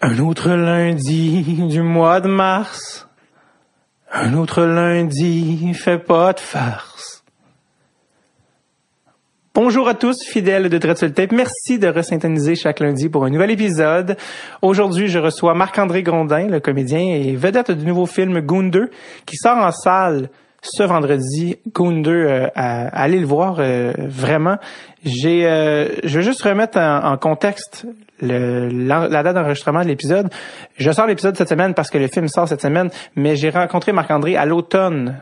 [0.00, 3.08] Un autre lundi du mois de mars.
[4.12, 7.24] Un autre lundi fait pas de farce.
[9.56, 11.32] Bonjour à tous, fidèles de Dreadful Tape.
[11.32, 14.16] Merci de resyntoniser chaque lundi pour un nouvel épisode.
[14.62, 18.90] Aujourd'hui, je reçois Marc-André Grondin, le comédien et vedette du nouveau film Goon 2,
[19.26, 20.30] qui sort en salle
[20.62, 21.56] ce vendredi.
[21.74, 24.58] Goon 2, euh, allez le voir, euh, vraiment.
[25.04, 27.84] J'ai, euh, je veux juste remettre en contexte
[28.20, 30.28] le, la, la date d'enregistrement de l'épisode.
[30.76, 33.92] Je sors l'épisode cette semaine parce que le film sort cette semaine, mais j'ai rencontré
[33.92, 35.20] Marc-André à l'automne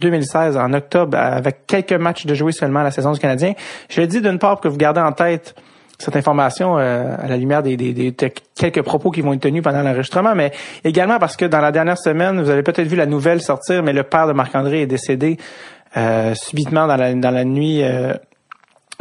[0.00, 3.52] 2016, en octobre, avec quelques matchs de jouer seulement à la saison du Canadien.
[3.88, 5.54] Je le dis d'une part pour que vous gardez en tête
[5.98, 9.40] cette information euh, à la lumière des, des, des, de quelques propos qui vont être
[9.40, 10.50] tenus pendant l'enregistrement, mais
[10.82, 13.92] également parce que dans la dernière semaine, vous avez peut-être vu la nouvelle sortir, mais
[13.92, 15.36] le père de Marc-André est décédé
[15.96, 18.14] euh, subitement dans la, dans la nuit euh,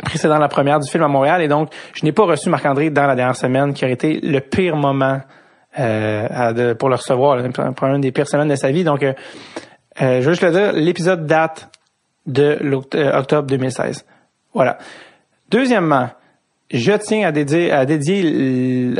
[0.04, 3.08] précédant la première du film à Montréal, et donc je n'ai pas reçu Marc-André dans
[3.08, 5.22] la dernière semaine, qui aurait été le pire moment
[5.80, 7.42] euh, pour le recevoir,
[7.76, 8.84] pour une des pires semaines de sa vie.
[8.84, 9.14] Donc, euh,
[10.02, 11.70] euh, je veux juste le dire, l'épisode date
[12.26, 14.06] de l'octobre 2016.
[14.54, 14.78] Voilà.
[15.50, 16.10] Deuxièmement,
[16.72, 18.94] je tiens à dédier, à dédier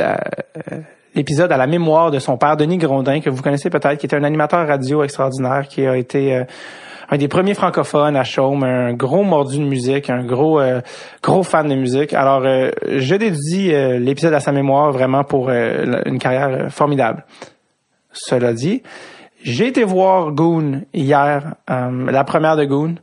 [1.14, 4.16] l'épisode à la mémoire de son père, Denis Grondin, que vous connaissez peut-être, qui était
[4.16, 6.44] un animateur radio extraordinaire, qui a été euh,
[7.12, 10.80] un des premiers francophones à Chaume, un gros mordu de musique, un gros euh,
[11.22, 12.14] gros fan de musique.
[12.14, 17.26] Alors, euh, je dédie euh, l'épisode à sa mémoire vraiment pour euh, une carrière formidable.
[18.12, 18.82] Cela dit,
[19.42, 22.94] j'ai été voir Goon hier, euh, la première de Goon,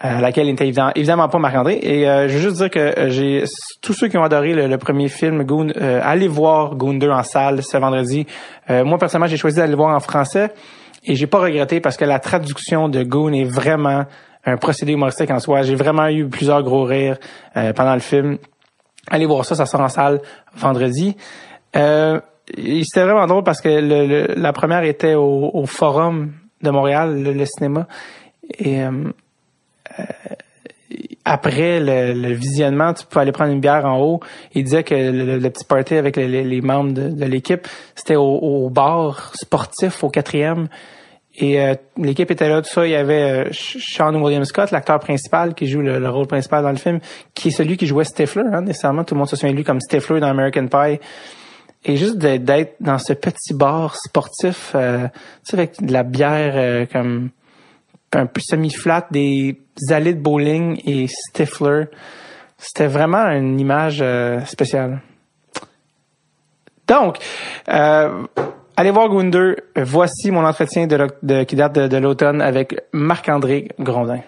[0.00, 1.80] à laquelle il était évidemment, pas Marc-André.
[1.82, 3.44] Et euh, je veux juste dire que euh, j'ai
[3.82, 7.22] tous ceux qui ont adoré le, premier film Goon, euh, allez voir Goon 2 en
[7.22, 8.26] salle ce vendredi.
[8.70, 10.50] Euh, moi personnellement, j'ai choisi d'aller le voir en français
[11.04, 14.04] et j'ai pas regretté parce que la traduction de Goon est vraiment
[14.44, 15.62] un procédé humoristique en soi.
[15.62, 17.18] J'ai vraiment eu plusieurs gros rires
[17.56, 18.38] euh, pendant le film.
[19.08, 20.20] Allez voir ça, ça sort en salle
[20.54, 21.16] vendredi.
[21.76, 22.20] Euh,
[22.56, 27.22] c'était vraiment drôle parce que le, le, la première était au, au Forum de Montréal,
[27.22, 27.86] le, cinéma.
[28.58, 28.90] Et euh,
[29.98, 30.02] euh,
[31.24, 34.20] après le, le, visionnement, tu pouvais aller prendre une bière en haut.
[34.54, 38.16] Il disait que le, le petit party avec les, les membres de, de l'équipe, c'était
[38.16, 40.68] au, au, bar sportif au quatrième.
[41.36, 42.86] Et euh, l'équipe était là, tout ça.
[42.86, 46.62] Il y avait euh, Sean William Scott, l'acteur principal qui joue le, le, rôle principal
[46.62, 46.98] dans le film,
[47.34, 48.42] qui est celui qui jouait Stifler.
[48.52, 50.98] Hein, nécessairement, tout le monde se souvient de lui comme Stifler dans American Pie.
[51.84, 55.08] Et juste d'être dans ce petit bar sportif, euh,
[55.44, 57.30] tu sais, avec de la bière euh, comme
[58.12, 59.60] un peu semi-flat, des
[59.90, 61.84] allées de bowling et Stifler,
[62.58, 65.00] c'était vraiment une image euh, spéciale.
[66.86, 67.18] Donc,
[67.68, 68.26] euh,
[68.76, 69.56] allez voir 2.
[69.76, 74.20] Voici mon entretien de, de qui date de, de l'automne avec Marc-André Grondin.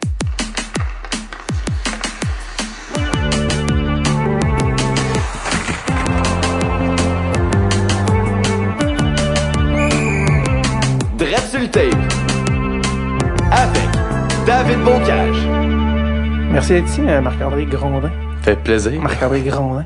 [16.63, 18.09] Merci d'être ici, euh, Marc-André Grondin.
[18.43, 18.93] Fait plaisir.
[19.03, 19.85] Marc-André Grondin.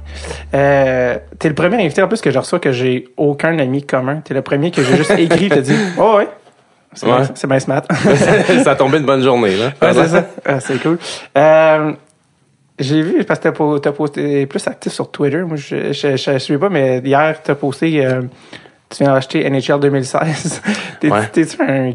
[0.53, 4.21] Euh, t'es le premier invité en plus que je reçois que j'ai aucun ami commun.
[4.23, 6.29] T'es le premier que j'ai juste écrit et te dit Oh ouais.
[6.93, 7.17] C'est Ouais.
[7.17, 7.81] bien, c'est bien smart.
[8.63, 9.73] ça a tombé une bonne journée, là.
[9.81, 10.27] Ouais, c'est ça.
[10.45, 10.99] Ah, c'est cool.
[11.39, 11.93] Euh,
[12.79, 15.45] j'ai vu, parce que t'as po- t'as posté plus actif sur Twitter.
[15.45, 18.21] Moi, je, je, je, je suis pas, mais hier, t'as posté, euh,
[18.91, 20.61] tu viens d'acheter NHL 2016.
[21.01, 21.27] T'es, Ouais.
[21.33, 21.93] T'es-tu un,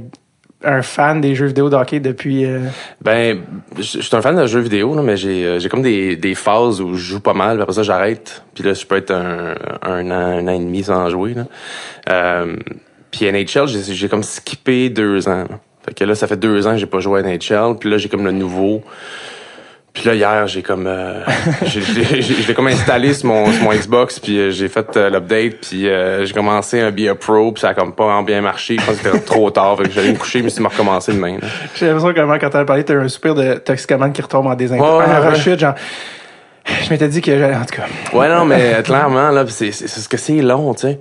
[0.63, 2.59] un fan des jeux vidéo de depuis, euh,
[3.01, 3.41] Ben,
[3.77, 6.35] je suis un fan de jeux vidéo, là, mais j'ai euh, j'ai comme des, des
[6.35, 8.43] phases où je joue pas mal, après ça, j'arrête.
[8.53, 11.45] Puis là, je peux être un, un an, un an et demi sans jouer, là.
[12.09, 12.55] Euh,
[13.09, 15.59] puis NHL, j'ai j'ai comme skippé deux ans, là.
[15.83, 17.97] Fait que là, ça fait deux ans que j'ai pas joué à NHL, puis là,
[17.97, 18.83] j'ai comme le nouveau.
[19.93, 20.87] Puis là, hier, j'ai comme...
[20.87, 21.19] euh,
[21.65, 24.95] j'ai- j'ai j'ai- j'ai comme installé sur mon, sur mon Xbox, puis euh, j'ai fait
[24.95, 28.23] euh, l'update, puis euh, j'ai commencé un BA Pro, puis ça a comme pas vraiment
[28.23, 28.77] bien marché.
[28.79, 31.11] Je pense que c'était trop tard, fait que j'allais me coucher, mais c'est me recommencer
[31.11, 31.37] demain.
[31.75, 34.55] j'ai l'impression que quand t'as parlé, t'as eu un soupir de toxicomane qui retombe en
[34.55, 34.81] désinfect.
[34.89, 35.75] Ouais, ouais, rechute, genre,
[36.85, 38.17] je m'étais dit que j'allais, en tout cas.
[38.17, 40.99] Ouais, non, mais clairement, là, c'est c'est- c'est ce que c'est long, tu sais.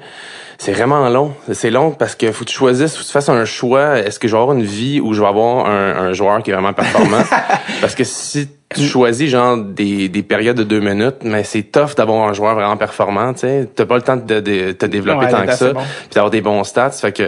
[0.58, 1.32] C'est vraiment long.
[1.52, 3.98] C'est long parce que faut que tu choisisses, faut que tu fasses un choix.
[3.98, 6.50] Est-ce que je vais avoir une vie où je vais avoir un, un joueur qui
[6.50, 7.22] est vraiment performant?
[7.80, 11.96] parce que si tu choisis genre des, des périodes de deux minutes, mais c'est tough
[11.96, 13.68] d'avoir un joueur vraiment performant, tu sais.
[13.74, 15.80] T'as pas le temps de, de te développer Ouais, tant que ça, bon.
[15.80, 16.90] puis d'avoir des bons stats.
[16.90, 17.24] Fait que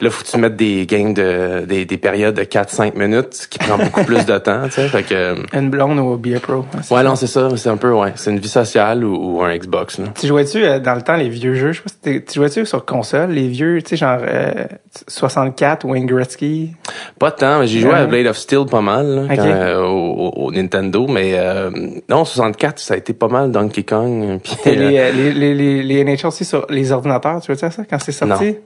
[0.00, 3.58] là, faut que tu mettes des games de des, des périodes de 4-5 minutes, qui
[3.60, 4.88] prend beaucoup plus de temps, tu sais.
[4.88, 6.54] Fait que Une blonde ou BA Pro.
[6.74, 7.02] ouais, ça.
[7.04, 7.48] non, c'est ça.
[7.56, 9.98] C'est un peu ouais, c'est une vie sociale ou, ou un Xbox.
[10.00, 10.06] Là.
[10.18, 11.70] Tu jouais-tu euh, dans le temps les vieux jeux?
[11.72, 14.64] Je sais pas si tu jouais-tu sur console, les vieux, tu sais, genre euh,
[15.06, 16.72] 64, Wayne Gretzky?
[17.20, 19.36] Pas tant, mais j'ai joué à Blade of Steel pas mal là, Ok.
[19.36, 20.79] quand, euh, au Nintendo.
[20.80, 21.70] Nintendo, mais euh,
[22.08, 24.40] non, 64, ça a été pas mal Donkey Kong.
[24.42, 27.56] Puis, les, euh, euh, les, les, les, les NHL aussi sur les ordinateurs, tu veux
[27.56, 28.56] dire ça, quand c'est sorti?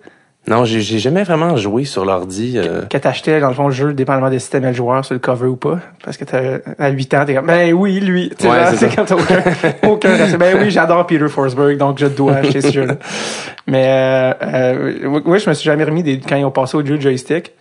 [0.46, 2.55] non, j'ai j'ai jamais vraiment joué sur l'ordi.
[2.56, 2.82] euh.
[2.82, 5.19] Que t'achetais, dans le fond, le jeu, dépendamment des systèmes et le joueur, sur le
[5.19, 5.78] cover ou pas.
[6.05, 8.31] Parce que t'as, à 8 ans, t'es comme, ben oui, lui.
[8.38, 9.43] Tu Ouais, c'est quand t'as aucun,
[9.88, 10.37] aucun.
[10.37, 12.96] Ben oui, j'adore Peter Forsberg, donc je dois acheter ce jeu-là.
[13.67, 16.84] Mais, euh, euh, oui, je me suis jamais remis des, quand ils ont passé au
[16.84, 17.52] jeu joystick.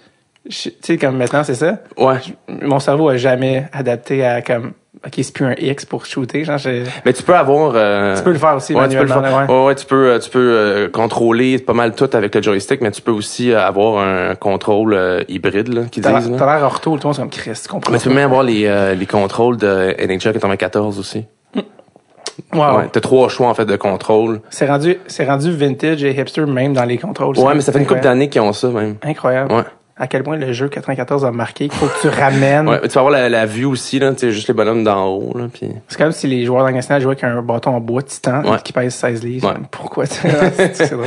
[0.50, 1.78] Tu sais, comme maintenant, c'est ça?
[1.98, 2.18] Ouais.
[2.62, 4.74] Mon cerveau a jamais adapté à comme,
[5.06, 6.60] ok, c'est plus un X pour shooter, genre,
[7.06, 7.72] Mais tu peux avoir.
[7.76, 9.48] euh, tu peux le faire aussi, Ouais, tu peux le faire.
[9.50, 9.66] ouais.
[9.66, 12.92] Ouais, tu peux, euh, tu peux euh, contrôler pas mal tout avec le joystick, mais
[12.92, 16.34] tu peux aussi avoir un contrôle euh, hybride, là, T'as disent.
[16.38, 17.92] t'as l'air ortho, tout le monde, c'est comme Chris, tu comprends.
[17.94, 21.24] Mais tu peux même avoir les, les contrôles de NHL 94 aussi.
[21.56, 22.90] Ouais, Ouais.
[22.92, 24.42] T'as trois choix, en fait, de contrôle.
[24.50, 27.38] C'est rendu, c'est rendu vintage et hipster même dans les contrôles.
[27.40, 28.96] Ouais, mais ça fait une couple d'années qu'ils ont ça, même.
[29.04, 29.54] Incroyable.
[29.54, 29.64] Ouais.
[29.96, 32.68] À quel point le jeu 94 a marqué qu'il faut que tu ramènes.
[32.68, 35.38] Ouais, tu vas avoir la, la vue aussi, là, tu juste les bonhommes d'en haut,
[35.38, 35.70] là, puis...
[35.88, 38.58] C'est comme si les joueurs d'Angleterre jouaient avec un bâton en bois titan Ouais.
[38.64, 39.50] qui pèse 16 livres.
[39.50, 39.58] Ouais.
[39.70, 40.06] Pourquoi?
[40.08, 41.06] c'est c'est drôle.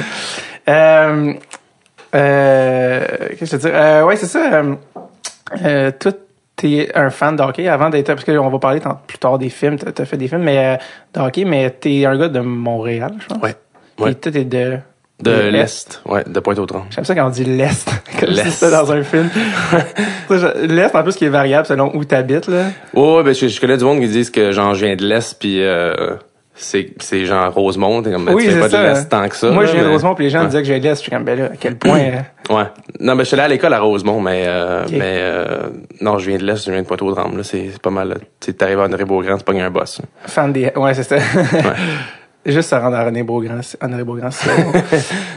[0.69, 1.33] Euh,
[2.15, 3.05] euh,
[3.39, 3.71] qu'est-ce que je veux dire?
[3.75, 4.53] Euh, ouais, c'est ça.
[4.55, 4.75] Euh,
[5.65, 6.13] euh, toi,
[6.55, 9.77] t'es un fan de hockey avant d'être, parce qu'on va parler plus tard des films,
[9.79, 10.77] t'as, fait des films, mais euh,
[11.15, 13.43] de hockey, mais t'es un gars de Montréal, je pense.
[13.43, 13.55] Ouais.
[13.97, 14.15] Puis Ouais.
[14.15, 14.79] toi, t'es de...
[15.19, 16.85] De l'Est, ouais, de Pointe-aux-Trembles.
[16.91, 17.89] J'aime ça quand on dit l'Est,
[18.21, 19.29] comme si c'était dans un film.
[20.29, 20.35] Tu
[20.67, 22.65] L'Est, en plus, qui est variable selon où t'habites, là.
[22.93, 25.05] Ouais, ouais, ben, je, je connais du monde qui disent que, genre, je viens de
[25.07, 26.17] l'Est, puis euh,
[26.55, 28.83] c'est, c'est genre Rosemont, t'es comme, ben, Oui, tu pas de ça.
[28.83, 29.51] l'Est tant que ça.
[29.51, 30.49] Moi, là, je viens de mais- Rosemont, puis les gens me Ouais.
[30.51, 30.97] disaient que je viens de l'Est.
[30.97, 31.99] Je suis comme, ben là, à quel point...
[32.01, 32.21] euh,
[32.55, 32.65] Ouais.
[33.01, 35.63] Non, ben, je suis allé à l'école à Rosemont, mais, euh, mais, euh,
[36.03, 38.15] non, je viens de l'Est, je viens de Pointe-aux-Trembles, là, c'est, pas mal, là.
[38.41, 40.03] Tu t'arrives à André-Beaugrand, c'est pas un boss.
[40.27, 40.71] fan des...
[40.77, 41.17] Ouais, c'est ça.
[42.47, 43.61] Juste se rendre à René Beaugrand.
[43.83, 44.73] bon.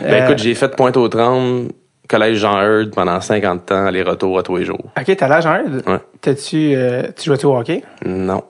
[0.01, 1.69] Ben, Euh, écoute, j'ai fait Pointe-aux-Trembles,
[2.07, 4.91] collège Jean Heard pendant 50 ans, aller-retour à tous les jours.
[4.97, 5.55] OK, t'as l'âge en
[5.91, 5.99] Ouais.
[6.21, 6.73] T'as-tu...
[6.75, 7.83] euh, tu jouais-tu au hockey?
[8.05, 8.43] Non.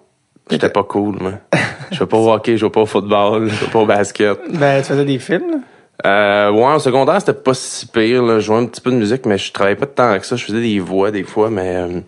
[0.52, 1.34] J'étais pas cool, moi.
[1.92, 4.38] Je vais pas au hockey, je vais pas au football, je vais pas au basket.
[4.54, 5.62] Ben, tu faisais des films?
[6.06, 8.36] Euh, ouais, au secondaire, c'était pas si pire, là.
[8.36, 10.36] Je jouais un petit peu de musique, mais je travaillais pas de temps avec ça.
[10.36, 12.00] Je faisais des voix, des fois, mais, euh,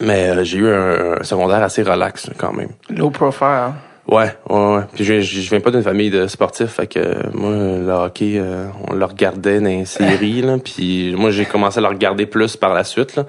[0.00, 2.70] mais euh, j'ai eu un, un secondaire assez relax, quand même.
[2.90, 3.72] Low profile.
[4.08, 4.82] Ouais, ouais, ouais.
[4.94, 8.34] Puis je, je, viens pas d'une famille de sportifs, fait que euh, moi, le hockey,
[8.36, 10.58] euh, on le regardait dans les séries, là.
[10.64, 13.26] Puis moi, j'ai commencé à le regarder plus par la suite, là.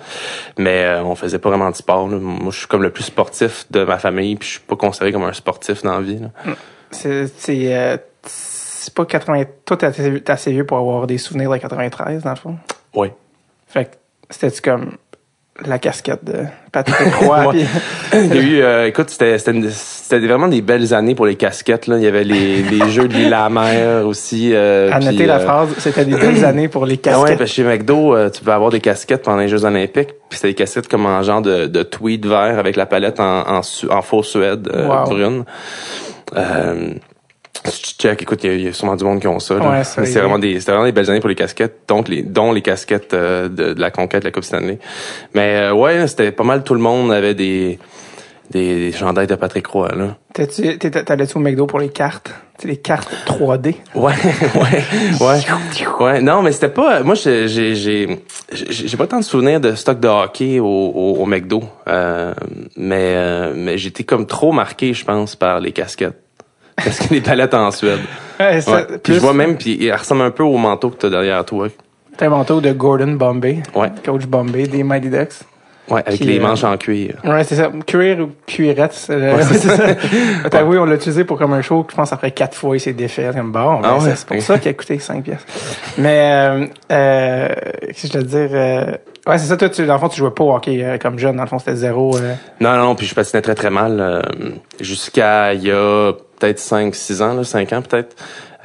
[0.57, 2.17] Mais euh, on faisait pas vraiment de sport, là.
[2.17, 5.11] Moi, je suis comme le plus sportif de ma famille, puis je suis pas considéré
[5.11, 6.55] comme un sportif dans la vie, là.
[6.91, 7.29] C'est...
[7.49, 7.97] Euh,
[8.95, 9.43] pas 80...
[9.65, 12.57] Toi, t'es assez, vieux pour avoir des souvenirs de 93, dans le fond?
[12.93, 13.13] Ouais.
[13.67, 13.95] Fait que
[14.29, 14.97] c'était-tu comme
[15.65, 17.49] la casquette de Patrick Roy?
[17.51, 17.65] Puis-
[18.13, 19.37] Il y a eu, euh, écoute, c'était,
[20.27, 21.87] vraiment des belles années pour les casquettes.
[21.87, 21.97] Là.
[21.97, 24.51] Il y avait les, les jeux de l'île à mer aussi.
[24.53, 27.37] Euh, à puis, la euh, phrase, c'était des belles années pour les Ah ouais, casquettes.
[27.37, 30.13] parce que chez McDo, euh, tu peux avoir des casquettes pendant les Jeux Olympiques.
[30.29, 33.43] Puis c'était des casquettes comme en genre de, de tweed vert avec la palette en,
[33.59, 35.03] en, faux suède Wow.
[35.05, 35.43] brune.
[37.65, 39.55] Tu check, écoute, il y, a- il y a sûrement du monde qui ont ça.
[39.55, 42.21] Ouais, ça, c'est vraiment des, c'était vraiment des belles années pour les casquettes, donc les,
[42.23, 44.79] dont les casquettes euh, de, de la conquête de la Coupe Stanley.
[45.33, 47.79] Mais euh, ouais, c'était pas mal tout le monde avait des
[48.51, 50.17] des, des chandails de Patrick Roy là.
[50.33, 52.31] T'allais-tu au McDo pour les cartes?
[52.63, 53.75] Les cartes 3D?
[53.95, 54.13] Ouais,
[54.55, 54.83] ouais,
[55.21, 55.39] ouais.
[55.99, 57.01] Ouais, non, mais c'était pas.
[57.01, 58.19] Moi, j'ai, j'ai, j'ai,
[58.51, 62.33] j'ai j'ai pas tant de souvenirs de stock de hockey au, au, au McDo, euh,
[62.77, 66.21] mais euh, mais j'étais comme trop marqué, je pense, par les casquettes,
[66.83, 67.99] parce que les palettes en Suède.
[68.39, 68.85] Ouais, ça, Ouais.
[68.87, 71.43] Puis plus- je vois même, puis il ressemble un peu au manteau que t'as derrière
[71.45, 71.67] toi.
[72.17, 73.63] T'as un manteau de Gordon Bombay.
[73.75, 73.91] Ouais.
[74.05, 75.33] Coach Bombay des Mighty Ducks.
[75.89, 77.15] Ouais, avec Qui, les euh, manches en cuir.
[77.25, 77.69] Ouais, c'est ça.
[77.85, 79.67] Cuir ou cuirette, c'est Ouais, c'est c'est
[80.49, 80.63] ça.
[80.63, 82.93] Vu, on l'a utilisé pour comme un show je pense après quatre fois il s'est
[82.93, 83.31] défait.
[83.35, 84.13] Comme bon, ben, Ah ouais?
[84.15, 85.45] c'est pour ça qu'il a coûté 5 pièces.
[85.97, 87.49] Mais, euh, euh,
[87.87, 88.91] qu'est-ce que je veux dire, euh,
[89.27, 91.17] ouais, c'est ça, toi, tu, dans le fond, tu jouais pas au hockey euh, comme
[91.19, 91.35] jeune.
[91.35, 94.21] Dans le fond, c'était zéro, euh, Non, non, puis je patinais très très mal euh,
[94.79, 98.15] jusqu'à il y a peut-être 5 6 ans là, 5 ans peut-être.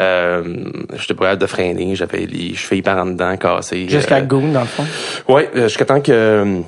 [0.00, 0.42] Euh,
[0.96, 3.88] j'étais pas capable de freiner, j'avais les chevilles par en dedans cassées.
[3.88, 4.84] jusqu'à Euh, Goon, dans le fond.
[5.28, 6.60] Ouais, euh, jusqu'à temps que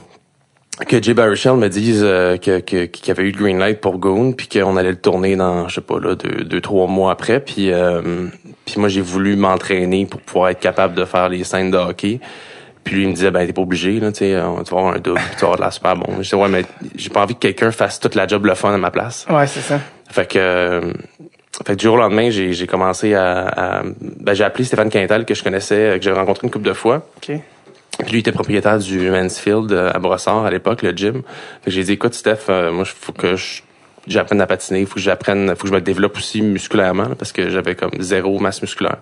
[0.88, 3.98] que Jay Baruchel me dise euh, que qu'il y avait eu le green light pour
[3.98, 7.12] Goon puis qu'on allait le tourner dans je sais pas là deux deux trois mois
[7.12, 8.28] après puis euh,
[8.64, 12.18] puis moi j'ai voulu m'entraîner pour pouvoir être capable de faire les scènes de hockey.
[12.84, 14.34] Puis lui il me disait ben t'es pas obligé là tu sais tu
[14.74, 16.14] vas avoir un double puis tu vas avoir de la super bon.
[16.16, 16.64] Je disais ouais mais
[16.96, 19.26] j'ai pas envie que quelqu'un fasse toute la job le fun à ma place.
[19.30, 19.78] Ouais, c'est ça.
[20.10, 20.92] Fait que, euh,
[21.66, 24.88] fait que du jour au lendemain, j'ai, j'ai commencé à, à- ben, j'ai appelé Stéphane
[24.90, 27.06] Quintal que je connaissais, euh, que j'ai rencontré une couple de fois.
[27.18, 27.36] OK.
[28.00, 31.22] Puis lui était propriétaire du Mansfield euh, à Brossard à l'époque, le gym.
[31.62, 33.62] Fait que j'ai dit écoute Steph, euh, moi il faut que je-
[34.06, 37.32] j'apprenne à patiner, faut que j'apprenne, faut que je me développe aussi musculairement là, parce
[37.32, 38.98] que j'avais comme zéro masse musculaire.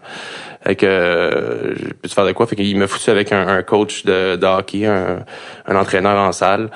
[0.65, 2.47] Fait que euh, peux te faire de quoi?
[2.47, 5.25] Fait qu'il m'a foutu avec un, un coach de, hockey, un,
[5.67, 6.71] un entraîneur en salle.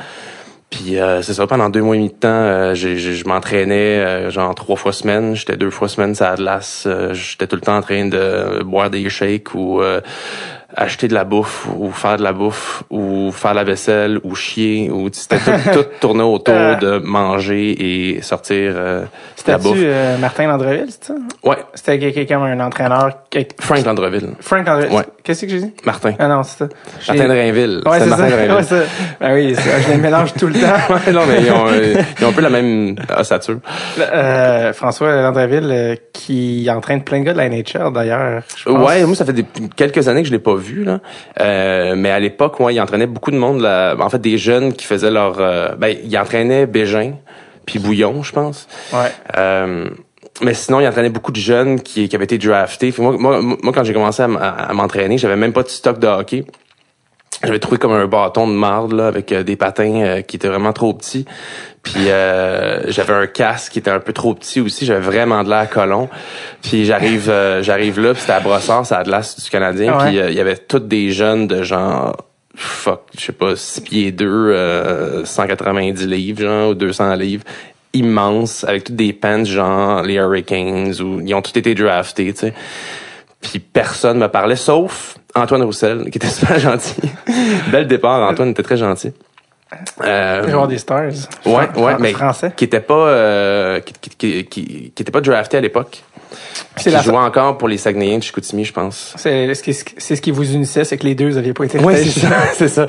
[0.70, 3.26] Puis euh, c'est ça, pendant deux mois et demi de temps, euh, j'ai- j'ai- je
[3.28, 5.36] m'entraînais euh, genre trois fois semaine.
[5.36, 6.84] J'étais deux fois semaine sur la glace.
[6.86, 10.00] Euh, J'étais tout le temps en train de boire des shakes ou euh,
[10.76, 14.90] acheter de la bouffe ou faire de la bouffe ou faire la vaisselle ou chier.
[14.90, 16.74] ou C'était tout, tout tourné autour Euh.
[16.76, 17.70] de manger
[18.16, 19.76] et sortir euh, de la bouffe.
[19.78, 21.14] Euh, Martin Landreville, c'est ça?
[21.44, 23.10] Ouais, C'était quelqu'un comme un entraîneur.
[23.60, 24.30] Frank Landreville.
[24.40, 24.96] Frank Landreville.
[24.96, 25.04] Ouais.
[25.24, 25.72] Qu'est-ce que j'ai dit?
[25.84, 26.14] Martin.
[26.18, 26.68] Ah non, c'est ça.
[27.08, 27.82] Martin de Rainville.
[27.86, 28.16] Ouais, C'est ça.
[28.16, 28.54] Martin.
[28.56, 28.76] Ouais, ça.
[29.20, 30.66] Ben oui, ça, je les mélange tout le temps.
[30.92, 33.58] Ouais, non, mais ils ont, euh, ils ont un peu la même ossature.
[33.98, 38.42] Euh, François Landreville, euh, qui entraîne plein de gars de la NHL, d'ailleurs.
[38.66, 41.00] Ouais, moi ça fait des- quelques années que je l'ai pas vu là.
[41.40, 44.72] Euh, mais à l'époque, ouais, il entraînait beaucoup de monde là, en fait des jeunes
[44.72, 47.14] qui faisaient leur euh, ben il entraînait Bégin
[47.66, 48.66] puis Bouillon, je pense.
[48.92, 49.10] Ouais.
[49.36, 49.88] Euh,
[50.40, 52.92] mais sinon, il entraînait beaucoup de jeunes qui, qui avaient été draftés.
[52.98, 56.44] Moi, moi, moi, quand j'ai commencé à m'entraîner, j'avais même pas de stock de hockey.
[57.44, 60.48] J'avais trouvé comme un bâton de marde là, avec euh, des patins euh, qui étaient
[60.48, 61.24] vraiment trop petits.
[61.82, 64.86] Puis euh, j'avais un casque qui était un peu trop petit aussi.
[64.86, 66.08] J'avais vraiment de l'air colon.
[66.62, 69.92] Puis j'arrive euh, j'arrive là, puis c'était à Brossard, c'est à Atlas du Canadien.
[69.94, 70.10] Ah ouais.
[70.10, 72.16] Puis euh, il y avait toutes des jeunes de genre
[72.54, 77.44] fuck, je sais pas, 6 pieds 2, euh, 190 livres, genre, ou 200 livres,
[77.94, 82.40] immenses, avec toutes des pants, genre, les Hurricanes, ou ils ont tous été draftés, tu
[82.40, 82.54] sais.
[83.40, 86.96] Puis personne me parlait, sauf Antoine Roussel, qui était super gentil.
[87.70, 89.12] Bel départ, Antoine était très gentil.
[90.04, 91.12] Euh, Joueur des Stars.
[91.46, 92.52] ouais, ouais, mais Français.
[92.54, 96.02] qui était pas, euh, qui, qui, qui, qui- qui était pas drafté à l'époque.
[96.76, 99.14] C'est la jouait encore pour les Saguenayens de Chicoutimi, je pense.
[99.16, 101.78] C'est ce qui, c'est ce qui vous unissait, c'est que les deux n'aviez pas été
[101.78, 102.10] repêchés.
[102.10, 102.86] c'est ça, c'est ça.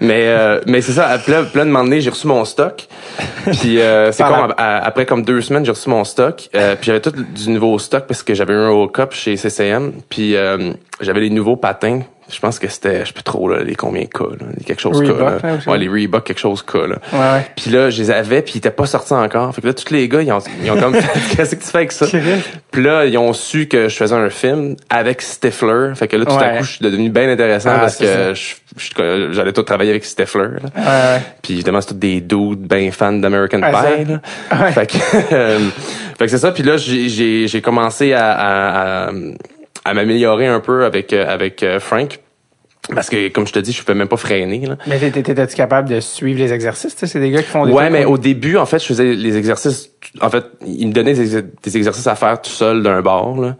[0.00, 1.08] Mais euh, mais c'est ça.
[1.08, 2.88] À plein, plein de moments j'ai reçu mon stock.
[3.58, 6.48] Puis euh, c'est comme après comme deux semaines, j'ai reçu mon stock.
[6.54, 9.36] Euh, puis j'avais tout du nouveau stock parce que j'avais eu un World Cup chez
[9.36, 9.92] CCM.
[10.08, 10.34] Puis
[11.00, 12.02] j'avais les nouveaux patins.
[12.28, 14.98] Je pense que c'était, je sais plus trop là, les combien K, là, quelque chose.
[15.00, 15.58] Reebok, là.
[15.68, 16.96] Ouais, les Reebok quelque chose K là.
[17.12, 17.46] Ouais, ouais.
[17.56, 19.54] Puis là, je les avais, puis ils étaient pas sortis encore.
[19.54, 20.96] Fait que là, tous les gars, ils ont, ils ont comme,
[21.36, 22.06] qu'est-ce que tu fais avec ça?
[22.72, 25.92] Puis là, ils ont su que je faisais un film avec Stifler.
[25.94, 29.32] Fait que là, tout à coup, je suis devenu bien intéressant Ah, parce que je-
[29.32, 30.48] j'allais tout travailler avec Stifler.
[30.74, 31.18] là.
[31.42, 33.60] Puis évidemment, c'est tous des dudes bien fans d'American.
[33.60, 34.04] Pie.
[34.04, 34.20] là.
[34.64, 34.72] Ouais.
[34.72, 34.96] Fait que,
[35.32, 35.58] euh,
[36.18, 36.50] fait que c'est ça.
[36.50, 39.10] Puis là, j'ai- j'ai j'ai commencé à, à, à,
[39.86, 42.18] à m'améliorer un peu avec, euh, avec euh, Frank.
[42.94, 44.64] Parce que, comme je te dis, je pouvais même pas freiner.
[44.66, 44.76] Là.
[44.86, 46.94] Mais t'étais- t'étais-tu capable de suivre les exercices?
[46.94, 48.86] tu C'est des gars qui font des Ouais, mais comme- au début, en fait, je
[48.86, 49.90] faisais les exercices.
[50.20, 53.40] En fait, ils me donnaient des, ex- des exercices à faire tout seul d'un bord.
[53.40, 53.56] Là.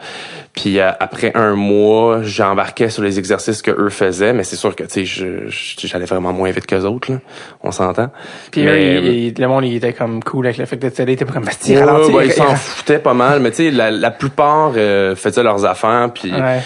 [0.55, 4.75] Puis euh, après un mois, j'embarquais sur les exercices que eux faisaient, mais c'est sûr
[4.77, 7.11] que tu sais, j'allais vraiment moins vite que autres.
[7.13, 7.19] Là.
[7.63, 8.11] On s'entend.
[8.53, 11.11] Puis Mais- eux, ils- le monde, il était comme cool avec le fait que il
[11.11, 14.11] était pas comme, Ouais, ouais, ils s'en foutaient pas mal, mais tu sais, la, la
[14.13, 16.11] plupart euh, faisaient leurs affaires.
[16.15, 16.61] Puis Ouais.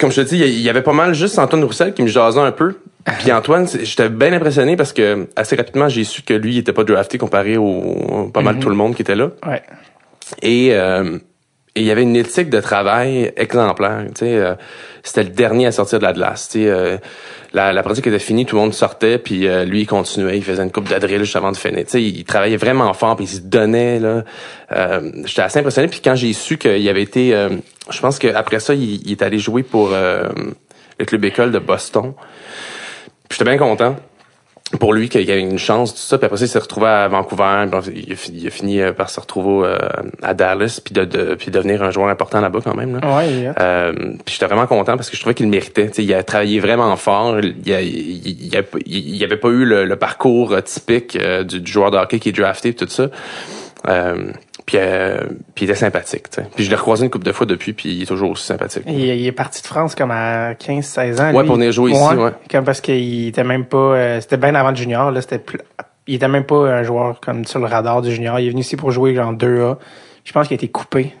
[0.00, 2.40] Comme je te dis, il y- avait pas mal juste Antoine Roussel qui me jasait
[2.40, 2.76] un peu.
[3.20, 6.72] Puis Antoine, j'étais bien impressionné parce que assez rapidement, j'ai su que lui, il était
[6.72, 9.30] pas drafté comparé au pas mal tout le monde qui était là.
[9.46, 9.62] Ouais.
[10.42, 11.18] Et euh,
[11.76, 14.04] et il y avait une éthique de travail exemplaire.
[14.14, 14.54] Tu sais, euh,
[15.02, 16.48] c'était le dernier à sortir de la glace.
[16.50, 16.96] Tu sais, euh,
[17.52, 20.44] la, la pratique était finie, tout le monde sortait, puis euh, lui il continuait, il
[20.44, 21.80] faisait une coupe de drill juste avant de finir.
[21.84, 24.22] Tu sais, il travaillait vraiment fort, puis il se donnait là.
[24.72, 25.88] Euh, J'étais assez impressionné.
[25.88, 27.50] Puis quand j'ai su qu'il avait été, euh,
[27.90, 30.28] je pense qu'après ça, il, il est allé jouer pour euh,
[30.98, 32.12] le club école de Boston.
[33.28, 33.96] Puis J'étais bien content
[34.80, 36.86] pour lui qu'il y avait une chance tout ça puis après ça il s'est retrouvé
[36.88, 39.76] à Vancouver il, a fini, il a fini, euh, par se retrouver euh,
[40.22, 43.16] à Dallas puis de, de puis devenir un joueur important là-bas quand même là.
[43.16, 43.52] Ouais.
[43.60, 43.92] Euh,
[44.24, 45.90] puis j'étais vraiment content parce que je trouvais qu'il le méritait.
[45.98, 47.38] Il a travaillé vraiment fort.
[47.40, 51.14] Il, a, il, il, a- il- il avait pas eu le, le parcours euh, typique
[51.16, 53.08] euh, du, du joueur de hockey qui est drafté et tout ça.
[54.66, 55.18] Puis, euh,
[55.54, 56.28] puis il était sympathique.
[56.54, 58.84] Puis je l'ai recroisé une couple de fois depuis, puis il est toujours aussi sympathique.
[58.86, 61.34] Il, il est parti de France comme à 15-16 ans.
[61.34, 61.46] Ouais, lui.
[61.46, 62.30] pour venir jouer ici, ouais.
[62.50, 65.58] Comme parce qu'il était même pas, euh, c'était bien avant le junior, là, c'était plus,
[66.06, 68.38] il était même pas un joueur comme sur le radar du junior.
[68.40, 69.76] Il est venu ici pour jouer genre 2A.
[70.24, 71.14] Je pense qu'il a été coupé.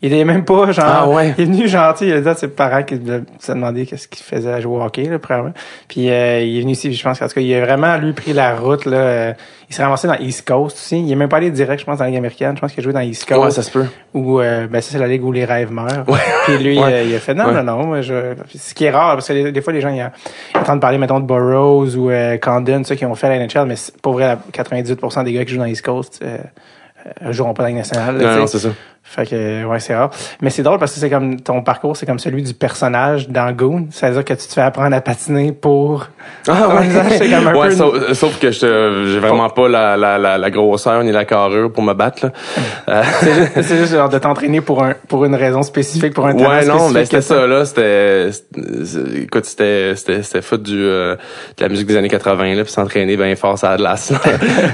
[0.00, 1.34] Il était même pas genre, Ah ouais.
[1.36, 3.00] il est venu gentil, il a dit à ses parents qu'il
[3.40, 5.52] s'est demandé qu'est-ce qu'il faisait à jouer au hockey, là, premièrement.
[5.88, 8.12] Puis, euh, il est venu ici, je pense qu'en tout cas, il a vraiment, lui,
[8.12, 9.32] pris la route, là, euh,
[9.68, 11.00] il s'est ramassé dans East Coast aussi.
[11.00, 12.52] Il est même pas allé direct, je pense, dans la Ligue américaine.
[12.54, 13.86] Je pense qu'il a joué dans East Coast Ouais, ça se peut.
[14.14, 16.04] où euh, ben ça c'est la ligue où les rêves meurent.
[16.08, 16.18] Ouais.
[16.44, 16.92] Puis lui Ouais.
[16.92, 17.62] euh, il a fait non Ouais.
[17.64, 20.08] non non je ce qui est rare parce que des, des fois les gens ils,
[20.58, 23.76] entendent parler mettons de Burroughs ou euh, Condon ceux qui ont fait la NHL mais
[23.76, 26.38] c'est- pour vrai la 98% des gars qui jouent dans East Coast euh,
[27.30, 28.16] joueront pas dans la Ligue nationale.
[28.18, 28.68] là, Non, non, c'est ça.
[29.10, 30.10] Fait que, ouais, c'est rare.
[30.42, 33.50] Mais c'est drôle parce que c'est comme ton parcours, c'est comme celui du personnage dans
[33.52, 33.86] Goon.
[33.90, 36.06] C'est-à-dire que tu te fais apprendre à patiner pour.
[36.46, 36.82] Ah ouais,
[37.16, 40.36] c'est comme un ouais peu- sauf, sauf que je j'ai vraiment pas la, la, la,
[40.36, 42.26] la grosseur ni la carrure pour me battre.
[42.26, 42.32] Là.
[42.88, 43.02] Euh,
[43.62, 46.64] C'est juste, genre de t'entraîner pour un pour une raison spécifique, pour un talent ouais,
[46.66, 47.64] non, mais c'était que ça, là.
[47.66, 51.14] C'était, c'était- écoute, c'était, c'était, c'était foutre du, euh,
[51.56, 54.12] de la musique des années 80, là, puis s'entraîner bien fort sur la glace.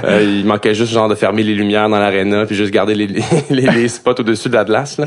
[0.05, 3.07] Euh, il manquait juste, genre, de fermer les lumières dans l'aréna, puis juste garder les,
[3.07, 5.05] les, les spots au-dessus de la glace, là.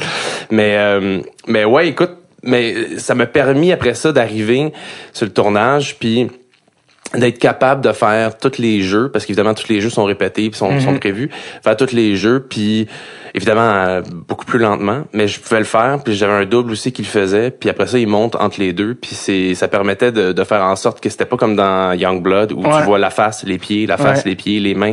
[0.51, 4.73] Mais, euh, mais ouais, écoute, mais ça m'a permis, après ça, d'arriver
[5.13, 6.29] sur le tournage, puis
[7.15, 10.59] d'être capable de faire tous les jeux parce qu'évidemment tous les jeux sont répétés puis
[10.59, 11.31] sont, sont prévus
[11.65, 12.87] faire tous les jeux puis
[13.35, 16.93] évidemment euh, beaucoup plus lentement mais je pouvais le faire puis j'avais un double aussi
[16.93, 20.13] qui le faisait puis après ça il monte entre les deux puis c'est ça permettait
[20.13, 22.77] de, de faire en sorte que c'était pas comme dans Youngblood où Ouais.
[22.77, 24.31] tu vois la face les pieds la face Ouais.
[24.33, 24.93] les pieds les mains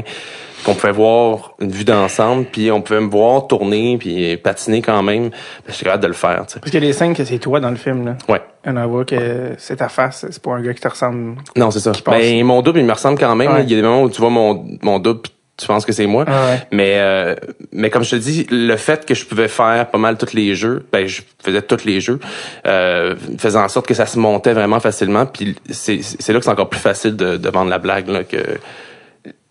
[0.65, 5.01] qu'on pouvait voir une vue d'ensemble puis on pouvait me voir tourner puis patiner quand
[5.03, 5.29] même
[5.67, 7.39] j'étais capable de le faire tu sais Parce qu'il y a des scènes que c'est
[7.39, 8.17] toi dans le film, là.
[8.27, 11.35] ouais On en voit que c'est ta face, c'est pas un gars qui te ressemble.
[11.55, 11.91] Non, c'est ça.
[11.91, 12.03] passe.
[12.03, 13.51] Ben, mon double, il me ressemble quand même.
[13.51, 13.63] Ouais.
[13.63, 15.21] Il y a des moments où tu vois mon, mon double
[15.57, 16.25] tu penses que c'est moi.
[16.27, 16.67] Ah ouais.
[16.71, 17.35] Mais, euh,
[17.71, 20.53] mais comme je te dis, le fait que je pouvais faire pas mal tous les
[20.53, 22.19] jeux, ben, je faisais tous les jeux,
[22.67, 25.25] euh, faisant en sorte que ça se montait vraiment facilement.
[25.25, 28.25] Puis c'est, c'est là que c'est encore plus facile de, de vendre la blague, là,
[28.25, 28.37] que,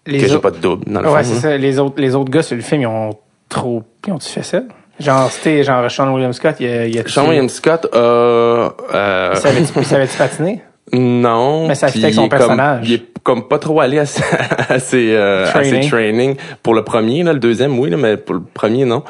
[0.07, 1.41] Les que j'ai autres- pas de double, dans le Ouais, c'est là.
[1.41, 1.57] ça.
[1.57, 3.11] Les autres, les autres gars sur le film, ils ont
[3.49, 3.83] trop.
[4.07, 4.63] Ils ont-tu fait ça?
[5.01, 6.87] Genre, c'était genre Sean William Scott, il y a.
[6.87, 10.63] Il y a Sean William Scott a, euh, Il savait-tu patiner?
[10.93, 11.67] Non.
[11.67, 12.87] Mais ça fitait avec son comme- personnage.
[12.89, 14.23] il est comme pas trop allé à, ses-
[14.69, 15.89] à ses, euh, à ses Training.
[15.91, 16.37] trainings.
[16.63, 19.03] Pour le premier, là, le deuxième, oui, là, mais pour le premier, non.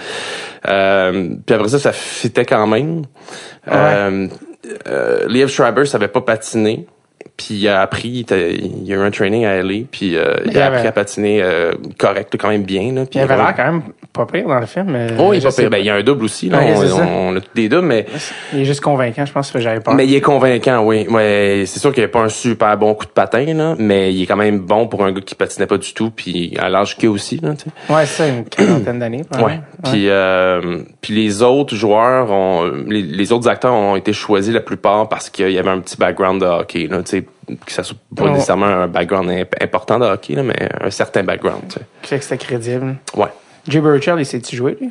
[0.69, 3.03] Euh, puis après ça, ça fitait quand même.
[3.71, 4.29] Euh,
[4.87, 6.87] euh, Liev Schreiber savait pas patiner.
[7.37, 10.53] Puis il a appris, il y a eu un training à LA, puis euh, il
[10.53, 12.93] il a avait- appris à patiner euh, correct, quand même bien.
[12.93, 13.41] Là, puis Il avait ouais.
[13.43, 14.87] l'air quand même pas pire dans le film.
[14.93, 15.69] mais Oh, il est pas pire.
[15.69, 16.49] Ben, il y a un double aussi.
[16.49, 16.59] Là.
[16.59, 18.07] Ouais, on, a tous des doubles, mais
[18.53, 19.95] Il est juste convaincant, je pense que j'avais peur.
[19.95, 21.09] mais il est convaincant, oui.
[21.11, 24.15] Ouais, c'est sûr qu'il n'y a pas un super bon coup de patin, là, mais
[24.15, 26.69] il est quand même bon pour un gars qui patinait pas du tout, puis à
[26.69, 27.93] l'âge qu'il aussi, là, tu sais.
[27.93, 29.23] Ouais, c'est ça, une quarantaine d'années.
[29.35, 29.39] Ouais.
[29.39, 29.63] probablement.
[29.83, 34.61] Puis, euh, puis les autres joueurs, ont, les, les autres acteurs ont été choisis la
[34.61, 37.24] plupart parce qu'il y avait un petit background de hockey, là, tu sais,
[37.67, 41.23] que ça soit pas nécessairement un background imp- important de hockey, là, mais un certain
[41.23, 41.81] background, tu sais.
[42.03, 42.97] Qui fait que c'était crédible.
[43.17, 43.29] Ouais.
[43.69, 44.91] Jay Burchell, il sait-tu jouer, lui?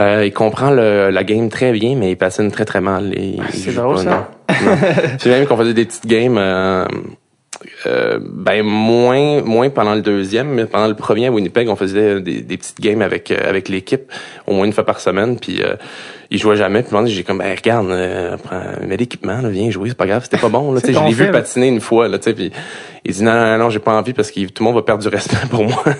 [0.00, 3.12] Euh, il comprend le, la game très bien, mais il patine très très mal.
[3.40, 4.30] Ah, c'est drôle, pas, ça.
[5.20, 6.86] Puis même qu'on faisait des petites games, euh,
[7.86, 12.20] euh, ben moins moins pendant le deuxième, mais pendant le premier à Winnipeg, on faisait
[12.20, 14.10] des, des petites games avec euh, avec l'équipe,
[14.46, 15.38] au moins une fois par semaine.
[15.38, 15.76] Puis euh,
[16.32, 16.82] il jouait jamais.
[16.82, 20.38] Puis j'ai comme, ben, regarde, euh, prends, mets l'équipement, viens jouer, c'est pas grave, c'était
[20.38, 20.72] pas bon.
[20.72, 22.50] Là, C'est tu sais, je ton l'ai vu patiner une fois, là, tu sais, puis
[23.04, 25.02] il dit non, non, non, j'ai pas envie parce que tout le monde va perdre
[25.02, 25.82] du respect pour moi.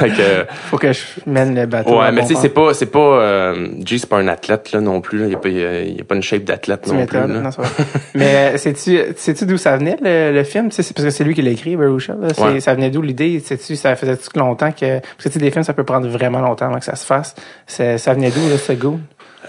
[0.00, 2.00] que, Faut que je mène le bateau.
[2.00, 4.72] Ouais, mais bon tu sais, c'est pas, c'est pas, euh, Jay, c'est pas un athlète,
[4.72, 5.26] là, non plus, là.
[5.26, 7.18] Il y a pas, il y a- pas une shape d'athlète non plus.
[7.18, 7.68] Non, vrai.
[8.14, 10.70] Mais euh, sais-tu, sais-tu d'où ça venait le, le film?
[10.70, 12.16] Tu sais, c'est parce que c'est lui qui l'a écrit, Baruchel.
[12.38, 12.60] Ouais.
[12.60, 13.40] Ça venait d'où l'idée?
[13.40, 16.08] Sais-tu, ça faisait tout longtemps que parce que tu sais, des films, ça peut prendre
[16.08, 17.34] vraiment longtemps avant que ça se fasse.
[17.66, 18.98] Ça venait d'où là, ce goût?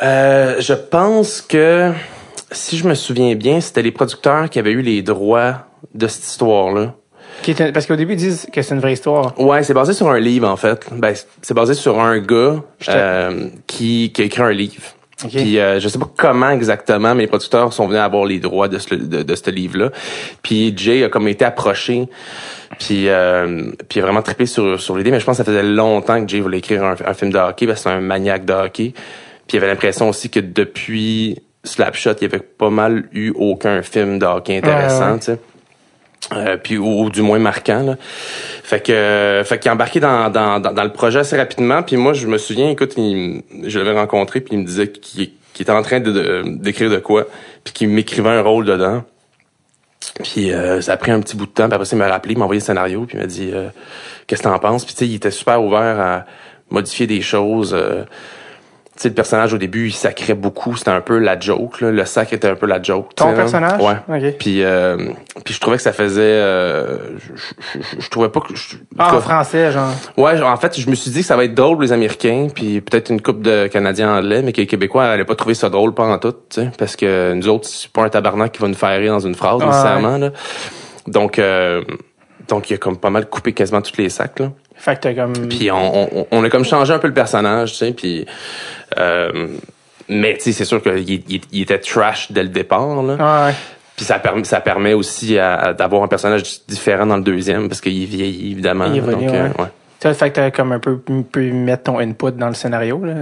[0.04, 1.92] Euh, je pense que,
[2.52, 6.24] si je me souviens bien, c'était les producteurs qui avaient eu les droits de cette
[6.26, 6.94] histoire-là.
[7.74, 9.38] Parce qu'au début ils disent que c'est une vraie histoire.
[9.40, 10.88] Ouais, c'est basé sur un livre, en fait.
[10.92, 14.84] Ben, c'est basé sur un gars, euh, qui, qui a écrit un livre.
[15.24, 15.32] Ok.
[15.32, 18.68] Puis euh, je sais pas comment exactement, mais les producteurs sont venus avoir les droits
[18.68, 19.92] de ce, de, de ce livre-là.
[20.44, 22.08] Puis Jay a comme été approché,
[22.80, 25.12] puis euh, puis vraiment trippé sur sur l'idée.
[25.12, 27.38] Mais je pense que ça faisait longtemps que Jay voulait écrire un, un film de
[27.38, 28.94] hockey, parce que c'est un maniaque de hockey.
[29.48, 33.82] Puis il avait l'impression aussi que depuis Slapshot, il y avait pas mal eu aucun
[33.84, 35.20] film de hockey intéressant, Ouais, ouais.
[35.20, 35.40] tu sais.
[36.34, 37.98] Euh, puis ou, ou du moins marquant là.
[38.64, 41.98] Fait que euh, fait qu'il a embarqué dans, dans, dans, le projet assez rapidement puis
[41.98, 45.72] moi je me souviens écoute il- je l'avais rencontré puis il me disait qu'il était
[45.72, 47.28] en train de d'écrire de, quoi
[47.64, 49.04] puis qu'il m'écrivait un rôle dedans.
[50.24, 52.08] Puis euh, ça a pris un petit bout de temps puis après ça il m'a
[52.08, 53.68] rappelé, il m'a envoyé le scénario puis il m'a dit euh,
[54.26, 54.84] qu'est-ce que t'en penses?
[54.84, 56.26] Puis tu sais il était super ouvert à
[56.72, 58.04] modifier des choses euh,
[59.02, 60.76] sais, le personnage au début, il sacrait beaucoup.
[60.76, 61.82] C'était un peu la joke.
[61.82, 61.92] Là.
[61.92, 63.14] Le sac était un peu la joke.
[63.16, 63.34] Ton là.
[63.34, 63.82] personnage?
[63.82, 63.96] Ouais.
[64.30, 64.38] Ok.
[64.40, 64.98] Puis, euh,
[65.44, 66.22] puis je trouvais que ça faisait.
[66.22, 68.56] euh, je, je- je- trouvais pas que.
[68.56, 69.90] je- Ah, en français, genre.
[70.18, 71.92] ouais, genre, en fait, je me suis dit que ça va être drôle pour les
[71.92, 75.56] Américains, puis peut-être une coupe de Canadiens anglais, mais que les Québécois allaient pas trouver
[75.56, 78.62] ça drôle en tout, tu sais, parce que nous autres, c'est pas un tabarnak qui
[78.62, 79.66] va nous faire rire dans une phrase Ouais.
[79.68, 80.18] nécessairement.
[80.18, 80.32] Là.
[81.08, 81.84] Donc, euh,
[82.48, 84.40] donc il a comme pas mal coupé quasiment tous les sacs.
[84.40, 84.52] Là.
[84.76, 85.34] Fait que comme.
[85.50, 88.26] Puis on, on, on a comme changé un peu le personnage, tu sais, puis
[88.98, 89.48] euh,
[90.10, 93.16] mais tu sais, c'est sûr qu'il il, il était trash dès le départ, là.
[93.20, 93.54] Ah, ouais.
[93.96, 97.70] Puis ça permet ça permet aussi à- à- d'avoir un personnage différent dans le deuxième
[97.70, 98.86] parce qu'il vieillit évidemment.
[98.88, 99.70] Il évolue, donc, euh, ouais.
[100.00, 103.04] Tu vois, fait que t'as comme un peu pu mettre ton input dans le scénario,
[103.04, 103.14] là?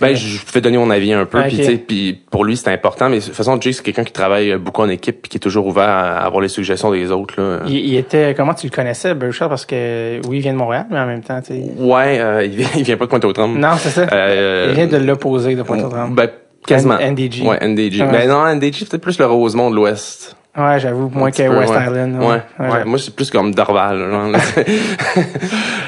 [0.00, 1.46] Ben, je pouvais donner mon avis un peu, Ok.
[1.46, 4.04] puis tu sais, puis pour lui c'était important, mais de toute façon Jay c'est quelqu'un
[4.04, 7.10] qui travaille beaucoup en équipe, puis qui est toujours ouvert à avoir les suggestions des
[7.12, 7.60] autres là.
[7.66, 9.48] il, il était, comment tu le connaissais, Burchard?
[9.48, 11.62] Parce que, oui, il vient de Montréal, mais en même temps, tu sais.
[11.78, 13.58] Ouais, euh, il, vient, il vient pas de Pointe-aux-Trembles.
[13.58, 14.06] Non, c'est ça.
[14.12, 16.14] Euh, il vient de l'opposé de Pointe-aux-Trembles.
[16.16, 16.28] Ben,
[16.66, 16.98] quasiment.
[16.98, 17.46] NDG.
[17.46, 18.02] Ouais, NDG.
[18.02, 18.10] Ouais.
[18.10, 20.36] Ben non, NDG c'est peut-être plus le Rosemont de l'Ouest.
[20.58, 21.84] Ouais, j'avoue, moins peu, West ouais.
[21.84, 22.16] Island.
[22.20, 22.40] Ouais, ouais.
[22.58, 22.88] j'avoue.
[22.90, 24.32] Moi, c'est plus comme Dorval, genre,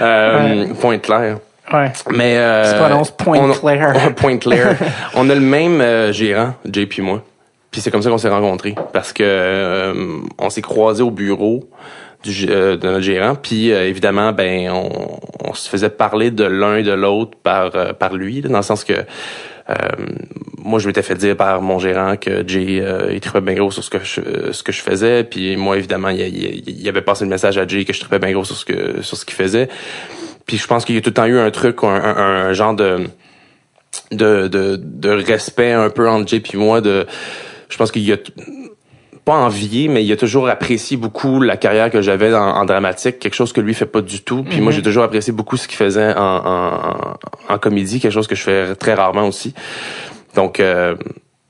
[0.03, 1.39] euh, Pointe-Claire.
[1.73, 1.93] Ouais.
[2.11, 3.95] Mais euh, prononce Pointe-Claire.
[4.09, 4.77] on- Pointe-Claire.
[5.15, 7.23] on a le même euh, gérant, Jay puis moi.
[7.71, 9.95] Puis c'est comme ça qu'on s'est rencontrés parce que euh,
[10.39, 11.69] on s'est croisés au bureau
[12.25, 13.37] du, de notre gérant.
[13.37, 14.91] Puis évidemment, ben on,
[15.49, 18.63] on se faisait parler de l'un et de l'autre par par lui, là, dans le
[18.65, 18.95] sens que
[20.63, 23.71] moi je m'étais fait dire par mon gérant que Jay euh, il trippait bien gros
[23.71, 25.25] sur ce que je euh, ce que je faisais.
[25.25, 28.45] Puis moi évidemment il, avait passé le message à Jay que je trippais bien gros
[28.45, 29.69] sur ce que sur ce qu'il faisait.
[30.47, 33.07] Puis je pense qu'il y a tout le temps eu un truc, un, genre de,
[34.11, 36.81] de, de, de respect un peu entre Jay puis moi.
[36.81, 37.07] De,
[37.69, 38.17] je pense qu'il y a
[39.25, 43.19] pas envié, mais il a toujours apprécié beaucoup la carrière que j'avais en, en dramatique,
[43.19, 44.43] quelque chose que lui fait pas du tout.
[44.43, 46.73] Puis moi, j'ai toujours apprécié beaucoup ce qu'il faisait en, en,
[47.49, 49.55] en, en comédie, quelque chose que je fais très rarement aussi.
[50.35, 50.95] Donc, euh,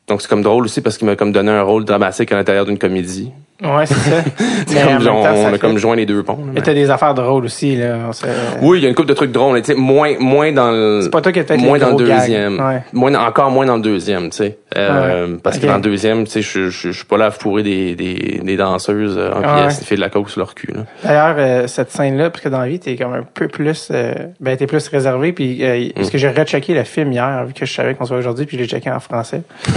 [0.08, 2.64] donc c'est comme drôle aussi parce qu'il m'a comme donné un rôle dramatique à l'intérieur
[2.64, 3.30] d'une comédie.
[3.62, 4.16] Ouais, c'est ça.
[4.66, 6.22] C'est Mais en comme, même genre, temps, on ça a fait- comme joint les deux
[6.22, 6.36] ponts.
[6.36, 6.52] là.
[6.54, 7.96] Mais t'as des affaires drôles aussi, là.
[8.08, 8.24] On se-
[8.62, 10.70] Oui, il y a une couple de trucs drôles, mais tu sais, moins, moins dans
[10.70, 11.00] le.
[11.02, 12.58] C'est pas toi qui as fait les Moins dans le deuxième.
[12.58, 12.82] Ouais.
[12.92, 14.58] Moins encore moins dans le deuxième, tu sais.
[14.78, 17.30] Euh, Parce que dans le deuxième, tu sais, je, je, je suis pas là à
[17.30, 19.78] fourrer des, des, des danseuses euh, en pièces, ouais.
[19.80, 20.82] qui fait de la coke sur leur cul, là.
[21.04, 24.12] D'ailleurs, euh, cette scène-là, parce que dans la vie, t'es comme un peu plus, euh,
[24.40, 25.92] ben t'es plus réservé, puis euh, Mm.
[25.96, 28.46] parce que j'ai rechecké le film hier, vu que je savais qu'on se voit aujourd'hui,
[28.46, 29.42] puis je l'ai checké en français.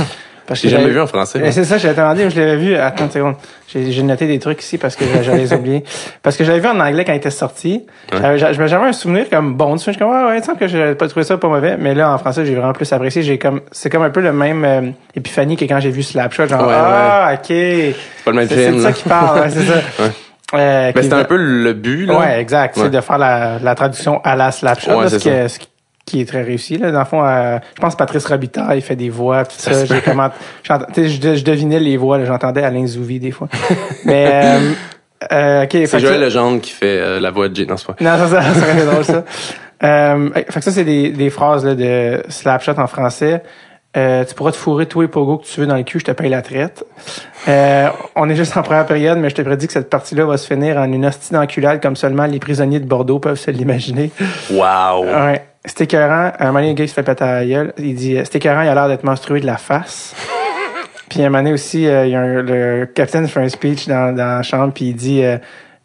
[0.45, 1.41] Parce J'ai que jamais j'avais- vu en français.
[1.43, 2.75] Eh, C'est ça, je demandé, je l'avais vu.
[2.75, 3.35] Attends une seconde.
[3.71, 5.83] J'ai j'ai noté des trucs ici parce que j'allais les oublier.
[6.21, 7.85] Parce que j'avais vu en anglais quand il était sorti.
[8.11, 9.77] J'avais j'avais- j'avais un souvenir comme bon.
[9.77, 11.77] Je suis comme, ouais, ouais, il semble que j'avais pas trouvé ça pas mauvais.
[11.79, 13.21] Mais là, en français, j'ai vraiment plus apprécié.
[13.23, 14.81] J'ai comme, c'est comme un peu le même euh,
[15.15, 16.47] épiphanie que quand j'ai vu Slapshot.
[16.47, 17.45] Genre, Ouais, ah, ok.
[17.47, 18.83] C'est pas le même C'est c'est film, là.
[18.83, 19.73] ça qui parle, ouais, c'est ça.
[20.55, 22.19] Euh, c'était un peu le but, là.
[22.19, 22.77] Ouais, exact.
[22.77, 22.83] Ouais.
[22.83, 25.47] C'est de faire la, la traduction à la Slapshot, Ouais, là, ce, c'est qui est,
[25.47, 25.67] ce qui-
[26.05, 26.77] qui est très réussi.
[26.77, 26.91] Là.
[26.91, 29.85] Dans le fond, euh, je pense que Patrice Robitaille fait des voix, tout ça.
[29.85, 30.29] J'ai comment,
[30.63, 30.73] je,
[31.35, 33.47] je devinais les voix, j'entendais Alain Zouvi des fois.
[34.05, 34.73] Mais euh,
[35.31, 37.65] euh, ok, fait C'est Joël Legendre qui fait euh, la voix de Jay.
[37.65, 37.95] Non, c'est pas.
[37.99, 39.23] non, ça, ça, été drôle, ça.
[39.83, 43.43] Euh, fait que ça, c'est des, des phrases là, de Slapshot en français.
[43.95, 46.05] Euh, tu pourras te fourrer tous les pogos que tu veux dans le cul, je
[46.05, 46.83] te paye la traite.
[47.47, 50.37] Euh, on est juste en première période, mais je te prédis que cette partie-là va
[50.37, 54.09] se finir en une hostie d'enculade comme seulement les prisonniers de Bordeaux peuvent se l'imaginer.
[54.49, 55.05] Wow!
[55.05, 55.43] Ouais.
[55.65, 56.31] C'était écœurant.
[56.39, 57.73] Un moment donné, le gars, il se fait péter à la gueule.
[57.77, 60.13] Il dit, c'était écœurant, il a l'air d'être menstrué de la face.
[61.09, 63.87] Puis un moment donné aussi, euh, il y a un- le capitaine fait un speech
[63.87, 65.37] dans, dans la chambre, puis il dit, euh,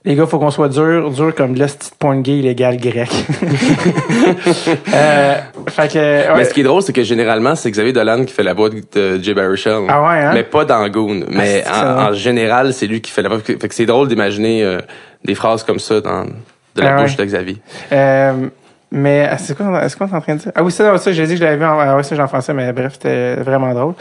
[0.05, 3.11] les gars, faut qu'on soit dur, dur comme le petit point gay illégal grec.
[4.95, 5.35] euh,
[5.69, 6.35] fait que, ouais.
[6.37, 8.71] Mais ce qui est drôle, c'est que généralement, c'est Xavier Dolan qui fait la voix
[8.71, 9.83] de Jay Baruchel.
[9.89, 10.31] Ah ouais, hein?
[10.35, 11.25] Mais pas dans Goon.
[11.29, 13.39] Mais c'est ça, en, en général, c'est lui qui fait la voix.
[13.41, 14.79] Fait que c'est drôle d'imaginer euh,
[15.25, 17.57] des phrases comme ça dans de la Ah bouche de Xavier.
[17.93, 18.49] Euh,
[18.91, 20.53] mais c'est quoi, est-ce qu'on est en train de dire?
[20.55, 22.27] Ah oui, ça, ça j'ai dit que je l'avais vu en, ah ouais, ça, j'en
[22.27, 23.95] français, mais bref, c'était vraiment drôle.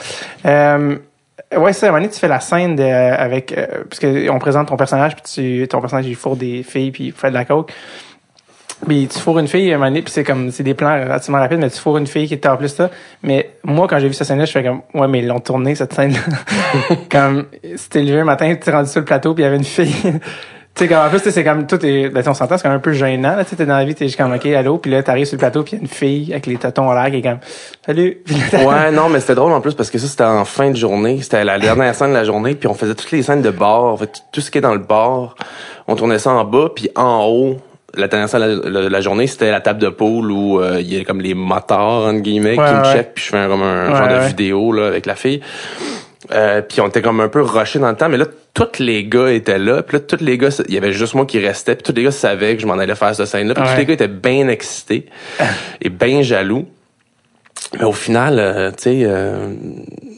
[0.45, 0.97] Euh,
[1.55, 4.29] ouais, ça, à un moment donné, tu fais la scène de, avec, euh, parce que
[4.29, 5.23] on présente ton personnage, puis
[5.61, 7.71] tu, ton personnage, il fourre des filles, puis il fait de la coke.
[8.85, 10.93] Puis tu fourres une fille, à un moment donné, puis c'est comme, c'est des plans
[10.93, 12.91] relativement rapides, mais tu fourres une fille qui était en plus ça.
[13.23, 15.73] Mais moi, quand j'ai vu cette scène-là, je fais comme, ouais, mais ils l'ont tourné,
[15.73, 16.19] cette scène-là.
[17.11, 19.57] comme, c'était levé un matin, tu t'es rendu sur le plateau, puis il y avait
[19.57, 20.19] une fille.
[20.77, 22.79] Tu sais, comme, en plus, c'est comme, tout est, ben, on s'entend, c'est comme un
[22.79, 24.91] peu gênant, là, tu sais, t'es dans la vie, t'es juste comme, ok, allô, puis
[24.91, 26.93] là, t'arrives sur le plateau, puis il y a une fille avec les tatons en
[26.93, 27.39] l'air qui est comme,
[27.85, 28.19] salut.
[28.53, 31.19] Ouais, non, mais c'était drôle en plus parce que ça, c'était en fin de journée.
[31.21, 33.97] C'était la dernière scène de la journée, puis on faisait toutes les scènes de bar.
[33.97, 35.35] Fait, tout ce qui est dans le bar,
[35.87, 37.57] on tournait ça en bas, puis en haut,
[37.95, 40.77] la dernière scène de la, la- la journée, c'était la table de pool où euh,
[40.79, 43.37] il y a comme les motards, entre guillemets, Ouais, qui me checkent, puis je fais
[43.37, 45.41] un, comme un Ouais, genre de vidéo là, avec la fille.
[46.31, 49.05] Euh, puis on était comme un peu rushé dans le temps, mais là, tous les
[49.05, 49.83] gars étaient là.
[49.83, 51.75] Puis là, tous les gars, il y avait juste moi qui restais.
[51.75, 53.53] Puis tous les gars savaient que je m'en allais faire cette scène-là.
[53.53, 53.69] Puis Ouais.
[53.71, 55.05] tous les gars étaient bien excités
[55.81, 56.65] et bien jaloux.
[57.77, 59.49] Mais au final, euh, tu sais, euh,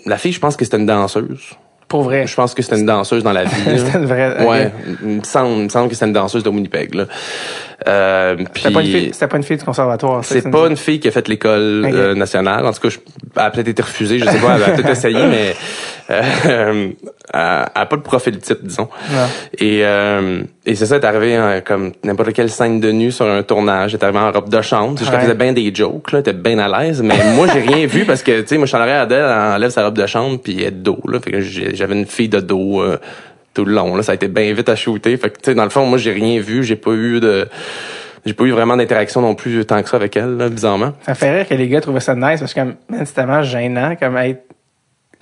[0.05, 1.41] la fille, je pense que c'était une danseuse.
[1.87, 2.27] Pour vrai.
[2.27, 3.49] Je pense que c'était une danseuse dans la vie.
[3.77, 4.45] C'était une vraie.
[4.45, 6.93] Ouais, il me semble, il me semble que c'était une danseuse de Winnipeg.
[6.93, 7.05] Là.
[7.87, 8.81] Euh, C'était pas
[9.37, 10.23] une fille, du conservatoire.
[10.25, 12.65] ça, c'est pas une fille qui a fait l'école euh, nationale.
[12.65, 12.97] En tout cas, je,
[13.35, 15.55] elle a peut-être été refusée, je sais pas, elle a peut-être essayé, mais
[16.09, 16.89] euh,
[17.33, 17.39] elle,
[17.73, 18.89] a pas de profil type, disons.
[19.57, 23.11] Et, euh, et c'est ça, elle est arrivé en- comme n'importe quelle scène de nu
[23.11, 23.93] sur un tournage.
[23.93, 24.99] Elle est arrivée en robe de chambre.
[25.01, 25.19] Je Ouais.
[25.21, 28.05] faisais bien des jokes, là, elle était bien à l'aise, mais moi, j'ai rien vu
[28.05, 30.05] parce que, tu sais, moi, je suis en arrière d'elle, elle enlève sa robe de
[30.05, 31.19] chambre, puis elle est de dos, là.
[31.21, 32.97] Fait que j'ai- j'avais une fille de dos euh,
[33.53, 34.03] tout le long, là.
[34.03, 35.15] Ça a été bien vite à shooter.
[35.17, 37.47] Fait que, tu sais, dans le fond, moi, j'ai rien vu, j'ai pas eu de
[38.25, 40.91] j'ai pas eu vraiment d'interaction non plus tant que ça avec elle, là, bizarrement.
[41.03, 42.59] Ça fait rire que les gars trouvaient ça nice parce que
[43.05, 44.43] c'est tellement gênant comme être,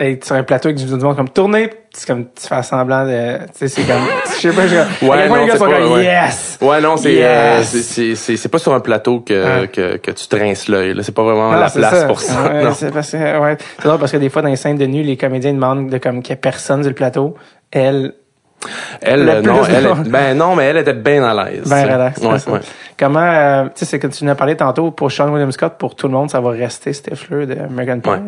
[0.00, 3.38] être sur un plateau avec du monde comme tourner, c'est comme tu fais semblant de.
[3.38, 4.02] Tu sais, c'est comme.
[4.36, 6.04] Je sais pas, je, Ouais, non, les gars sont pas- comme ouais.
[6.04, 6.58] yes!
[6.60, 7.74] Ouais, non, c'est Yes!
[7.98, 9.66] euh, c'est- c'est pas sur un plateau que Ah.
[9.66, 10.94] que, que tu te rinces l'œil.
[10.94, 11.02] là.
[11.02, 12.42] C'est pas vraiment Non, la place pour ça.
[12.52, 13.56] Ouais, c'est parce que, ouais.
[13.78, 15.98] C'est drôle parce que des fois, dans les scènes de nu, les comédiens demandent de
[15.98, 17.34] comme qu'il y ait personne sur le plateau.
[17.70, 18.14] Elle,
[19.00, 19.72] Elle, Le euh, non, plus
[20.04, 21.68] elle, ben non, mais elle était bien à l'aise.
[21.68, 22.20] ben relax.
[22.20, 22.60] Ouais, ouais.
[22.98, 25.74] Comment, euh, tu sais, c'est que tu nous as parlé tantôt pour Sean William Scott,
[25.78, 28.10] pour tout le monde, ça va rester Stifler de Megan Pie.
[28.10, 28.18] Ouais.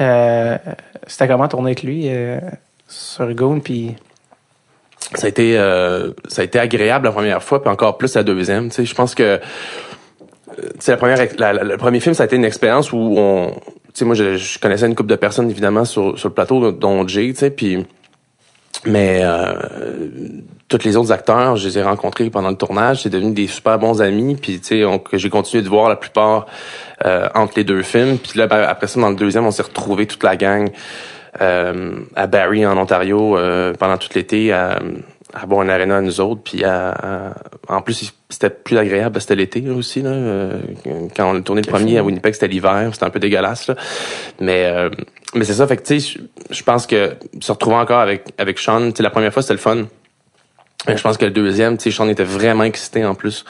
[0.00, 0.58] Euh,
[1.06, 2.40] c'était comment tourner avec lui euh,
[2.88, 3.94] sur Goon, puis
[5.14, 8.22] Ça a été euh, ça a été agréable la première fois, puis encore plus la
[8.24, 8.68] deuxième.
[8.68, 9.38] Tu sais, je pense que
[10.56, 13.14] tu sais, la première, la- la- le premier film, ça a été une expérience où
[13.16, 13.60] on, tu
[13.94, 17.06] sais, moi, je, je connaissais une couple de personnes évidemment sur, sur le plateau, dont
[17.08, 17.84] Jay, tu sais, puis
[18.86, 19.54] mais euh,
[20.68, 23.78] tous les autres acteurs, je les ai rencontrés pendant le tournage, c'est devenu des super
[23.78, 26.46] bons amis, puis tu sais, que j'ai continué de voir la plupart
[27.04, 29.62] euh, entre les deux films, puis là ben, après ça dans le deuxième, on s'est
[29.62, 30.70] retrouvés toute la gang
[31.40, 34.78] euh, à Barrie en Ontario euh, pendant tout l'été à,
[35.34, 37.34] à une arena à nous autres, puis à, à-
[37.68, 40.60] en plus c'était plus agréable, parce que c'était l'été là, aussi là, euh,
[41.16, 43.74] quand on a tourné le premier à Winnipeg, c'était l'hiver, c'était un peu dégueulasse là,
[44.40, 44.90] mais euh,
[45.34, 46.20] mais c'est ça, fait que tu sais,
[46.50, 49.54] je- pense que se retrouver encore avec avec Sean, tu sais la première fois c'était
[49.54, 49.84] le fun.
[50.86, 53.46] Mais je pense que le deuxième, tu sais, Sean était vraiment excité en plus.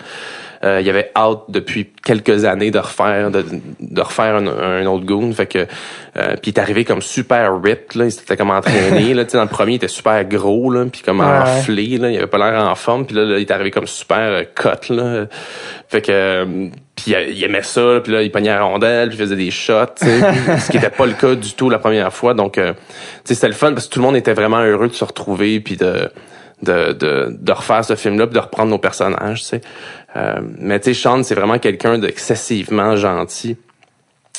[0.65, 3.45] Euh, il avait hâte depuis quelques années de refaire de,
[3.81, 5.33] de refaire un, un autre goon.
[5.33, 5.67] Fait que
[6.17, 8.07] euh, puis il est arrivé comme super ripped là.
[8.07, 9.25] Il s'était comme entraîné là.
[9.25, 12.11] Tu sais dans le premier il était super gros là puis comme Ouais, enflé là.
[12.11, 14.45] Il avait pas l'air en forme puis là, là, il est arrivé comme super euh,
[14.55, 15.27] cut là.
[15.89, 19.21] Fait que euh, puis il, aimait ça puis là il pognait la rondelle puis il
[19.21, 22.33] faisait des shots ce qui était pas le cas du tout la première fois.
[22.33, 22.79] Donc euh, tu
[23.25, 25.61] sais c'était le fun parce que tout le monde était vraiment heureux de se retrouver
[25.61, 26.11] puis de
[26.63, 29.61] de, de, de refaire ce film-là, puis de reprendre nos personnages, tu sais.
[30.17, 33.57] Euh, mais tu sais, Sean, c'est vraiment quelqu'un d'excessivement gentil.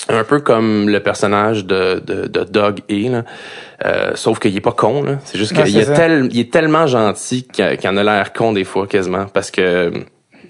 [0.07, 3.23] Un peu comme le personnage de, de, de Doug E, là.
[3.85, 5.17] Euh, sauf qu'il est pas con, là.
[5.25, 8.53] C'est juste qu'il est, tel, il est tellement gentil qu'il qu'il en a l'air con
[8.53, 9.25] des fois, quasiment.
[9.25, 9.91] Parce que,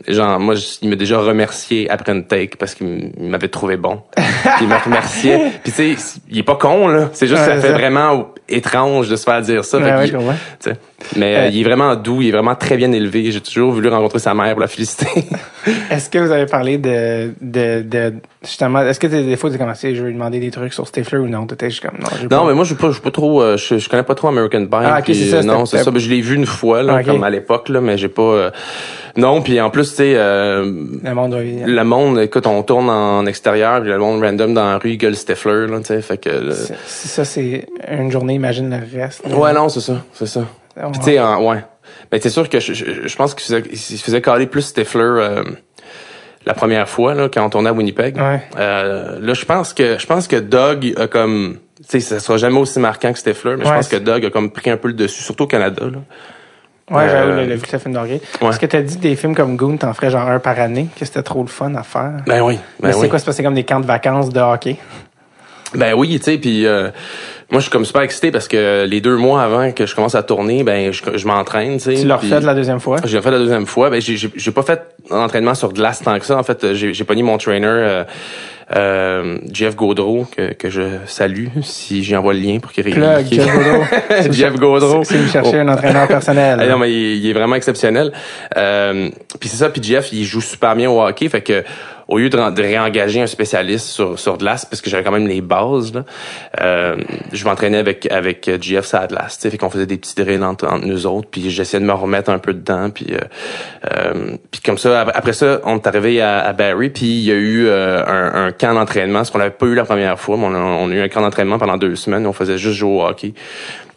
[0.07, 4.01] genre, moi, je- il m'a déjà remercié après une take parce qu'il m'avait trouvé bon.
[4.15, 4.25] Puis
[4.61, 5.37] il m'a remercié.
[5.63, 7.09] Puis tu sais, il est pas con, là.
[7.13, 7.73] C'est juste Ouais, que ça fait ça.
[7.77, 9.79] vraiment étrange de se faire dire ça.
[9.79, 10.73] Fait Ouais, ouais.
[11.15, 13.31] Mais Euh, il est vraiment doux, il est vraiment très bien élevé.
[13.31, 15.07] J'ai toujours voulu rencontrer sa mère pour la féliciter.
[15.89, 18.13] Est-ce que vous avez parlé de, de, de
[18.45, 21.17] justement, est-ce que des fois tu commencé, je vais lui demander des trucs sur Stifler
[21.19, 21.45] ou non?
[21.47, 23.77] T'étais juste comme, non, non, pas- mais moi je suis pas, pas trop, euh, je,
[23.77, 24.69] je connais pas trop American Pie.
[24.73, 25.91] Ah, ok, puis, c'est ça, euh, Non, c'est ça.
[25.91, 28.21] Ben, je l'ai vu une fois là, Ah, comme à l'époque là, mais j'ai pas.
[28.21, 28.51] euh,
[29.17, 30.63] Non, puis en plus tu sais, euh,
[31.03, 34.65] le monde doit le monde, écoute, on tourne en extérieur, puis le monde random dans
[34.69, 36.51] la rue il gueule Stifler là, tu sais, fait que.
[36.85, 39.27] si ça, c'est une journée, imagine le reste.
[39.27, 39.35] là.
[39.35, 40.41] Ouais, non, c'est ça, c'est ça.
[40.75, 41.63] Puis tu sais, ouais.
[42.11, 44.61] Mais c'est sûr que je, je, je pense qu'il faisait, il se faisait caler plus
[44.63, 45.43] Stifler euh,
[46.45, 48.15] la première fois là, quand on tournait à Winnipeg.
[48.17, 48.41] Ouais.
[48.57, 52.37] Euh, là, je pense que je pense que Doug a comme, tu sais, ça sera
[52.37, 54.87] jamais aussi marquant que Stifler, mais je pense que Doug a comme pris un peu
[54.89, 55.83] le dessus, surtout au Canada.
[55.85, 55.99] Là.
[56.95, 58.21] Ouais, j'avoue, Euh, le, le vu que ça fait une dorée.
[58.41, 58.49] ouais.
[58.49, 61.03] Est-ce que t'as dit des films comme Goon, t'en ferais genre un par année, que
[61.03, 62.17] c'était trop le fun à faire?
[62.27, 63.09] Ben oui, ben mais c'est oui.
[63.09, 64.77] quoi, c'est comme des camps de vacances de hockey?
[65.73, 66.89] Ben oui, tu sais, puis euh,
[67.51, 70.15] moi je suis comme super excité parce que les deux mois avant que je commence
[70.15, 72.01] à tourner, ben je, je m'entraîne, tu sais.
[72.01, 72.97] Tu l'as refait de la deuxième fois?
[73.05, 73.89] J'ai fait la deuxième fois.
[73.89, 76.37] Ben, j'ai, pas fait d'entraînement sur glace tant que ça.
[76.37, 78.03] En fait, j'ai, j'ai pogné mon trainer, euh,
[78.75, 82.95] euh, Jeff Gaudreau, que, que je salue, si j'y envoie le lien pour qu'il qu'il-
[83.31, 83.83] Jeff Gaudreau.
[84.31, 85.03] Jeff Gaudreau.
[85.03, 86.57] Si vous cherchez un entraîneur personnel.
[86.59, 88.11] Ah non, mais il, il est vraiment exceptionnel.
[88.57, 91.63] Euh, puis c'est ça, puis Jeff, il joue super bien au hockey, fait que
[92.07, 95.41] au lieu de, réengager un spécialiste sur, sur glace, parce que j'avais quand même les
[95.41, 95.91] bases,
[96.61, 96.95] euh,
[97.31, 100.67] je m'entraînais avec avec Jeff sur la glace, fait qu'on faisait des petits drills entre,
[100.67, 103.19] entre nous autres, puis j'essayais de me remettre un peu dedans, puis euh,
[103.95, 107.31] euh, puis comme ça, après, ça, on est arrivé à, à Barry, puis il y
[107.31, 110.37] a eu euh, un, un camp d'entraînement, ce qu'on n'avait pas eu la première fois,
[110.37, 112.91] mais on a, on eu un camp d'entraînement pendant deux semaines, on faisait juste jouer
[112.91, 113.33] au hockey.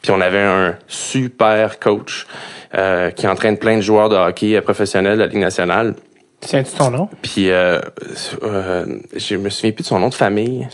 [0.02, 2.26] Puis on avait un super coach
[2.74, 5.94] euh, qui entraîne plein de joueurs de hockey euh, professionnels de la Ligue nationale.
[6.40, 7.08] Tiens-tu ton nom?
[7.22, 7.80] Puis euh,
[8.42, 10.68] euh, je me souviens plus de son nom de famille.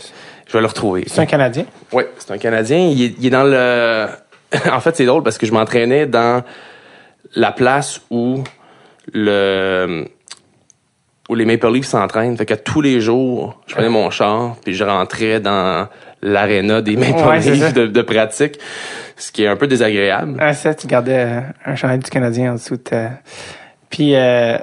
[0.47, 1.03] Je vais le retrouver.
[1.07, 1.65] C'est un Canadien?
[1.91, 2.77] Oui, c'est un Canadien.
[2.77, 4.07] Il est, il est dans le...
[4.71, 6.43] en fait, c'est drôle parce que je m'entraînais dans
[7.35, 8.43] la place où
[9.11, 10.05] le
[11.27, 12.37] où les Maple Leafs s'entraînent.
[12.37, 15.87] Fait que tous les jours, je prenais mon char puis je rentrais dans
[16.21, 17.39] l'aréna des Maple Ouais.
[17.39, 18.59] Leafs de, de pratique,
[19.17, 20.37] ce qui est un peu désagréable.
[20.39, 23.09] Ah, ça, tu gardais un chandail du Canadien en dessous de ta...
[23.89, 24.57] Puis, euh,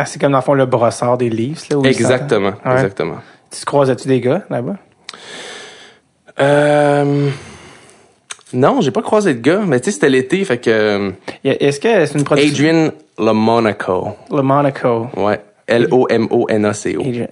[0.00, 1.76] ah, c'est comme dans le fond le brossard des Leafs, là.
[1.76, 2.52] où ils Exactement.
[2.64, 2.72] Ouais.
[2.72, 3.18] exactement.
[3.50, 4.76] Tu te croisais-tu des gars là-bas?
[6.40, 7.28] Euh,
[8.52, 11.12] Non, j'ai pas croisé de gars, mais tu sais, c'était l'été, fait que...
[11.44, 12.50] Est-ce que c'est une production?
[12.50, 14.16] Adrian LaMonaco.
[14.32, 15.08] Le Monaco.
[15.16, 15.40] Ouais.
[15.66, 17.00] L-O-M-O-N-A-C-o.
[17.00, 17.28] Adrian.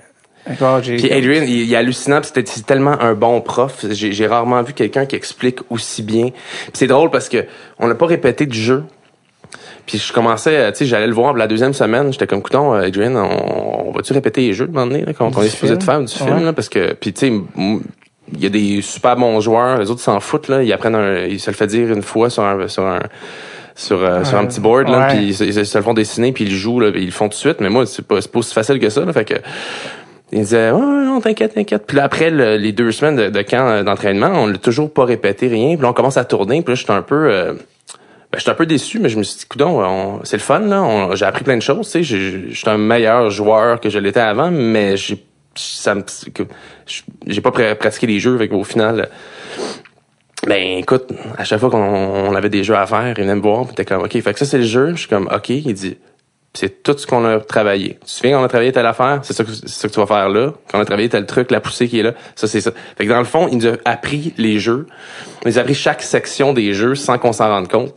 [0.80, 3.84] Puis Adrian, il, il est hallucinant, puis c'était c'est tellement un bon prof.
[3.90, 6.30] J'ai rarement vu quelqu'un qui explique aussi bien.
[6.72, 7.44] C'est drôle parce que
[7.78, 8.84] on n'a pas répété du jeu.
[9.88, 12.74] Puis je commençais, euh, tu sais, j'allais le voir la deuxième semaine, j'étais comme, coudon,
[12.74, 15.48] euh, Adrian, on, on va-tu répéter les jeux de moment donné, là, quand on est
[15.48, 16.44] supposé de faire du film, Ouais.
[16.44, 17.32] là, parce que, puis tu sais,
[18.34, 21.24] il y a des super bons joueurs, les autres s'en foutent, là, ils apprennent, un,
[21.24, 22.98] ils se le fait dire une fois sur un, sur un,
[23.74, 26.32] sur, euh, sur un petit board, là, puis ils, se- ils se le font dessiner,
[26.32, 28.20] puis ils jouent, là, puis ils le font tout de suite, mais moi, c'est pas,
[28.20, 29.34] c'est pas aussi facile que ça, là, fait que,
[30.32, 31.84] il disait, ouais, ouais, non, t'inquiète, t'inquiète.
[31.86, 35.06] Puis là, après le- les deux semaines de, de camp d'entraînement, on l'a toujours pas
[35.06, 35.74] répété rien.
[35.76, 36.60] Puis là, on commence à tourner.
[36.60, 37.54] Puis là, j'étais un peu, euh,
[38.32, 40.60] ben, j'étais un peu déçu, mais je me suis dit, coudon, on- c'est le fun,
[40.60, 41.08] là.
[41.14, 42.02] J'ai appris plein de choses, tu sais.
[42.02, 45.94] J'ai- J'étais un meilleur joueur que je l'étais avant, mais j'ai, ça
[47.26, 49.66] j'ai pas pra- pratiqué les jeux, fait qu'au final, euh,
[50.46, 53.40] ben écoute, à chaque fois qu'on on avait des jeux à faire, il venait me
[53.40, 54.90] voir, puis t'es comme, ok, fait que ça c'est le jeu.
[54.92, 55.96] Je suis comme, ok, il dit,
[56.54, 57.98] c'est tout ce qu'on a travaillé.
[58.00, 60.00] Tu te souviens qu'on a travaillé telle affaire, c'est ça, que- c'est ça que tu
[60.00, 60.52] vas faire là.
[60.70, 62.72] Qu'on a travaillé tel truc, la poussée qui est là, ça c'est ça.
[62.96, 64.86] Fait que dans le fond, il nous a appris les jeux.
[65.44, 67.96] Il nous a appris chaque section des jeux sans qu'on s'en rende compte.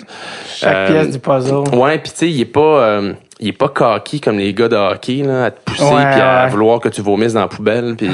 [0.53, 1.75] Chaque Euh, pièce du puzzle.
[1.75, 4.67] Ouais, puis tu sais, il est pas euh, il est pas cocky comme les gars
[4.67, 7.95] de hockey là, à te pousser puis à vouloir que tu vomisses dans la poubelle
[7.97, 8.09] puis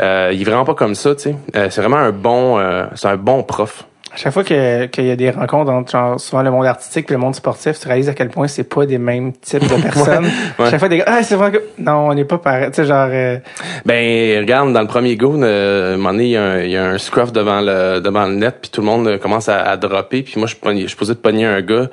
[0.00, 1.36] euh, il est vraiment pas comme ça, tu sais.
[1.54, 3.84] Euh, c'est vraiment un bon euh, c'est un bon prof.
[4.16, 7.04] À chaque fois que- qu'il y a des rencontres entre genre, souvent le monde artistique
[7.10, 9.82] et le monde sportif, tu réalises à quel point c'est pas des mêmes types de
[9.82, 10.24] personnes.
[10.58, 10.70] ouais.
[10.70, 12.68] Chaque fois des gars, ah, c'est vrai que non, on n'est pas pareil.
[12.70, 13.36] Tu sais, genre, euh,
[13.84, 16.58] Ben regarde dans le premier goal, euh, à un moment donné, il y a un,
[16.62, 19.18] il y a un scruff devant le devant le net puis tout le monde euh,
[19.18, 21.88] commence à, à dropper puis moi je pognais- je suis posé de pogner un gars,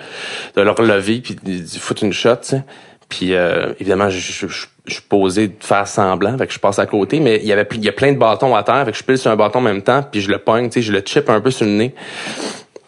[0.56, 2.64] de le relever puis de, foutre une shot, tu sais.
[3.10, 6.60] Puis euh, évidemment, je, je, je, je suis posé de faire semblant, fait que je
[6.60, 8.86] passe à côté, mais il y avait il y a plein de bâtons à terre,
[8.86, 10.74] fait que je pile sur un bâton en même temps, puis je le pogne, tu
[10.74, 11.96] sais, je le chip un peu sur le nez.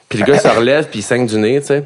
[0.10, 1.84] Puis le gars se relève, puis il saigne du nez, tu sais.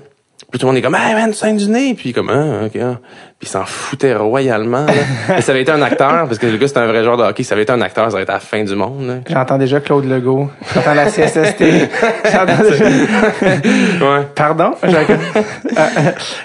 [0.52, 1.94] Puis tout le monde est comme, hey man, tu saignes du nez.
[1.94, 2.72] Puis comme, ah, ok.
[2.82, 2.98] ah.
[3.38, 4.86] Puis il s'en foutait royalement.
[4.86, 4.94] Là.
[5.30, 7.24] Mais ça avait été un acteur, parce que le gars c'était un vrai joueur de
[7.24, 7.44] hockey.
[7.44, 9.08] Ça avait été un acteur, ça aurait été à la fin du monde.
[9.08, 9.14] Là.
[9.30, 10.50] j'entends déjà Claude Legault.
[10.74, 11.64] J'entends la CSST.
[12.32, 12.86] J'entends déjà...
[12.86, 14.28] Ouais.
[14.36, 14.72] Pardon?
[14.84, 14.92] J'ai-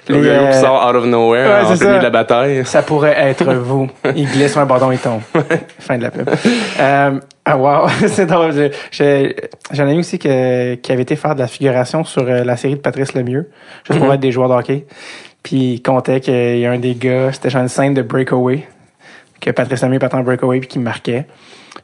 [0.08, 2.64] Le Les, gars euh, qui sort out of nowhere ouais, en plein de la bataille.
[2.66, 3.88] Ça pourrait être vous.
[4.14, 5.22] Il glisse un bâton et tombe.
[5.80, 6.28] fin de la pub.
[6.78, 8.52] Euh, ah wow, c'est drôle.
[8.92, 12.56] J'en ai eu aussi que, qui avait été faire de la figuration sur euh, la
[12.56, 13.50] série de Patrice Lemieux,
[13.86, 14.86] juste pour être des joueurs de hockey.
[15.42, 18.66] Puis il comptait qu'il y a un des gars, c'était genre une scène de breakaway,
[19.40, 21.26] que Patrice Lemieux partait en breakaway puis qui marquait.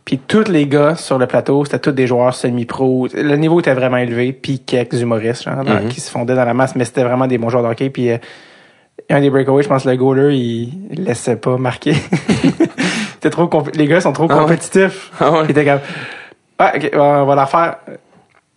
[0.06, 3.08] Puis tous les gars sur le plateau, c'était tous des joueurs semi-pro.
[3.12, 5.88] Le niveau était vraiment élevé, puis quelques humoristes genre, Mhm.
[5.88, 7.90] qui se fondaient dans la masse, mais c'était vraiment des bons joueurs de hockey.
[7.90, 8.16] Puis euh,
[9.10, 11.94] un des breakaways, je pense le goaler, il, il laissait pas marquer.
[13.22, 14.40] C'était trop les gars sont trop Ah ouais?
[14.42, 15.10] compétitifs.
[15.20, 15.40] Ah ouais?
[15.44, 15.80] Il était comme
[16.58, 17.76] ah, ok, on va la faire.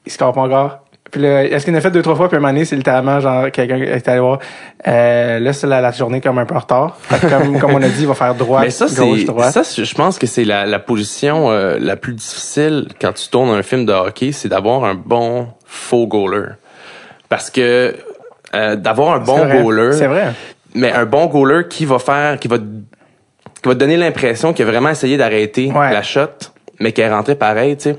[0.05, 0.79] Il score pas encore.
[1.11, 2.75] Puis là, est-ce qu'il en a fait deux, trois fois, puis un moment donné, c'est
[2.75, 4.39] littéralement genre quelqu'un qui est allé voir.
[4.87, 6.97] Euh, là, c'est la, la journée comme un peu en retard.
[7.29, 10.17] Comme, comme on a dit, il va faire droite, Mais ça, gauche, ça, je pense
[10.17, 13.93] que c'est la, la position euh, la plus difficile quand tu tournes un film de
[13.93, 16.53] hockey, c'est d'avoir un bon faux goaler.
[17.29, 17.95] Parce que
[18.55, 19.61] euh, d'avoir un bon vrai.
[19.61, 20.33] goaler, C'est vrai.
[20.73, 22.57] mais un bon goaler qui va faire, qui va,
[23.63, 25.91] qui va te donner l'impression qu'il a vraiment essayé d'arrêter Ouais.
[25.91, 26.27] la shot,
[26.79, 27.97] mais qu'elle est rentrée pareil, tu sais.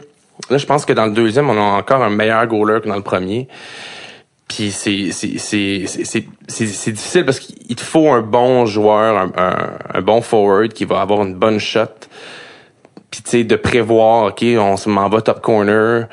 [0.51, 2.97] Là, je pense que dans le deuxième, on a encore un meilleur goaler que dans
[2.97, 3.49] le premier.
[4.49, 8.67] Puis c'est c'est c'est c'est c'est c'est- c'est difficile parce qu'il te faut un bon
[8.67, 9.57] joueur, un, un,
[9.95, 11.87] un bon forward qui va avoir une bonne shot.
[13.11, 16.09] Puis tu sais de prévoir, ok, on se m'en va top corner.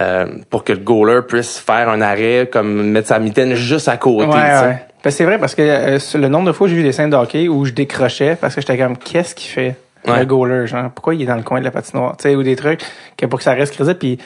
[0.00, 3.96] euh, pour que le goaler puisse faire un arrêt comme mettre sa mitaine juste à
[3.96, 4.26] côté.
[4.26, 4.64] Ouais, tu sais.
[4.64, 4.84] ouais.
[5.06, 7.10] Ben, c'est vrai parce que euh, le nombre de fois où j'ai vu des scènes
[7.10, 10.18] de hockey où je décrochais parce que j'étais comme qu'est-ce qu'il fait Ouais.
[10.18, 10.90] le goaler genre?
[10.90, 12.16] Pourquoi il est dans le coin de la patinoire?
[12.16, 12.80] Tu sais ou des trucs
[13.16, 14.18] que pour que ça reste crédible puis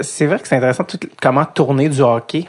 [0.00, 2.44] c'est vrai que c'est intéressant tout, comment tourner du hockey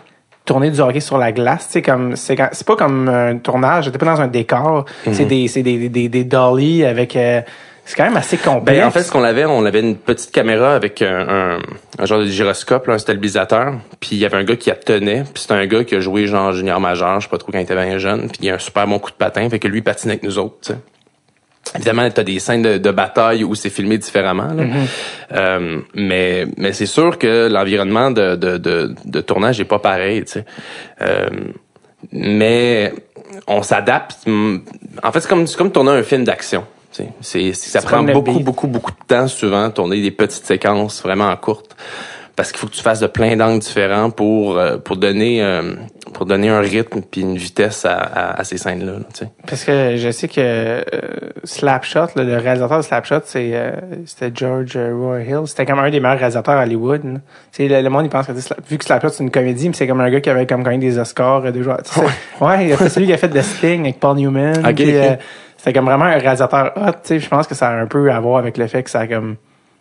[0.46, 3.86] tourner du hockey sur la glace tu sais comme c'est c'est pas comme un tournage
[3.86, 5.28] j'étais pas dans un décor c'est Mhm.
[5.28, 7.42] des c'est des des des dollies avec euh,
[7.88, 10.32] c'est quand même assez complexe Ben, en fait, ce qu'on avait, on avait une petite
[10.32, 11.60] caméra avec un, un,
[11.98, 13.76] un genre de gyroscope, là, un stabilisateur.
[14.02, 15.24] Puis il y avait un gars qui la tenait.
[15.34, 17.60] Puis c'était un gars qui a joué genre junior majeur, je sais pas trop quand
[17.60, 18.28] il était bien jeune.
[18.28, 20.24] Puis il a un super bon coup de patin, fait que lui il patinait avec
[20.24, 20.58] nous autres.
[20.62, 20.74] tu.
[21.76, 24.54] Évidemment, t'as des scènes de, de bataille où c'est filmé différemment.
[24.54, 24.64] là.
[25.34, 30.24] Euh, mais mais c'est sûr que l'environnement de, de, de, de tournage est pas pareil.
[30.24, 30.46] tu sais.
[31.02, 31.28] Euh,
[32.12, 32.94] mais
[33.48, 34.18] on s'adapte.
[34.28, 36.66] En fait, c'est comme, c'est comme tourner un film d'action.
[36.92, 41.36] C'est, c'est- ça prend beaucoup, beaucoup, beaucoup de temps souvent, tourner des petites séquences vraiment
[41.36, 41.76] courtes.
[42.36, 45.74] Parce qu'il faut que tu fasses de plein d'angles différents pour, euh, pour donner, euh,
[46.14, 48.92] pour donner un rythme puis une vitesse à, à, à ces scènes-là.
[48.92, 49.28] là.
[49.48, 50.82] Parce que je sais que euh,
[51.44, 53.72] Slapshot, là, le réalisateur de Slapshot, c'est euh,
[54.06, 55.42] c'était George Roy Hill.
[55.48, 57.02] C'était comme un des meilleurs réalisateurs à Hollywood.
[57.52, 58.34] sais, le, le monde il pense que
[58.70, 60.78] vu que Slapshot c'est une comédie, mais c'est comme un gars qui avait comme gagné
[60.78, 61.80] des Oscars déjà.
[61.84, 62.06] Tu sais,
[62.42, 64.60] ouais, c'est celui qui a fait The Sting avec Paul Newman.
[64.64, 65.18] Ok, puis, ok.
[65.58, 66.92] C'était comme vraiment un réalisateur hot.
[66.92, 68.90] Tu sais, je pense que ça a un peu à voir avec le fait que
[68.90, 69.36] ça a comme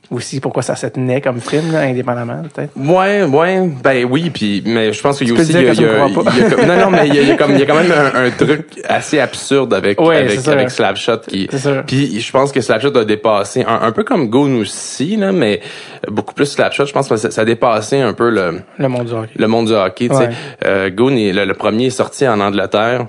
[0.09, 2.71] aussi pourquoi ça se tenait comme film là, indépendamment peut-être.
[2.77, 5.73] Ouais, ouais, ben oui, puis mais je pense qu'il y a aussi il y a,
[5.73, 7.67] y y non non mais il y a, il y a comme il y a
[7.67, 11.49] quand même un, un truc assez absurde avec Ouais, avec avec Slapshot qui
[11.89, 15.61] puis je pense que Slapshot a dépassé un, un peu comme Goon aussi là mais
[16.09, 19.07] beaucoup plus Slapshot je pense que ça, ça a dépassé un peu le Le monde
[19.07, 19.31] du hockey.
[19.37, 20.29] le monde du hockey, tu sais.
[20.29, 20.35] Ouais.
[20.67, 23.07] Euh, Goon est le, le premier est sorti en Angleterre,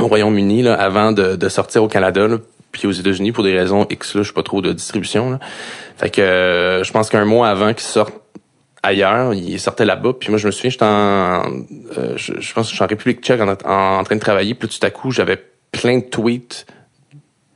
[0.00, 2.36] au Royaume-Uni, là, avant de, de sortir au Canada, là,
[2.72, 5.30] puis aux États-Unis pour des raisons X, là, je sais pas trop de distribution.
[5.30, 5.38] Là.
[5.96, 8.14] Fait que euh, je pense qu'un mois avant qu'il sorte
[8.82, 11.42] ailleurs, il sortait là-bas, puis moi je me souviens, j'étais en,
[11.98, 14.20] euh, je, je pense que je suis en République tchèque en, en, en train de
[14.20, 15.42] travailler, puis tout à coup j'avais
[15.72, 16.64] plein de tweets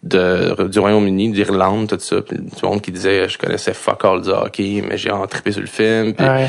[0.02, 4.20] de, du Royaume-Uni, d'Irlande, tout ça, puis du monde qui disait je connaissais fuck all
[4.20, 6.48] du hockey, mais j'ai trippé sur le film, puis Ouais.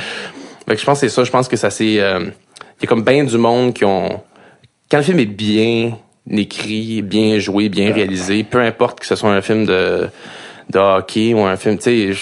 [0.67, 1.23] fait que je pense que c'est ça.
[1.23, 1.99] Je pense que ça c'est.
[1.99, 2.19] euh,
[2.79, 4.21] Il y a comme bien du monde qui ont.
[4.89, 5.97] Quand le film est bien
[6.29, 10.07] écrit, bien joué, bien réalisé, peu importe que ce soit un film de,
[10.69, 12.19] de hockey ou un film, tu sais, je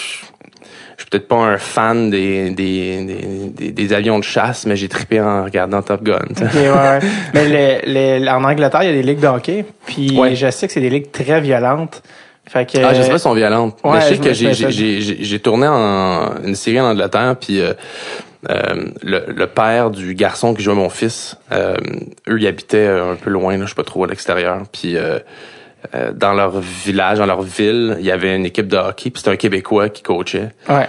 [0.98, 3.16] je suis peut-être pas un fan des, des, des,
[3.58, 6.20] des, des avions de chasse, mais j'ai trippé en regardant Top Gun.
[6.30, 6.44] tu sais.
[6.46, 7.00] Ok, ouais, ouais.
[7.34, 9.66] Mais le, le- en Angleterre, il y a des ligues de hockey.
[9.88, 10.36] Puis Ouais.
[10.36, 12.04] je sais que c'est des ligues très violentes.
[12.48, 13.80] Fait que, Ah, je sais pas si elles sont violentes.
[13.84, 17.74] ouais, mais je sais je que j'ai tourné en une série en Angleterre, puis euh,
[18.50, 21.76] euh, le, père du garçon qui jouait mon fils, euh,
[22.28, 24.64] eux, ils habitaient un peu loin, là, je sais pas trop, à l'extérieur.
[24.72, 24.98] Puis
[25.96, 29.20] euh, dans leur village, dans leur ville, il y avait une équipe de hockey, puis
[29.22, 30.50] c'était un Québécois qui coachait.
[30.70, 30.88] ouais.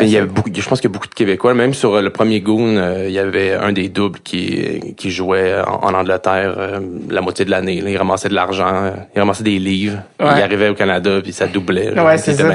[0.00, 1.52] Il y avait beaucoup, je pense qu'il y a beaucoup de Québécois.
[1.52, 5.10] Même sur euh, le premier Goon, euh, il y avait un des doubles qui, qui
[5.10, 6.78] jouait en, en Angleterre euh,
[7.10, 7.82] la moitié de l'année.
[7.84, 9.98] Il ramassait de l'argent, il ramassait des livres.
[10.20, 10.28] Ouais.
[10.36, 11.90] Il arrivait au Canada, puis ça doublait.
[11.92, 12.04] là.
[12.04, 12.48] Ouais, c'est ça.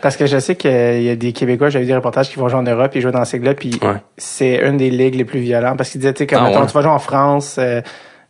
[0.00, 2.48] Parce que je sais qu'il y a des Québécois, j'avais vu des reportages qui vont
[2.48, 3.98] jouer en Europe, ils jouent dans ces ligues-là, puis Ouais.
[4.16, 5.76] c'est une des ligues les plus violentes.
[5.78, 7.80] Parce qu'ils disaient, tu sais, comme, Ah, mettons, tu vas jouer en France, euh,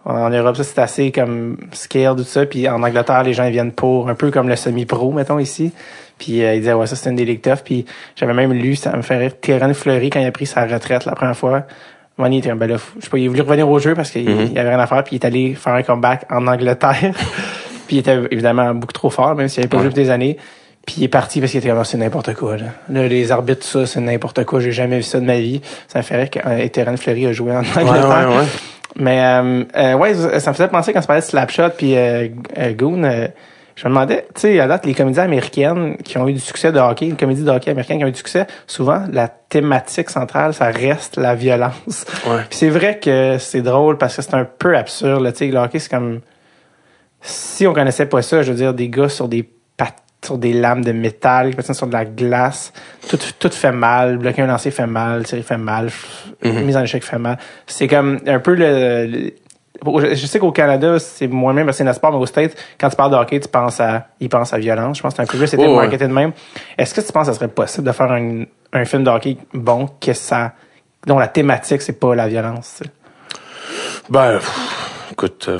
[0.04, 2.44] en Europe, ça, c'est assez comme scale, tout ça.
[2.46, 5.72] Puis en Angleterre, les gens ils viennent pour, un peu comme le semi-pro, mettons, ici.
[6.18, 7.62] Puis euh, ils disaient, ouais, ça, c'est une des ligues tough.
[7.64, 7.84] Puis
[8.16, 11.04] j'avais même lu, ça me fait rire, Terran Fleury, quand il a pris sa retraite
[11.04, 11.62] la première fois,
[12.18, 12.92] Money était un bel off.
[12.98, 14.86] Je sais pas, il a voulu revenir au jeu parce qu'il il avait rien à
[14.86, 17.14] faire, puis il est allé faire un comeback en Angleterre.
[17.86, 19.82] puis il était évidemment beaucoup trop fort, même s'il avait pas Ouais.
[19.84, 20.36] joué depuis des années.
[20.84, 22.56] Puis il est parti parce qu'il était comme Ah, c'est n'importe quoi.
[22.56, 22.64] Là.
[22.90, 24.58] Là, les arbitres, tout ça, c'est n'importe quoi.
[24.60, 25.60] J'ai jamais vu ça de ma vie.
[25.88, 28.28] Ça me fait rire qu'Eteran Fleury a joué en Angleterre.
[28.28, 28.44] ouais, ouais.
[28.96, 32.28] Mais euh, euh, ouais, ça me faisait penser quand tu parlais de Slapshot puis euh,
[32.58, 33.04] euh, Goon.
[33.04, 33.28] euh,
[33.74, 36.72] je me demandais, tu sais, à date, les comédies américaines qui ont eu du succès
[36.72, 40.10] de hockey, les comédies de hockey américaines qui ont eu du succès, souvent, la thématique
[40.10, 42.04] centrale, ça reste la violence.
[42.26, 42.42] Ouais.
[42.50, 45.26] Puis c'est vrai que c'est drôle parce que c'est un peu absurde.
[45.32, 46.20] Tu sais, le hockey, c'est comme...
[47.22, 49.48] Si on connaissait pas ça, je veux dire, des gars sur des
[50.24, 52.72] sur des lames de métal, qui patinent sur de la glace,
[53.08, 55.90] tout, tout fait mal, bloquer un lancer fait mal, tirer fait mal,
[56.44, 56.62] Mhm.
[56.64, 57.38] mise en échec fait mal.
[57.66, 59.06] C'est comme un peu le...
[59.06, 59.32] le-
[60.14, 62.54] je sais qu'au Canada, c'est moins même parce que c'est un sport, mais au States,
[62.78, 64.98] quand tu parles de hockey, tu penses à, ils pensent à violence.
[64.98, 65.82] Je pense que c'est un peu plus, c'était Oh, ouais.
[65.88, 66.30] marketé de même.
[66.78, 69.38] Est-ce que tu penses que ça serait possible de faire un, un film de hockey
[69.52, 70.52] bon, que ça,
[71.06, 72.80] dont la thématique, c'est pas la violence?
[74.08, 75.58] Ben, pff, écoute, euh,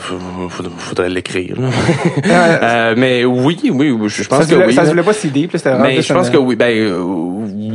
[0.78, 1.61] faudrait l'écrire.
[1.61, 1.68] là.
[2.62, 4.74] Euh, mais oui, oui, je pense ça que voulait, oui.
[4.74, 6.98] ça se voulait pas si deep, c'était Mais je pense que oui, ben euh,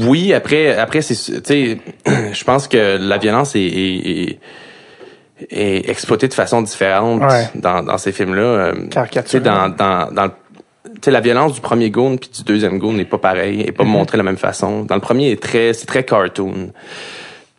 [0.07, 0.33] oui.
[0.33, 1.77] Après, après c'est, tu sais,
[2.33, 4.39] je pense que la violence est, est, est-
[5.51, 7.47] est exploitée de façon différente Ouais.
[7.55, 8.41] dans, dans ces films-là.
[8.41, 9.23] Euh, Caricature.
[9.23, 10.31] Tu sais, dans, dans,
[11.05, 13.87] la violence du premier Goon puis du deuxième Goon n'est pas pareil, est pas Mm-hmm.
[13.87, 14.83] montrée de la même façon.
[14.83, 16.71] Dans le premier, est très, c'est très cartoon.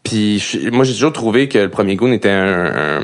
[0.02, 0.42] Puis
[0.72, 3.00] moi, j'ai toujours trouvé que le premier Goon était un, un,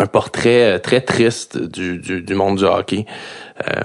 [0.00, 3.04] un portrait euh, très triste du, du, du monde du hockey.
[3.68, 3.82] Euh,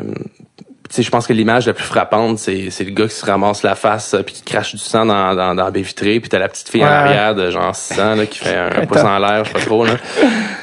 [0.88, 3.26] tu sais, je pense que l'image la plus frappante, c'est, c'est le gars qui se
[3.26, 6.20] ramasse la face euh, puis qui crache du sang dans, dans, dans la baie vitrée,
[6.20, 8.68] puis t'as la petite fille en arrière de genre 6 ans là, qui fait un,
[8.84, 9.86] un pouce en l'air, je sais pas trop.
[9.86, 9.94] Là.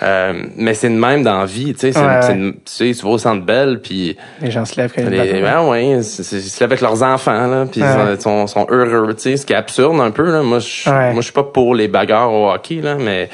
[0.05, 1.97] Euh, mais c'est de même dans la vie, tu sais.
[1.97, 5.69] Ouais, tu vas au centre belle, puis Les gens se lèvent quand ils les, ben
[5.69, 8.15] ouais, ils se lèvent avec leurs enfants, là, puis Ouais.
[8.17, 10.43] ils sont, sont heureux, tu sais, ce qui est absurde un peu, là.
[10.43, 13.31] Moi, je moi, je suis pas pour les bagarres au hockey, là, mais,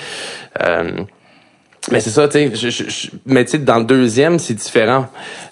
[0.63, 0.91] euh,
[1.91, 5.07] mais c'est ça, tu sais, mais tu sais, dans le deuxième, c'est différent.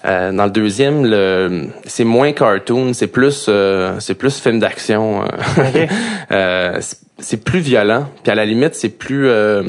[0.05, 5.23] Euh, dans le deuxième, le, c'est moins cartoon, c'est plus, euh, c'est plus film d'action.
[5.23, 5.27] euh.
[5.59, 5.89] Ok.
[6.33, 6.79] Euh,
[7.19, 9.63] c'est- plus violent, puis à la limite, c'est plus, euh,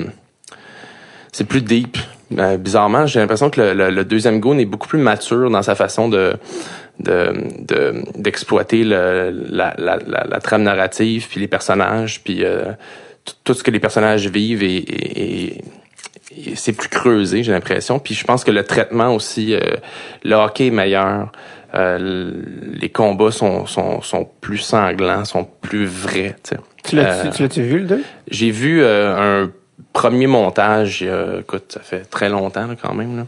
[1.32, 1.98] c'est plus deep.
[2.38, 5.62] Euh, bizarrement, j'ai l'impression que le, le- le deuxième Goon est beaucoup plus mature dans
[5.62, 6.34] sa façon de
[7.00, 12.72] de de- d'exploiter le- la, la, la, la trame narrative puis les personnages puis euh,
[13.44, 15.64] tout ce que les personnages vivent et- et- et
[16.56, 18.00] c'est plus creusé, j'ai l'impression.
[18.00, 19.60] Puis je pense que le traitement aussi, euh,
[20.24, 21.32] le hockey est meilleur.
[21.76, 22.32] Euh,
[22.74, 26.36] les combats sont, sont, sont plus sanglants, sont plus vrais.
[26.44, 26.62] tu sais.
[26.84, 28.04] Tu l'as-tu Euh, tu l'as-tu vu, le 2?
[28.30, 29.50] J'ai vu un
[29.94, 31.06] premier montage,
[31.40, 33.18] écoute, ça fait très longtemps là, quand même.
[33.18, 33.24] Là.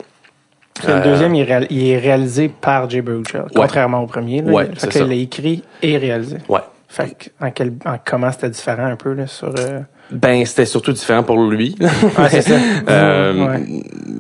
[0.88, 4.42] le deuxième, il est, réal- il est réalisé par Jay Baruchel, contrairement au premier.
[4.42, 4.52] Là.
[4.52, 5.00] Ouais, fait que ça.
[5.02, 6.38] il l'a écrit et réalisé.
[6.48, 6.62] Ouais.
[6.88, 9.54] Fait que, en, quel, en comment c'était différent un peu là, sur...
[10.12, 11.76] Ben, c'était surtout différent pour lui.
[12.18, 12.56] Ah, c'est ça.
[12.90, 13.60] Euh, Ouais.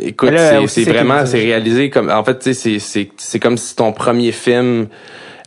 [0.02, 0.32] Écoute,
[0.68, 3.92] c'est- vraiment, c'est réalisé comme, en fait, tu sais, c'est, c'est, c'est comme si ton
[3.92, 4.88] premier film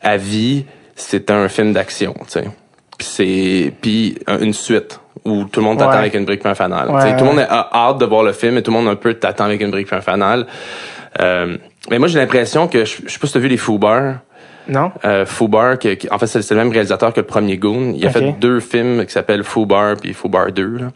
[0.02, 0.64] à vie,
[0.96, 2.44] c'était un film d'action, tu sais.
[2.98, 5.96] Puis c'est, puis un- une suite où tout le monde t'attend Ouais.
[5.98, 6.90] avec une brique un fanal.
[6.90, 7.36] Ouais, Tout le ouais.
[7.36, 9.60] monde a hâte de voir le film et tout le monde un peu t'attend avec
[9.62, 10.46] une brique un fanal.
[11.20, 11.56] Euh,
[11.90, 14.16] mais moi, j'ai l'impression que, je, je sais pas si t'as vu les Foubars.
[14.68, 14.92] Non?
[15.04, 17.94] Euh, Fubar, qui, qui- en fait, c'est le même réalisateur que le premier Goon.
[17.96, 20.76] Il a fait deux films qui s'appellent Fubar puis Fubar 2.
[20.78, 20.92] là.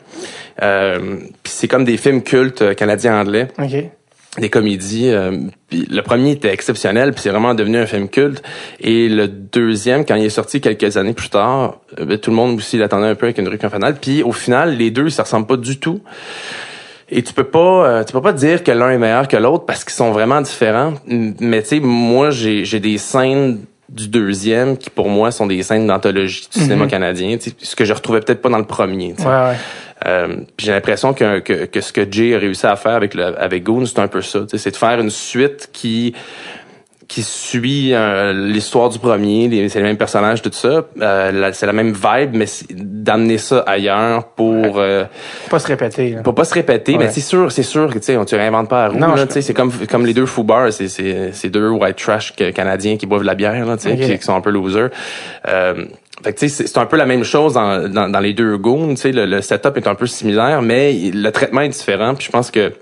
[0.62, 3.90] Euh, puis c'est comme des films cultes euh, canadiens-anglais, OK.
[4.38, 5.10] des comédies.
[5.10, 5.32] euh,
[5.68, 8.42] puis le premier était exceptionnel, puis c'est vraiment devenu un film culte.
[8.80, 12.36] Et le deuxième, quand il est sorti quelques années plus tard, euh, ben, tout le
[12.36, 13.96] monde aussi l'attendait un peu avec une rue finale.
[14.00, 16.00] Puis au final, les deux, ça ressemble pas du tout.
[17.08, 19.64] Et tu peux pas, euh, tu peux pas dire que l'un est meilleur que l'autre
[19.64, 20.94] parce qu'ils sont vraiment différents.
[21.06, 25.62] Mais tu sais, moi, j'ai, j'ai des scènes du deuxième qui pour moi sont des
[25.62, 28.64] scènes d'anthologie du cinéma canadien, tu sais, ce que je retrouvais peut-être pas dans le
[28.64, 29.14] premier.
[29.20, 29.56] Ouais, ouais.
[30.04, 33.40] Euh, j'ai l'impression que, que, que ce que Jay a réussi à faire avec le,
[33.40, 34.40] avec Goon, c'est un peu ça.
[34.52, 36.14] C'est de faire une suite qui
[37.08, 40.84] qui suit euh, l'histoire du premier, c'est les mêmes personnages, tout ça.
[41.00, 45.04] Euh, c'est la même vibe, mais d'amener ça ailleurs pour euh,
[45.48, 46.10] Pas se répéter.
[46.10, 46.22] Là.
[46.22, 47.04] pour pas se répéter, Ouais.
[47.04, 48.98] mais c'est sûr, c'est sûr que tu tu réinventes pas la roue.
[48.98, 52.32] Non, là, je- c'est comme comme les deux Foubars, c'est c'est c'est deux white trash
[52.54, 54.90] canadiens qui boivent de la bière là, qui, qui sont un peu losers.
[55.48, 55.84] Euh,
[56.24, 58.90] fait que c'est c'est un peu la même chose dans dans, dans les deux goons,
[58.90, 62.14] tu sais, le, le setup est un peu similaire, mais le traitement est différent.
[62.16, 62.72] Puis je pense que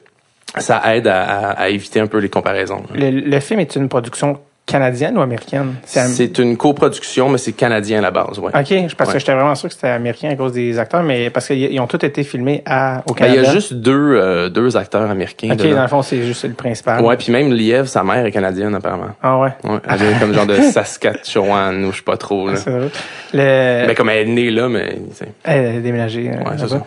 [0.58, 2.82] ça aide à, à, à éviter un peu les comparaisons.
[2.94, 5.74] Le, le film est une production canadienne ou américaine?
[5.96, 8.50] am- C'est une coproduction, mais c'est canadien à la base, ouais.
[8.58, 11.48] OK, parce que j'étais vraiment sûr que c'était américain à cause des acteurs, mais parce
[11.48, 13.40] qu'ils ils ont tous été filmés à, au Ben, Canada.
[13.42, 15.50] il y a juste deux euh, deux acteurs américains.
[15.50, 15.74] OK, dedans.
[15.76, 17.04] dans le fond, c'est juste le principal.
[17.04, 19.10] Ouais, puis même Liev, sa mère est canadienne apparemment.
[19.22, 19.50] Ah ouais.
[19.64, 22.56] Ouais, elle vient comme genre de Saskatchewan ou je sais pas trop là.
[22.56, 22.90] C'est drôle.
[23.34, 23.86] Le...
[23.86, 24.96] Ben comme elle est née là, mais.
[25.44, 26.30] Elle a déménagé.
[26.30, 26.86] euh, Ouais, c'est là-bas.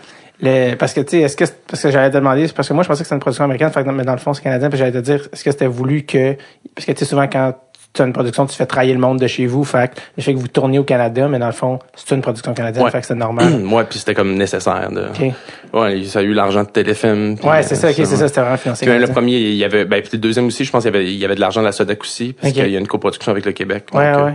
[0.77, 2.83] Parce que, tu sais, est-ce que, parce que j'allais te demander, c'est parce que moi,
[2.83, 4.91] je pensais que c'était une production américaine, mais dans le fond, c'est canadien, puis j'allais
[4.91, 6.35] te dire, est-ce que c'était voulu que,
[6.75, 7.53] parce que, tu sais, souvent, quand
[7.93, 10.21] tu as une production, tu fais travailler le monde de chez vous, fait que, le
[10.21, 12.91] fait que vous tournez au Canada, mais dans le fond, c'est une production canadienne, Ouais.
[12.91, 13.65] fait que c'est normal.
[13.71, 15.07] ouais, puis c'était comme nécessaire de.
[15.09, 15.33] OK.
[15.73, 17.37] Ouais, ça a eu l'argent de téléfilm.
[17.39, 18.85] puis, Ouais, c'est ça, ok, c'est ça, c'était vraiment financé.
[18.85, 20.93] Puis même le premier, il y avait, ben puis le deuxième aussi, je pense qu'il
[20.93, 22.79] y avait, il y avait de l'argent de la Sodac aussi, parce qu'il y a
[22.79, 23.85] une coproduction avec le Québec.
[23.93, 24.33] Ouais, donc, euh, ouais.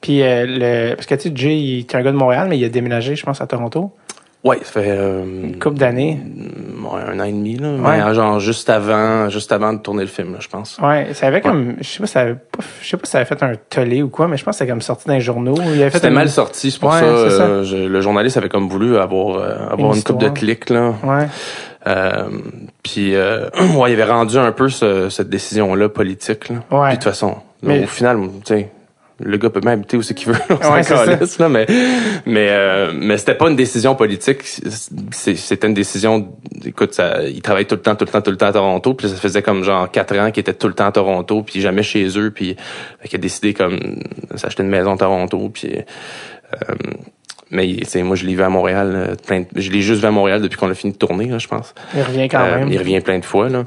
[0.00, 2.58] Puis, euh, le, parce que, tu sais, Jay, il est un gars de Montréal, mais
[2.58, 3.92] il a déménagé, je pense, à Toronto.
[4.44, 6.18] Ouais, ça fait euh, Une couple d'années.
[6.82, 8.04] ouais, un an et demi là, Ouais.
[8.04, 10.78] mais genre juste avant, juste avant de tourner le film, là, je pense.
[10.82, 13.18] Ouais, ça avait comme, je sais pas, ça avait pas, je sais pas si ça
[13.18, 15.20] avait fait un tollé ou quoi, mais je pense que c'était comme sorti dans les
[15.20, 15.54] journaux.
[15.92, 17.42] C'était mal sorti, c'est pour Ouais, ça, c'est ça.
[17.44, 20.70] euh, je- le journaliste avait comme voulu avoir euh, avoir Une une, coupe de clics
[20.70, 20.92] là.
[21.04, 21.28] Ouais.
[21.86, 22.24] Euh,
[22.82, 26.56] puis euh, ouais, il avait rendu un peu ce- cette décision là politique là.
[26.72, 26.88] Ouais.
[26.88, 28.68] Puis de toute façon, Mais- au final, tu sais,
[29.20, 30.38] le gars peut même habiter où c'est qu'il veut.
[30.50, 31.66] on Ouais, calisse, là, mais
[32.26, 34.38] mais euh, mais c'était pas une décision politique.
[35.12, 36.32] C'était une décision.
[36.64, 38.94] Écoute, ça, il travaille tout le temps, tout le temps, tout le temps à Toronto.
[38.94, 41.60] Puis ça faisait comme genre quatre ans qu'il était tout le temps à Toronto, puis
[41.60, 42.30] jamais chez eux.
[42.30, 42.56] Puis
[43.04, 45.50] qu'il a décidé comme de s'acheter une maison à Toronto.
[45.52, 46.74] Puis euh,
[47.50, 48.92] mais moi je l'ai vu à Montréal.
[48.94, 51.26] euh, Plein de- je l'ai juste vu à Montréal depuis qu'on a fini de tourner,
[51.26, 51.74] là, je pense.
[51.94, 52.68] Il revient quand Euh, même.
[52.72, 53.64] il revient plein de fois, là.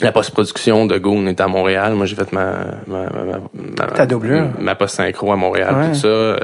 [0.00, 1.92] La post-production de Goon est à Montréal.
[1.94, 2.54] Moi, j'ai fait ma,
[2.86, 3.38] ma, ma,
[3.78, 4.48] ma, Ta doublure.
[4.58, 5.88] ma post-synchro à Montréal, Ouais.
[5.90, 6.36] tout ça.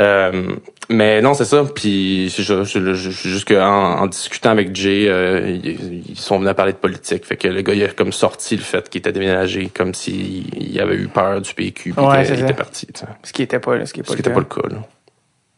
[0.00, 0.52] Euh,
[0.90, 1.64] mais non, c'est ça.
[1.74, 6.72] Puis, ju- juste qu'en en discutant avec Jay, euh, ils, ils sont venus à parler
[6.72, 7.24] de politique.
[7.24, 10.46] Fait que le gars, il a comme sorti le fait qu'il était déménagé, comme s'il
[10.70, 12.86] il avait eu peur du PQ, puis Ouais, qu'il c'est il était parti.
[12.86, 13.06] tu sais.
[13.24, 14.68] Ce qui était pas, ce qui est pas Ce qui le n'était pas le cas,
[14.74, 14.82] là.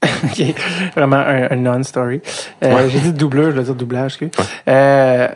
[0.97, 2.23] Vraiment un, un non-story.
[2.65, 2.89] Euh, Ouais.
[2.89, 4.13] J'ai dit doubleur, je veux dire doublage.
[4.23, 4.31] excuse.
[4.69, 5.29] Euh,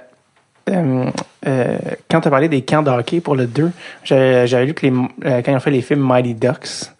[0.71, 1.11] euh,
[1.47, 1.79] euh,
[2.11, 3.71] quand tu as parlé des camps de hockey pour le 2,
[4.05, 4.93] j'avais lu que les,
[5.27, 6.91] euh, quand ils ont fait les films Mighty Ducks,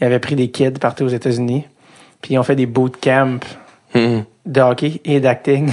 [0.00, 1.64] ils avaient pris des kids partout aux États-Unis,
[2.20, 3.38] puis ils ont fait des bootcamps
[3.94, 4.24] Mhm.
[4.46, 5.70] de hockey et d'acting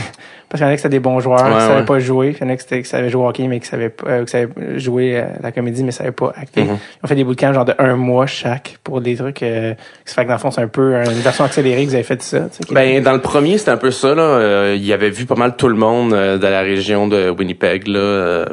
[0.52, 1.86] Parce qu'il y en a qui c'était des bons joueurs, Ouais, qui savaient ouais.
[1.86, 2.36] pas jouer.
[2.38, 4.32] Il y en a qui, savaient jouer au hockey, mais qui savaient, pas- euh, qui
[4.32, 6.64] savaient jouer euh, la comédie, mais qui savaient pas acter.
[6.64, 6.68] Mhm.
[7.02, 9.74] Ils ont fait des bootcamps genre de un mois chaque pour des trucs euh,
[10.06, 11.96] qui se fait que dans le fond, c'est un peu une version accélérée que vous
[11.96, 12.48] avez fait de ça.
[12.72, 14.24] Ben dans le premier c'était un peu ça là.
[14.24, 17.88] Euh, il avait vu pas mal tout le monde euh, de la région de Winnipeg
[17.88, 18.46] là.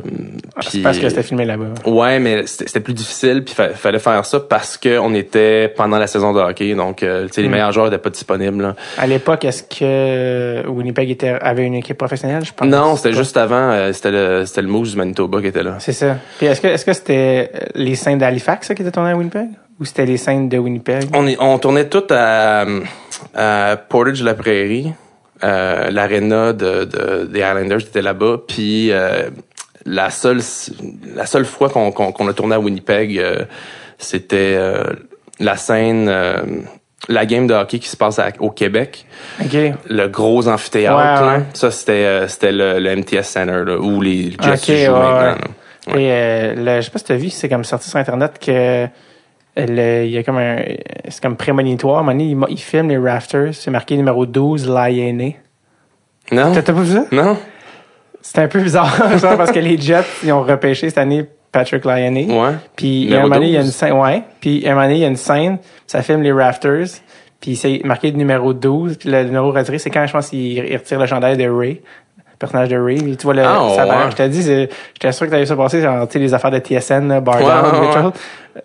[0.56, 1.66] Ah, puis- parce que c'était filmé là-bas.
[1.86, 5.98] Ouais, mais c'était plus difficile, puis fa- fallait faire ça parce que on était pendant
[5.98, 7.52] la saison de hockey, donc euh, tu sais, les Mm.
[7.52, 8.62] meilleurs joueurs étaient pas disponibles.
[8.62, 8.76] là.
[8.98, 12.44] À l'époque, est-ce que Winnipeg était, avait une équipe professionnelle?
[12.44, 15.46] Je pense Non, c'était juste avant, euh, c'était le c'était le Moose du Manitoba qui
[15.48, 15.76] était là.
[15.78, 16.16] C'est ça.
[16.38, 19.16] Puis est-ce que est-ce que c'était euh, les scènes d'Halifax ça, qui étaient tournées à
[19.16, 19.48] Winnipeg?
[19.80, 21.04] Ou c'était les scènes de Winnipeg?
[21.14, 22.64] On est, on tournait tout à,
[23.34, 24.92] à Portage la Prairie,
[25.44, 29.30] euh, l'aréna de, de des Islanders était là-bas, puis euh,
[29.86, 30.40] la seule
[31.14, 33.44] la seule fois qu'on qu'on a tourné à Winnipeg, euh,
[33.98, 34.82] c'était euh,
[35.38, 36.12] la scène
[37.08, 39.06] la game de hockey qui se passe à- au Québec.
[39.88, 41.38] Le gros amphithéâtre Ouais, là.
[41.38, 41.44] ouais.
[41.54, 45.12] ça c'était euh, c'était le, le MTS Center là, où les Jets Ok, jouent ouais,
[45.12, 45.96] maintenant.
[45.96, 48.38] Et euh, le, je sais pas si tu as vu, c'est comme sorti sur Internet
[48.44, 48.86] que
[49.56, 50.56] le- il y a comme un.
[51.08, 52.06] C'est comme prémonitoire.
[52.06, 53.54] À il, filme les Rafters.
[53.54, 55.38] C'est marqué numéro 12, Lyonnais.
[56.30, 57.04] non T'as t'as pas vu ça?
[57.10, 57.36] non
[58.20, 62.26] C'était un peu bizarre, parce que les Jets, ils ont repêché cette année Patrick Lyonnais.
[62.30, 63.74] ouais Puis un moment donné, il y a une 12.
[63.74, 64.22] scène, ouais.
[64.40, 66.86] Puis un moment donné, il y a une scène, ça filme les Rafters.
[67.40, 68.98] Puis c'est marqué le numéro 12.
[68.98, 71.80] Puis le numéro retiré, c'est quand je pense qu'il il retire le chandail de Ray.
[72.16, 73.16] Le personnage de Ray.
[73.16, 74.10] Tu vois le, Ah, ça ouais.
[74.10, 76.58] Je t'ai dit, j'étais sûr que t'avais ça passé, genre, tu sais, les affaires de
[76.58, 78.10] TSN, là, Bar Ouais,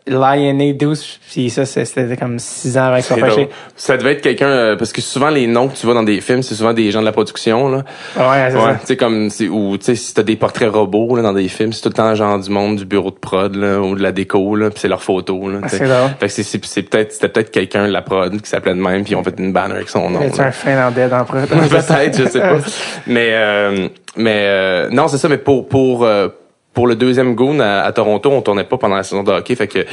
[0.07, 1.19] Lyonnais 12.
[1.31, 3.35] Puis ça, c'était comme 6 ans C'est repêchés.
[3.35, 3.47] drôle.
[3.75, 6.21] Ça devait être quelqu'un euh, parce que souvent les noms que tu vois dans des
[6.21, 7.77] films, c'est souvent des gens de la production là.
[8.17, 8.77] Ouais, c'est Ouais, ça.
[8.81, 11.73] tu sais comme ou tu sais si t'as des portraits robots là dans des films,
[11.73, 14.11] c'est tout le temps genre du monde du bureau de prod là ou de la
[14.11, 15.67] déco là, puis c'est leurs photos là.
[15.67, 15.77] sais.
[15.77, 16.29] C'est.
[16.35, 19.15] Fait que c'est peut-être c'était peut-être quelqu'un de la prod qui s'appelait de même puis
[19.15, 20.19] ont fait une banner avec son nom.
[20.31, 22.57] C'est un Finlandais dans le pro- Peut-être, je sais pas.
[23.07, 25.27] Mais euh, mais euh, non, c'est ça.
[25.27, 26.27] Mais pour pour euh,
[26.73, 29.55] pour le deuxième Goon à, à Toronto, on tournait pas pendant la saison de hockey,
[29.55, 29.85] fait que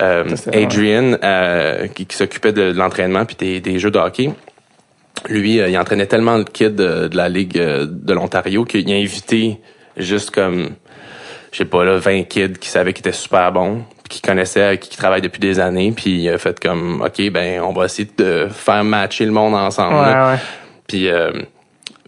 [0.00, 4.30] euh, Adrian euh, qui, qui s'occupait de, de l'entraînement puis des, des jeux de hockey.
[5.28, 8.90] Lui, euh, il entraînait tellement le kid de, de la ligue euh, de l'Ontario qu'il
[8.92, 9.58] a invité
[9.96, 10.70] juste comme
[11.50, 14.78] je sais pas là 20 kids qui savaient qu'il était super bon puis qui connaissaient
[14.78, 17.86] qui, qui travaillent depuis des années puis il a fait comme OK ben on va
[17.86, 19.96] essayer de faire matcher le monde ensemble.
[19.96, 20.26] là.
[20.26, 20.38] Ouais, ouais.
[20.86, 21.32] Puis euh,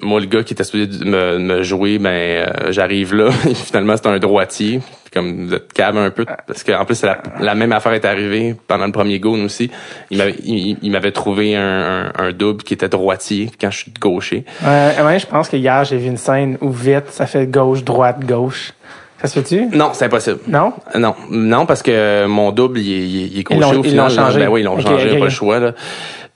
[0.03, 3.31] moi, le gars qui était supposé me, me jouer, ben euh, j'arrive là.
[3.55, 4.81] Finalement, c'est un droitier.
[5.13, 8.55] Comme vous êtes cave un peu, parce qu'en plus, la, la même affaire est arrivée
[8.69, 9.69] pendant le premier goon aussi.
[10.13, 13.79] Il m'avait, il, il m'avait trouvé un, un, un double qui était droitier quand je
[13.79, 14.45] suis gaucher.
[14.65, 17.49] Ouais, moment donné, je pense que hier, j'ai vu une scène où vite, ça fait
[17.49, 18.73] gauche, droite, gauche.
[19.21, 19.77] Ça se fait-tu?
[19.77, 20.39] Non, c'est impossible.
[20.47, 20.73] Non?
[20.95, 23.81] Non, non, parce que mon double, il est, il est- il est Ils gaucher l'ont-
[23.81, 24.09] au ils final.
[24.09, 24.23] l'ont là.
[24.29, 24.39] changé.
[24.41, 25.59] Ben oui, ils l'ont changé, pas le choix.
[25.59, 25.73] Là.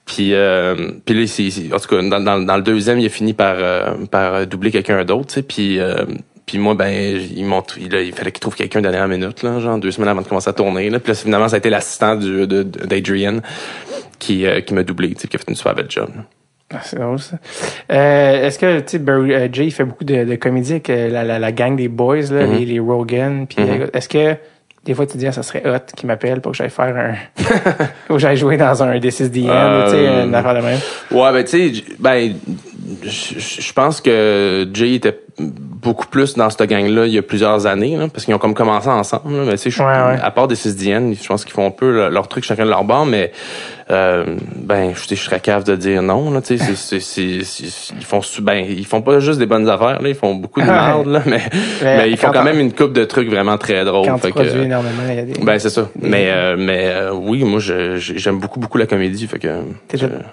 [0.05, 3.33] Puis, euh, puis là, en tout cas, dans, dans, dans le deuxième, il a fini
[3.33, 5.41] par, euh, par doubler quelqu'un d'autre, tu sais.
[5.41, 6.05] Puis, euh,
[6.45, 9.79] puis moi, ben, m'ont, il, il fallait qu'il trouve quelqu'un de dernière minute, là, genre
[9.79, 10.91] deux semaines avant de commencer à tourner.
[10.91, 10.99] Là.
[10.99, 13.39] Puis là, finalement, ça a été l'assistant d'Adrian
[14.19, 16.09] qui, euh, qui m'a doublé, tu sais, qui a fait une super belle job.
[16.73, 17.37] Ah, c'est drôle, ça.
[17.91, 20.89] Euh, est-ce que, tu sais, Barry- euh, Jay, il fait beaucoup de, de comédie avec
[20.89, 22.57] euh, la, la, la gang des boys, là, Mhm.
[22.59, 23.81] les, les Rogan, puis Mhm.
[23.81, 24.35] euh, est-ce que,
[24.85, 26.95] des fois, tu te dis, ah, ça serait hot qu'il m'appelle pour que j'aille faire
[26.95, 27.15] un,
[28.07, 30.53] pour que j'aille jouer dans un This is the End, Euh, tu sais, une affaire
[30.53, 30.79] de même.
[31.11, 32.35] Ouais, ben tu sais, ben
[33.03, 37.65] je je pense que Jay était beaucoup plus dans cette gang-là il y a plusieurs
[37.67, 39.35] années, là, parce qu'ils ont comme commencé ensemble.
[39.35, 40.19] Là, mais tu sais, je- Ouais, ouais.
[40.21, 42.69] à part des 6 DN, je pense qu'ils font un peu leur, truc chacun de
[42.69, 43.31] leur bord, mais
[43.91, 46.31] euh, ben je sais, je serais cave de dire non.
[46.31, 49.45] Là, tu sais, c'est- c'est- c'est- c'est- ils font ben ils font pas juste des
[49.45, 51.41] bonnes affaires, là, ils font beaucoup de merde, là, mais,
[51.83, 54.07] Mais mais ils font quand même une coupe de trucs vraiment très drôles.
[54.07, 55.33] Quand tu fait que- produis énormément, il y a des...
[55.43, 55.89] ben c'est ça.
[56.01, 59.49] Mais euh, mais euh, oui, moi j'aime beaucoup beaucoup la comédie, fait que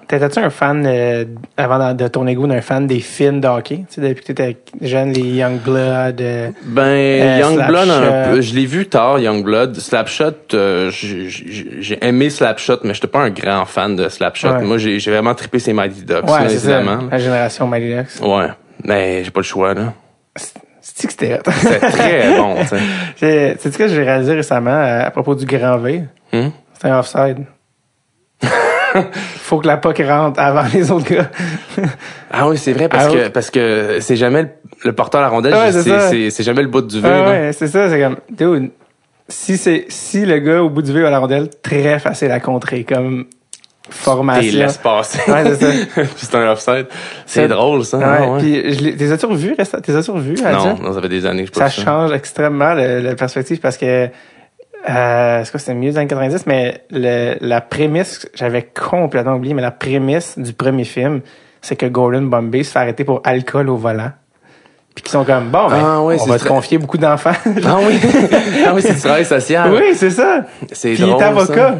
[0.09, 1.24] T'étais-tu un fan, euh,
[1.57, 3.80] avant de, de tourner Goon, un fan des films de hockey?
[3.92, 4.57] Tu depuis que t'étais
[4.93, 8.40] les Youngblood, euh, Ben, Euh, Youngblood, un peu.
[8.40, 9.76] Je l'ai vu tard, Youngblood.
[9.76, 14.49] Slapshot, euh, j'ai aimé Slapshot, mais j'étais pas un grand fan de Slapshot.
[14.51, 14.62] Ouais.
[14.62, 17.09] Moi, j'ai vraiment trippé ces Mighty Ducks, ouais, là, c'est ça, évidemment.
[17.11, 18.26] la génération Mighty Ducks.
[18.28, 18.49] Ouais.
[18.84, 19.93] Mais j'ai pas le choix, là.
[20.80, 21.38] C'est-tu que c'était?
[21.61, 22.76] C'est très bon, tu sais.
[23.16, 26.03] C'est c'est ce que j'ai réalisé récemment euh, à propos du grand V?
[26.32, 26.51] Hum?
[26.80, 27.45] C'est un offside.
[29.38, 31.30] Faut que la puck rentre avant les autres gars.
[32.30, 33.30] Ah oui, c'est vrai, parce Ah que oui.
[33.32, 34.53] parce que c'est jamais
[34.85, 36.09] le, porteur à la rondelle, Ouais, c'est- c'est ça.
[36.11, 37.09] c'est c'est jamais le bout du V.
[37.11, 38.70] Ah ouais, c'est ça, c'est comme, dude,
[39.28, 42.41] si c'est, si le gars au bout du V a la rondelle, très facile à
[42.41, 43.26] contrer, comme
[43.85, 44.59] T'es formation.
[44.59, 45.18] laisse passer.
[45.30, 45.66] Ouais, c'est ça.
[46.03, 46.87] Puis c'est un offside.
[47.26, 47.99] C'est- drôle, ça.
[47.99, 48.39] Ouais, ah ouais.
[48.39, 51.09] puis je l'ai- t'es as-tu revu, resta- t'es as-tu revu, à non, non, ça fait
[51.09, 54.09] des années que je Ça vu change extrêmement le- la perspective parce que,
[54.89, 59.55] euh, c'est quoi, c'était mieux des années 90, mais le, la prémisse, j'avais complètement oublié,
[59.55, 61.20] mais la prémisse du premier film,
[61.61, 64.11] c'est que Gordon Bombay se fait arrêter pour alcool au volant.
[64.95, 67.30] Puis qu'ils sont comme, bon, ben, Ah oui, on va te confier beaucoup d'enfants.
[67.64, 67.99] Ah oui,
[68.66, 69.70] ah oui, c'est du travail social.
[69.72, 70.43] oui, c'est ça.
[70.70, 71.55] C'est Puis il est avocat.
[71.55, 71.74] ça.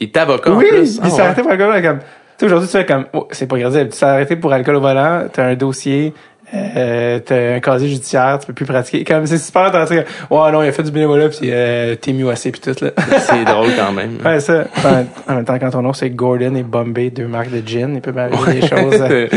[0.00, 0.98] Il est avocat en Oui, plus.
[0.98, 1.20] puis il Ah, s'est ouais.
[1.22, 2.04] arrêté pour alcool comme, tu
[2.38, 4.80] sais, aujourd'hui, tu fais comme, oh, c'est pas grave, tu t'es arrêté pour alcool au
[4.80, 6.12] volant, t'as un dossier,
[6.54, 9.04] euh, t'as un casier judiciaire, tu peux plus pratiquer.
[9.04, 9.94] Comme, c'est super intéressant.
[10.30, 12.90] Ouais, non, il a fait du bénévolat pis euh, t'es mieux assez pis tout, là.
[13.18, 14.18] C'est drôle quand même.
[14.24, 14.64] Ouais, ça.
[14.84, 17.94] En, en même temps, quand ton nom c'est Gordon et Bombay, deux marques de gin,
[17.94, 19.00] il peut m'arriver des choses.
[19.00, 19.28] euh,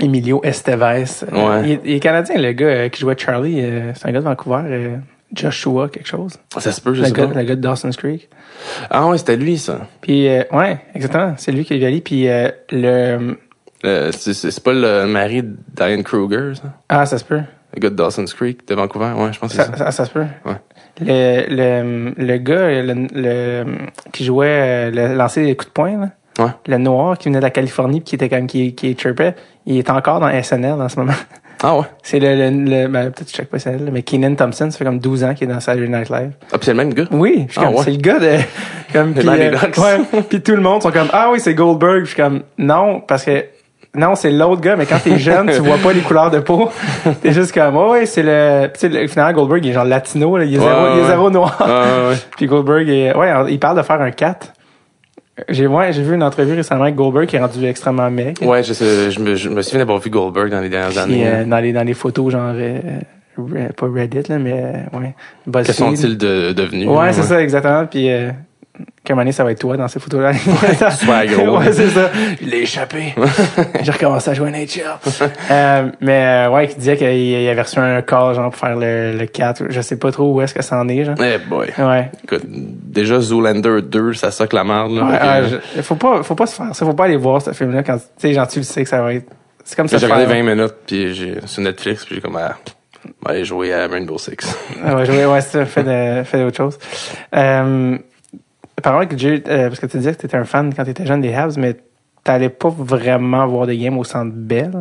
[0.00, 1.04] Emilio Estevez.
[1.32, 1.62] Ouais.
[1.64, 3.60] Il, est- il est canadien, le gars euh, qui jouait Charlie.
[3.62, 4.62] euh, c'est un gars de Vancouver.
[4.66, 4.96] euh,
[5.34, 6.38] Joshua, quelque chose.
[6.56, 7.34] Ça se peut, je Le sais gars, pas.
[7.40, 8.28] le gars de Dawson's Creek.
[8.90, 9.80] Ah ouais, c'était lui, ça.
[10.00, 11.34] Puis, euh, ouais, exactement.
[11.36, 12.00] C'est lui qui est allé.
[12.00, 13.36] Puis, euh, le...
[13.84, 16.72] Euh, c'est pas le mari de Diane Kruger, ça?
[16.88, 17.40] Ah, ça se peut.
[17.74, 19.12] Le gars de Dawson's Creek, de Vancouver?
[19.16, 19.84] Ouais, je pense que c'est Ça, ça.
[19.86, 20.24] ça, ça se peut.
[20.44, 20.54] Ouais.
[21.00, 23.64] Le, le, le gars le, le-
[24.12, 26.10] qui jouait, le, lancer des coups de poing, là.
[26.38, 26.50] Ouais.
[26.66, 29.34] le noir qui venait de la Californie qui était comme qui, qui chirpait,
[29.64, 31.12] il est encore dans SNL en ce moment.
[31.62, 31.84] Ah ouais?
[32.02, 34.84] C'est le, le, le ben, peut-être je check pas SNL, mais Keenan Thompson, ça fait
[34.84, 36.32] comme 12 ans qu'il est dans Saturday Night Live.
[36.52, 37.04] Ah, puis c'est le même gars?
[37.10, 37.82] Oui, je suis Ah, comme ouais.
[37.82, 38.36] c'est le gars de
[38.92, 42.08] comme Mighty euh, ouais, puis tout le monde sont comme ah oui, c'est Goldberg, je
[42.08, 43.42] suis comme non parce que
[43.94, 46.68] non, c'est l'autre gars, mais quand t'es jeune, tu vois pas les couleurs de peau.
[47.22, 50.36] T'es juste comme, oh, ouais, c'est le, tu sais, finalement, Goldberg, il est genre latino,
[50.36, 51.56] là, il est Ouais, zéro, il est zéro noir.
[51.60, 52.10] Ah.
[52.36, 54.52] Puis Goldberg, est, ouais, il parle de faire un 4.
[55.50, 58.38] J'ai, ouais, j'ai vu une entrevue récemment avec Goldberg qui est rendu extrêmement mec.
[58.40, 60.98] Ouais, je, sais, je, me, je me souviens d'avoir vu Goldberg dans les dernières Puis,
[60.98, 61.26] années.
[61.26, 62.80] euh, dans les, dans les photos, genre, euh,
[63.76, 65.14] pas Reddit, là, mais, euh, ouais.
[65.44, 65.74] que BuzzFeed.
[65.74, 66.88] sont-ils de, devenus?
[66.88, 67.84] Ouais, c'est ça, exactement.
[67.86, 68.30] Puis, euh,
[69.06, 70.32] qu'à un moment donné, ça va être toi dans ces photos-là.
[70.90, 71.58] super gros.
[71.58, 72.10] ouais, c'est ça.
[72.42, 73.14] Il l'a échappé.
[73.82, 74.82] J'ai recommencé à jouer à NHL.
[75.50, 78.76] euh, mais, euh, ouais, qui disait qu'il il avait reçu un call, genre, pour faire
[78.76, 79.64] le, le 4.
[79.70, 81.14] Je sais pas trop où est-ce que ça en est, genre.
[81.20, 81.68] Eh boy.
[81.78, 82.10] Ouais.
[82.24, 84.92] Écoute, déjà Zoolander 2, ça soque la merde.
[84.92, 85.42] Là, Ouais, Fait ah,
[85.76, 86.84] je- faut pas, faut pas se faire ça.
[86.84, 89.00] Faut pas aller voir ce film-là quand, tu sais, genre, tu le sais que ça
[89.02, 89.26] va être.
[89.64, 89.98] C'est comme ça.
[89.98, 92.56] J'ai regardé faire- 20 minutes puis j'ai sur Netflix puis j'ai comme ah,
[93.04, 94.36] on va aller jouer à Rainbow Six.
[94.84, 95.64] Ah ouais, jouer, ouais, c'est ça.
[95.66, 96.78] Fais, de, fais d'autres choses.
[97.34, 97.96] Euh,
[98.82, 101.32] par Jay, euh, parce que tu disais que t'étais un fan quand t'étais jeune des
[101.34, 101.76] Habs, mais
[102.24, 104.72] t'allais pas vraiment voir des games au Centre Bell?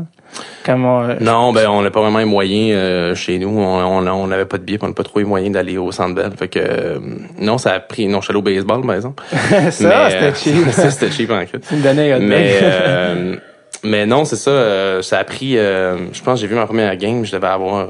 [0.66, 3.50] Comme on- Non, ben on n'a pas vraiment les moyens euh, chez nous.
[3.50, 5.92] On on on n'avait pas de billets, on n'a pas trop les moyens d'aller au
[5.92, 6.32] Centre Bell.
[6.38, 7.00] Fait que euh,
[7.40, 8.08] non, ça a pris.
[8.08, 9.24] Non, je suis allé au baseball, par exemple.
[9.32, 9.86] ça, c'était
[10.24, 10.70] euh, cheap.
[10.72, 11.62] ça, c'était cheap en crise.
[11.70, 12.28] Tu me donnais un hot dog.
[12.30, 13.36] Mais euh,
[13.84, 14.50] mais non, c'est ça.
[14.50, 15.58] euh, ça a pris.
[15.58, 17.24] euh, je pense que j'ai vu ma première game.
[17.24, 17.88] Je devais avoir.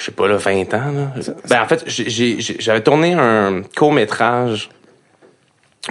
[0.00, 0.92] Je sais pas là, 20 ans.
[0.92, 1.12] Là.
[1.50, 4.70] Ben en fait, j'avais tourné un court métrage.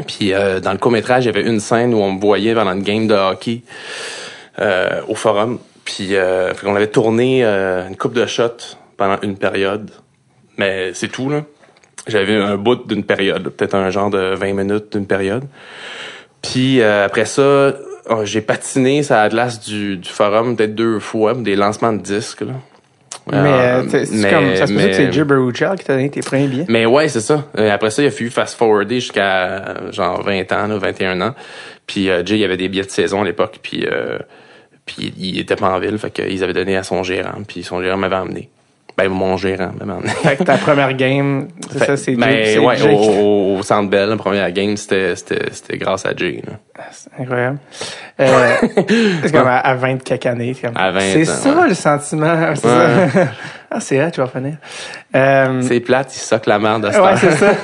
[0.08, 2.56] Puis euh, dans le court métrage, il y avait une scène où on me voyait
[2.56, 3.62] pendant une game de hockey
[4.60, 5.60] euh, au forum.
[5.86, 9.92] Puis euh, qu'on avait tourné euh, une coupe de shots pendant une période.
[10.58, 11.44] Mais c'est tout là.
[12.08, 15.44] J'avais un bout d'une période, peut-être un genre de 20 minutes d'une période.
[16.42, 17.74] Puis euh, après ça,
[18.10, 22.02] oh, j'ai patiné sur la glace du, du forum peut-être deux fois, des lancements de
[22.02, 22.42] disques.
[22.42, 22.54] Là.
[23.32, 26.10] Mais, Euh, euh, c'est comme, ça se peut que c'est Jay Baruchel qui t'a donné
[26.10, 26.66] tes premiers billets.
[26.70, 27.46] mais ouais, c'est ça.
[27.58, 31.36] Euh, après ça, il a fallu fast-forwarder jusqu'à genre 20 ans, là, 21 ans.
[31.88, 34.20] Puis euh, Jay, il avait des billets de saison à l'époque, puis euh,
[34.86, 37.82] puis il était pas en ville, fait qu'ils avaient donné à son gérant, puis son
[37.82, 38.50] gérant m'avait emmené.
[39.04, 40.10] Ben mon gérant emmené.
[40.10, 42.18] Fait que ta première game, c'est ça, c'est Jay.
[42.18, 46.06] ben c'est ouais, Jay au, au, Centre Bell, la première game, c'était c'était c'était grâce
[46.06, 46.42] à Jay.
[46.46, 46.84] Là.
[46.92, 47.58] C'est incroyable.
[48.20, 48.56] Euh,
[49.24, 50.54] c'est comme à, à 20 quelques années.
[50.54, 51.68] c'est comme- À 20 C'est ans, ça ouais.
[51.70, 52.36] le sentiment.
[52.56, 53.10] C'est Ouais.
[53.10, 53.28] ça.
[53.72, 54.56] ah, c'est vrai, tu vas finir.
[55.16, 57.52] Euh, C'est plate, il soque la merde à cette ouais, c'est ça.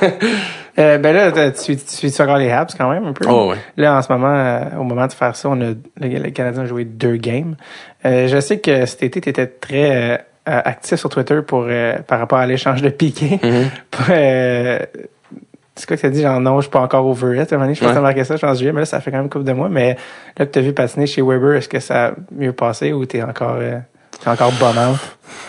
[0.78, 3.24] Euh, ben là, tu tu suis encore les Habs quand même un peu.
[3.26, 3.56] Oh, ouais.
[3.78, 6.64] Là, en ce moment, euh, au moment de faire ça, on a, le, le Canadien
[6.64, 7.56] a joué deux games.
[8.04, 11.98] Euh, je sais que cet été, tu étais très euh, actif sur Twitter pour euh,
[12.06, 13.40] par rapport à l'échange de piqué.
[13.42, 13.64] Mhm.
[14.10, 14.78] euh,
[15.74, 16.22] c'est quoi que t'as dit?
[16.22, 17.52] Genre, non, je suis pas encore over it.
[17.52, 17.94] À un moment donné, je pense que Ouais.
[17.94, 19.68] t'as marqué ça, je pense, juillet, mais là, ça fait quand même couple de mois.
[19.68, 19.96] Mais
[20.38, 23.22] là que t'as vu patiner chez Weber, est-ce que ça a mieux passé ou t'es
[23.22, 23.78] encore, euh,
[24.22, 24.96] t'es encore bonheur?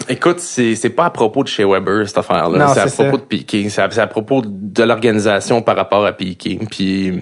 [0.10, 2.58] Écoute, c'est c'est pas à propos de chez Weber cette affaire-là.
[2.58, 3.12] Non, C'est à propos ça.
[3.12, 3.70] de Piqué.
[3.70, 6.60] C'est à, c'est à propos de l'organisation par rapport à Piqué.
[6.70, 7.22] Puis,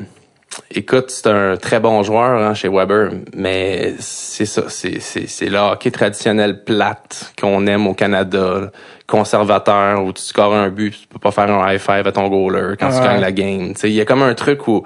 [0.71, 5.47] écoute, c'est un très bon joueur hein, chez Weber, mais c'est ça, c'est c'est c'est
[5.47, 8.71] le hockey traditionnel plate qu'on aime au Canada, là,
[9.07, 12.27] conservateur où tu scores un but, tu peux pas faire un high five à ton
[12.27, 13.03] goaler quand tu Ouais.
[13.03, 13.73] gagnes la game.
[13.73, 14.83] Tu sais, il y a comme un truc où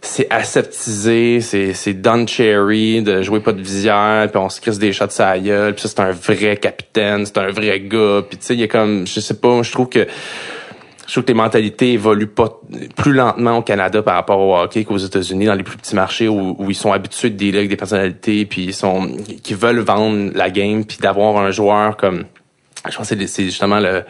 [0.00, 4.78] c'est aseptisé, c'est c'est Don Cherry de jouer pas de visière, puis on se crisse
[4.78, 8.22] des shots à la gueule, puis ça c'est un vrai capitaine, c'est un vrai gars,
[8.28, 10.06] puis tu sais il y a comme je sais pas, je trouve que
[11.12, 12.58] je trouve que les mentalités évoluent pas
[12.96, 16.26] plus lentement au Canada par rapport au hockey qu'aux États-Unis dans les plus petits marchés
[16.26, 19.80] où, où ils sont habitués de dealer avec des personnalités puis ils sont qui veulent
[19.80, 22.24] vendre la game puis d'avoir un joueur comme
[22.90, 24.04] je pense que c'est justement le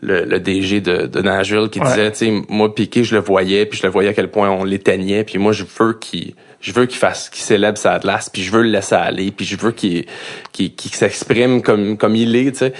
[0.00, 1.86] le, le DG de, de Nashville qui Ouais.
[1.86, 4.50] disait, tu sais, moi Piqué, je le voyais, puis je le voyais à quel point
[4.50, 8.28] on l'éteignait, puis moi je veux qu'il je veux qu'il fasse qu'il célèbre sa glace,
[8.28, 10.04] puis je veux le laisser aller, puis je veux qu'il
[10.52, 12.72] qu'il qu'il s'exprime comme comme il est, tu sais.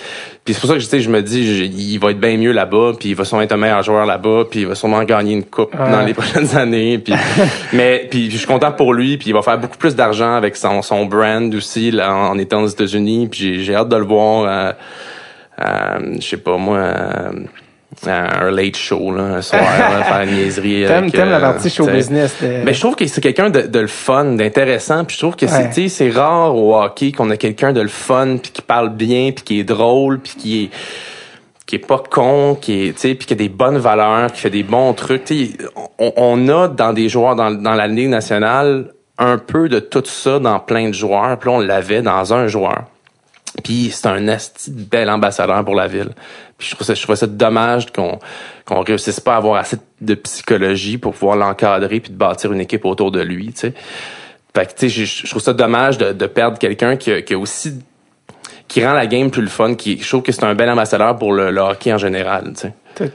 [0.45, 2.93] Puis c'est pour ça que je me dis je- il va être bien mieux là-bas,
[2.99, 5.45] puis il va sûrement être un meilleur joueur là-bas, puis il va sûrement gagner une
[5.45, 5.91] coupe Ouais.
[5.91, 7.15] dans les prochaines années, puis
[7.73, 10.57] mais puis je suis content pour lui, puis il va faire beaucoup plus d'argent avec
[10.57, 14.05] son son brand aussi là, en, en étant aux États-Unis, puis j'ai hâte de le
[14.05, 14.73] voir euh,
[15.61, 17.31] euh, je sais pas moi euh,
[18.07, 21.69] un late show là, un soir là, faire une niaiserie T'aimes, t'aimes la euh, partie
[21.71, 21.93] show t'sais.
[21.97, 22.35] business.
[22.41, 25.05] de- Mais je trouve que c'est quelqu'un de, de le fun, d'intéressant.
[25.05, 26.11] Puis je trouve que c'est, Ouais.
[26.11, 29.61] rare au hockey qu'on a quelqu'un de le fun, puis qui parle bien, puis qui
[29.61, 30.71] est drôle, puis qui est
[31.67, 34.41] qui est pas con, qui est, tu sais, puis qui a des bonnes valeurs, qui
[34.41, 35.25] fait des bons trucs.
[35.27, 35.53] Tu sais,
[36.01, 38.87] on, on a dans des joueurs dans, dans la Ligue nationale
[39.19, 41.39] un peu de tout ça dans plein de joueurs.
[41.39, 42.85] Puis on l'avait dans un joueur.
[43.63, 46.11] Puis c'est un asti bel ambassadeur pour la ville.
[46.61, 48.19] Puis je trouve ça, je trouve ça dommage qu'on
[48.65, 52.61] qu'on réussisse pas à avoir assez de psychologie pour pouvoir l'encadrer puis de bâtir une
[52.61, 53.75] équipe autour de lui, tu sais.
[54.55, 57.35] Fait que tu sais, je, je trouve ça dommage de, de perdre quelqu'un qui, qui
[57.35, 57.75] a aussi
[58.69, 59.75] qui rend la game plus le fun.
[59.75, 62.69] Qui, je trouve que c'est un bel ambassadeur pour le, le hockey en général, tu
[62.99, 63.11] sais.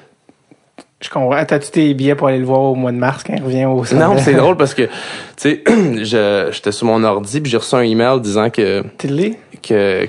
[1.02, 1.44] Je comprends.
[1.46, 3.84] T'as-tu tes billets pour aller le voir au mois de mars quand il revient au
[3.84, 4.02] centre?
[4.02, 4.90] Non, c'est drôle parce que tu
[5.38, 8.82] sais, je- j'étais sur mon ordi puis j'ai reçu un email disant que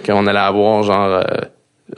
[0.06, 1.22] qu'on allait avoir genre euh,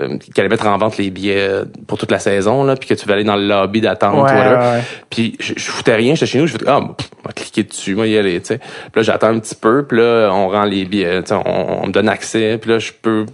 [0.01, 1.51] euh, qu'il allait mettre en vente les billets
[1.87, 4.33] pour toute la saison là puis que tu vas aller dans le lobby d'attente Ouais,
[4.33, 7.33] ouais, puis je, je foutais rien j'étais chez nous je fais ah pff, on va
[7.33, 8.59] cliquer dessus moi y aller tu sais.
[8.59, 11.85] Puis là j'attends un petit peu puis là on rend les billets tu sais on,
[11.85, 13.25] on me donne accès puis là je peux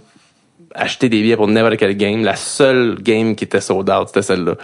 [0.75, 2.23] acheter des billets pour n'importe quel game.
[2.23, 4.55] La seule game qui était sold out c'était celle-là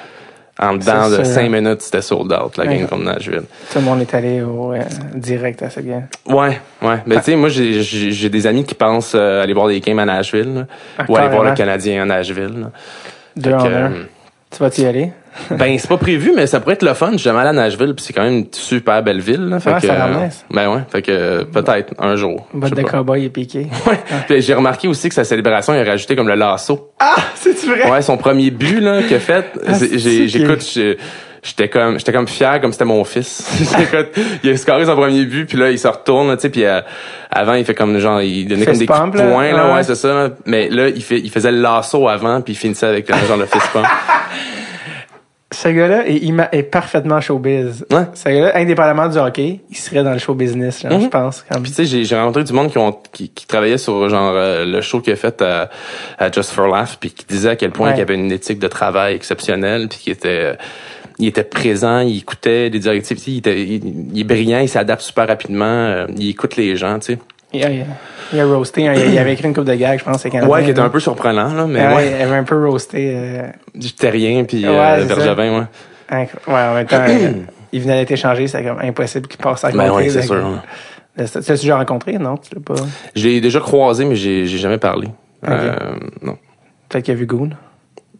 [0.62, 4.01] en dedans de cinq minutes c'était sold out la game comme Nashville Tout le monde
[4.01, 4.82] est allé au, euh,
[5.16, 6.07] direct à cette game.
[6.28, 6.97] Ouais, ouais.
[7.05, 10.05] Mais tu sais, moi, j'ai- des amis qui pensent euh, aller voir des games à
[10.05, 11.53] Nashville, là, Ah, ou aller voir le.
[11.53, 12.62] Canadien à Nashville.
[12.62, 12.72] là.
[13.36, 13.91] Deux en Fait que, un.
[14.52, 15.12] Tu vas-y aller?
[15.52, 17.12] ben, c'est pas prévu, mais ça pourrait être le fun.
[17.14, 19.47] J'ai jamais allé à Nashville, puis c'est quand même une super belle ville.
[19.47, 20.45] Là, fait que, ça euh, nice.
[20.52, 22.47] Ben ouais, fait que peut-être un jour.
[22.64, 23.68] sais de cowboy et piqué.
[24.30, 24.41] Ouais.
[24.41, 26.91] J'ai remarqué aussi que sa célébration, il a rajouté comme le lasso.
[26.99, 27.16] Ah!
[27.36, 27.89] C'est-tu vrai?
[27.89, 30.62] Ouais, son premier but là qu'il a fait, Ah, c'est- c'est j'écoute,
[31.43, 33.47] j'étais comme, j'étais comme fier comme c'était mon fils.
[34.43, 36.81] Il a scoré son premier but, puis là il se retourne, tu sais, puis euh,
[37.31, 39.31] avant il fait comme genre, il donnait comme des pump, coups de là.
[39.33, 39.73] poing là, Ouais.
[39.75, 40.29] ouais, c'est ça.
[40.45, 43.37] Mais là il fait, il faisait le lasso avant, puis il finissait avec le genre
[43.37, 43.85] le fist pump.
[45.53, 46.23] Ce gars-là est,
[46.53, 47.85] est parfaitement showbiz.
[47.91, 48.03] Ouais.
[48.13, 51.01] Ce gars-là, indépendamment du hockey, il serait dans le show business, là, Mhm.
[51.03, 51.43] je pense.
[51.51, 54.31] Puis tu sais, j'ai, j'ai rencontré du monde qui ont qui, qui travaillait sur genre
[54.33, 55.69] euh, le show qu'il a fait à,
[56.17, 57.95] à Just for Laugh, puis qui disait à quel point Ouais.
[57.95, 60.53] il y avait une éthique de travail exceptionnelle, puis qui était
[61.22, 65.01] il était présent, il écoutait les directives, il, était, il, il est brillant, il s'adapte
[65.01, 67.19] super rapidement, euh, il écoute les gens, tu sais.
[67.53, 67.69] Il, a,
[68.34, 70.51] il a roasté, hein, il, avait écrit une coupe de gags, je pense, c'est Canadien.
[70.51, 73.13] Ouais, qui était un peu surprenant là, mais Ouais, ouais, il avait un peu roasté.
[73.13, 76.17] Euh, du terrien puis Ouais, euh, Bergevin, ouais.
[76.17, 77.05] ouais, en même temps,
[77.72, 79.84] il venait d'être échangé, c'est comme impossible qu'il passe à côté.
[79.84, 80.43] Ben ouais, c'est sûr.
[81.17, 82.38] Tu l'as déjà rencontré, non?
[82.38, 82.82] Tu l'as pas?
[83.15, 85.09] Je l'ai déjà croisé, mais j'ai, j'ai jamais parlé.
[85.47, 85.76] Euh,
[86.22, 86.38] non.
[86.88, 87.49] Peut-être qu'il a vu Goon.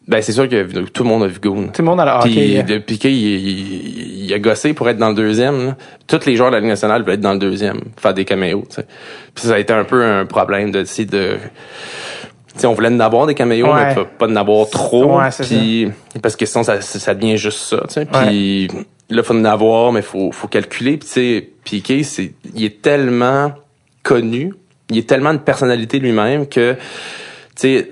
[0.08, 1.68] Ben c'est sûr que tout le monde a vu Goon.
[1.68, 4.90] Tout le monde dans le Puis euh, de Piqué, il, il- il a gossé pour
[4.90, 5.66] être dans le deuxième.
[5.68, 5.78] là.
[6.08, 8.64] Tous les joueurs de la Ligue nationale veulent être dans le deuxième, faire des caméos.
[8.70, 8.86] tu sais.
[9.36, 11.38] Puis ça a été un peu un problème de d'essayer de.
[12.54, 13.86] Tu sais, on voulait en avoir des caméos, Ouais.
[13.90, 15.18] mais pas, pas en avoir trop.
[15.20, 15.30] Ouais,
[16.22, 17.84] parce que sinon ça, ça devient juste ça.
[18.12, 18.68] Puis
[19.10, 20.98] là, faut en avoir, mais faut faut calculer.
[20.98, 23.54] Puis Piqué, c'est il est tellement
[24.04, 24.54] connu,
[24.90, 26.80] il est tellement de personnalité lui-même que tu
[27.56, 27.90] sais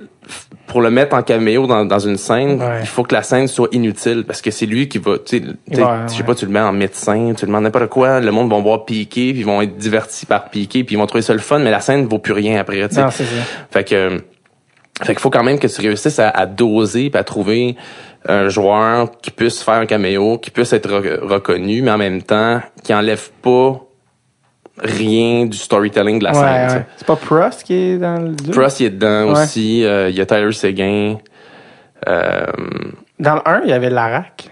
[0.68, 2.80] pour le mettre en caméo dans, dans une scène, Ouais.
[2.82, 5.44] il faut que la scène soit inutile parce que c'est lui qui va, tu sais,
[5.72, 8.32] je sais pas, tu le mets en médecin, tu le mets en n'importe quoi, le
[8.32, 11.24] monde va voir Piqué, puis ils vont être divertis par Piqué, puis ils vont trouver
[11.24, 13.02] ça le fun, mais la scène vaut plus rien après, tu sais.
[13.72, 14.22] Fait que,
[15.02, 17.76] fait qu'il faut quand même que tu réussisses à, à doser, puis à trouver
[18.28, 22.22] un joueur qui puisse faire un caméo, qui puisse être re- reconnu, mais en même
[22.22, 23.82] temps qui enlève pas
[24.82, 26.78] rien du storytelling de la Ouais, scène.
[26.80, 26.86] ouais.
[26.98, 28.52] C'est pas Prost qui est dans le 2?
[28.52, 29.42] Prost il est dedans Ouais.
[29.44, 29.84] aussi.
[29.86, 31.18] euh, Il y a Tyler Seguin.
[32.08, 32.46] Euh,
[33.20, 34.50] Dans le 1, il y avait Larac.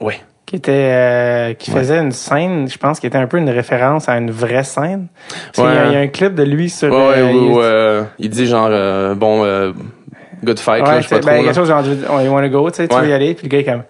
[0.00, 0.20] ouais.
[0.46, 4.08] qui était euh, qui faisait une scène, je pense, qui était un peu une référence
[4.08, 5.08] à une vraie scène.
[5.28, 5.88] Parce qu'il y a- Ouais.
[5.88, 7.52] il y, a un clip de lui sur Ouais, euh, ouais, YouTube.
[7.56, 9.42] ouais, euh, il dit genre euh, bon
[10.42, 11.30] good fight là, Ouais, je sais pas trop.
[11.32, 13.02] ben, quelque chose genre, oh, you wanna go, tu sais, tu Ouais.
[13.02, 13.82] veux y aller, puis le gars est comme,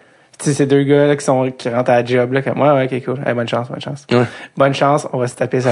[0.47, 2.70] sais, ces deux gars là qui sont qui rentrent à la job là, comme, ouais,
[2.70, 4.22] ouais, ok, cool, Hey, bonne chance, bonne chance, Ouais.
[4.57, 5.70] bonne chance, on va se taper ça.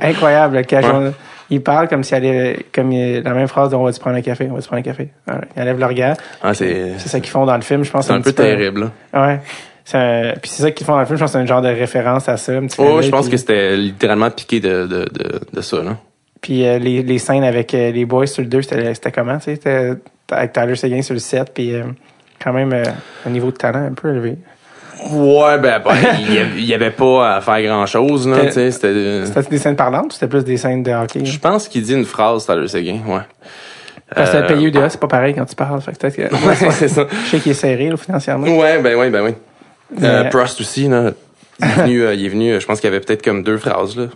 [0.00, 1.02] Incroyable, le casual.
[1.08, 1.10] Ouais.
[1.50, 4.16] Il parle comme s'il allait, comme il- la même phrase, de, on va se prendre
[4.16, 5.08] un café, on va se prendre un café.
[5.26, 6.14] Ouais, il enlève leur gars.
[6.42, 8.06] Ah, c'est ça qu'ils font dans le film, je pense.
[8.06, 8.90] c'est un peu petit peu- terrible.
[9.12, 9.26] Là.
[9.28, 9.40] Ouais.
[9.84, 11.46] C'est un- Puis c'est ça qu'ils font dans le film, je pense que c'est un
[11.46, 12.52] genre de référence à ça.
[12.52, 15.82] Un petit Oh, je pense puis- que c'était littéralement piqué de de de, de ça
[15.82, 15.96] là.
[16.42, 19.56] Puis euh, les, les scènes avec euh, les boys sur le 2, c'était comment, tu
[19.56, 19.96] sais?
[20.30, 21.84] Avec Tyler Seguin sur le 7, puis euh,
[22.42, 22.84] quand même euh,
[23.26, 24.36] un niveau de talent un peu élevé.
[25.12, 25.94] Ouais, ben, ben,
[26.58, 29.76] il y avait- pas à faire grand chose, là, tu sais, c'était, C'était des scènes
[29.76, 31.24] parlantes ou c'était plus des scènes de hockey?
[31.24, 33.20] je pense qu'il dit une phrase, Tyler Seguin, ouais.
[34.14, 35.80] Parce que Euh, le PUDA, c'est pas pareil quand tu parles.
[35.82, 37.06] Fait que peut-être que, Ouais, c'est ça.
[37.24, 38.46] je sais qu'il est serré, là, financièrement.
[38.58, 39.34] Ouais, ben oui, ben oui.
[40.02, 41.12] Euh, Prost aussi, là.
[41.60, 43.42] Il est venu, euh, il est venu, euh, je pense qu'il y avait peut-être comme
[43.42, 44.06] deux phrases, là.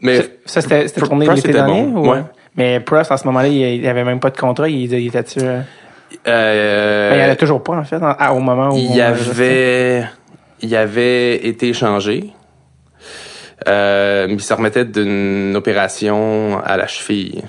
[0.00, 1.82] Mais, Ça, c'était tourné l'été dernier?
[1.84, 2.22] bon, ou- ouais.
[2.56, 4.68] Mais Prost, en ce moment-là, il, il avait même pas de contrat.
[4.68, 5.40] Il, il était-tu...
[6.26, 8.76] euh, ben, il en a toujours pas, en fait, en- au moment où...
[8.76, 10.04] il avait,
[10.62, 12.32] il avait été échangé.
[13.68, 17.42] Euh, mais il se remettait d'une opération à la cheville.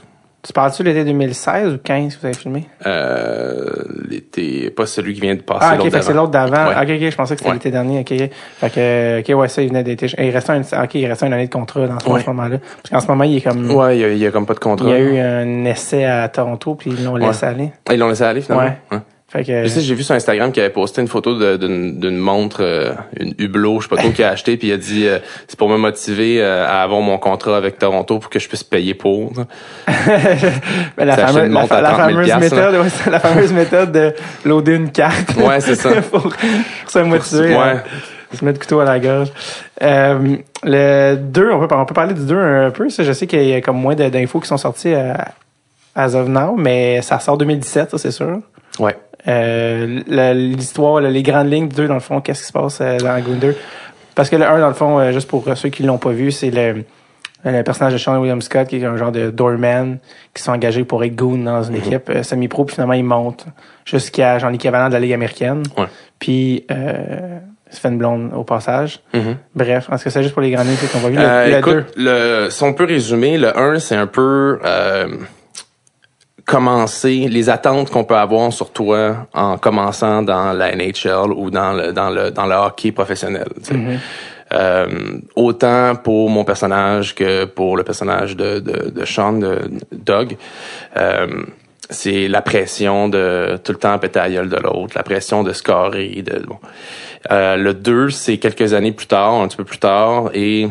[0.48, 2.68] Tu parles-tu de l'été 2016 ou 15 que vous avez filmé?
[2.86, 3.66] Euh,
[4.10, 5.60] l'été, pas celui qui vient de passer.
[5.72, 6.70] Ah, ok, c'est l'autre d'avant.
[6.70, 6.76] Ouais.
[6.76, 7.56] Ok, ok, je pensais que c'était Ouais.
[7.56, 8.00] l'été dernier.
[8.00, 8.30] Ok, ok.
[8.60, 10.06] Fait que, ok, ouais, ça, il venait d'être.
[10.18, 12.22] Il restait un, ok, il restait une année de contrat dans ce, Ouais.
[12.22, 12.60] ce moment-là.
[12.60, 13.70] Parce qu'en ce moment, il est comme.
[13.72, 14.88] Ouais, il y a, il y a comme pas de contrat.
[14.88, 17.74] Il y a eu un essai à Toronto, puis ils l'ont laissé aller.
[17.89, 18.72] Ah, Ils l'ont laissé aller, finalement?
[18.91, 19.00] Ouais.
[19.30, 19.63] Fait que.
[19.63, 23.34] Je sais, j'ai vu sur Instagram qu'il avait posté une photo d'une montre, euh, une
[23.38, 25.19] Hublot, je sais pas trop, qu'il a acheté, puis il a dit euh,
[25.49, 28.63] c'est pour me motiver euh, à avoir mon contrat avec Toronto pour que je puisse
[28.63, 29.34] payer pour.
[30.97, 33.53] Ben, la, une la, montre à la 30 000 fameuse méthode, ouais, c'est la fameuse
[33.53, 34.13] méthode de
[34.45, 35.36] loader une carte.
[35.36, 35.89] Ouais, c'est ça.
[36.11, 36.32] pour,
[36.88, 37.55] se motiver.
[37.55, 37.57] ouais.
[37.57, 39.32] à se mettre le couteau à la gorge.
[39.82, 42.89] Euh, le 2, on peut, on peut parler du 2 un peu.
[42.89, 45.13] Ça, je sais qu'il y a comme moins d'infos qui sont sorties euh,
[45.95, 48.39] as of now, mais ça sort 2017, ça, c'est sûr.
[48.80, 48.95] Ouais.
[49.28, 52.97] Euh, L'histoire, les grandes lignes du 2, dans le fond, qu'est-ce qui se passe euh,
[52.97, 53.55] dans Goon 2?
[54.15, 56.11] Parce que le 1, dans le fond, euh, juste pour euh, ceux qui l'ont pas
[56.11, 56.84] vu, c'est le,
[57.45, 59.99] le personnage de Sean William Scott, qui est un genre de doorman,
[60.34, 63.45] qui sont engagés pour être goon dans une équipe euh, semi-pro, puis finalement, il monte
[63.86, 65.63] jusqu'à genre l'équivalent de la Ligue américaine.
[65.78, 65.86] Ouais.
[66.19, 67.38] Puis, euh,
[67.69, 69.01] se fait une blonde au passage.
[69.13, 69.36] Mhm.
[69.53, 71.15] Bref, est-ce que c'est juste pour les grandes lignes qu'on va vu?
[71.17, 72.03] Le, Euh, le écoute, 2.
[72.45, 75.07] le, si on peut résumer, le 1, c'est un peu euh,
[76.48, 81.74] commencer les attentes qu'on peut avoir sur toi en commençant dans la NHL ou dans
[81.74, 83.50] le dans le dans le hockey professionnel.
[83.58, 83.74] tu sais.
[83.76, 83.98] Mm-hmm.
[84.54, 84.88] Euh,
[85.36, 90.38] autant pour mon personnage que pour le personnage de, de, de Sean, de Doug.
[90.95, 91.43] Euh,
[91.89, 95.52] c'est la pression de tout le temps péter la gueule de l'autre, la pression de
[95.52, 96.22] scorer.
[96.22, 96.60] De, bon.
[97.30, 100.70] Euh, le 2, c'est quelques années plus tard, un petit peu plus tard, et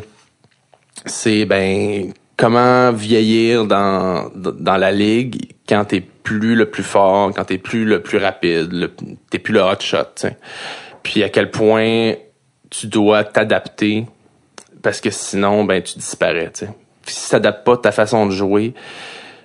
[1.05, 7.45] c'est ben comment vieillir dans dans la ligue quand t'es plus le plus fort, quand
[7.45, 8.91] t'es plus le plus rapide,
[9.31, 9.99] t'es plus le hot shot.
[10.17, 10.37] tu sais.
[11.03, 12.13] Puis à quel point
[12.71, 14.07] tu dois t'adapter
[14.83, 16.51] parce que sinon ben tu disparais.
[16.55, 16.71] tu sais.
[17.05, 18.75] Puis si t'adaptes pas ta façon de jouer,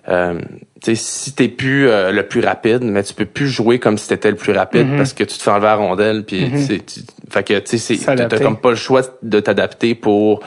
[0.09, 0.39] euh,
[0.83, 3.99] tu sais, si t'es plus euh, le plus rapide, mais tu peux plus jouer comme
[3.99, 6.23] si t'étais le plus rapide parce que tu te fais enlever la rondelle.
[6.25, 9.93] Puis tu sais, tu- fait que tu sais, t'as comme pas le choix de t'adapter
[9.93, 10.39] pour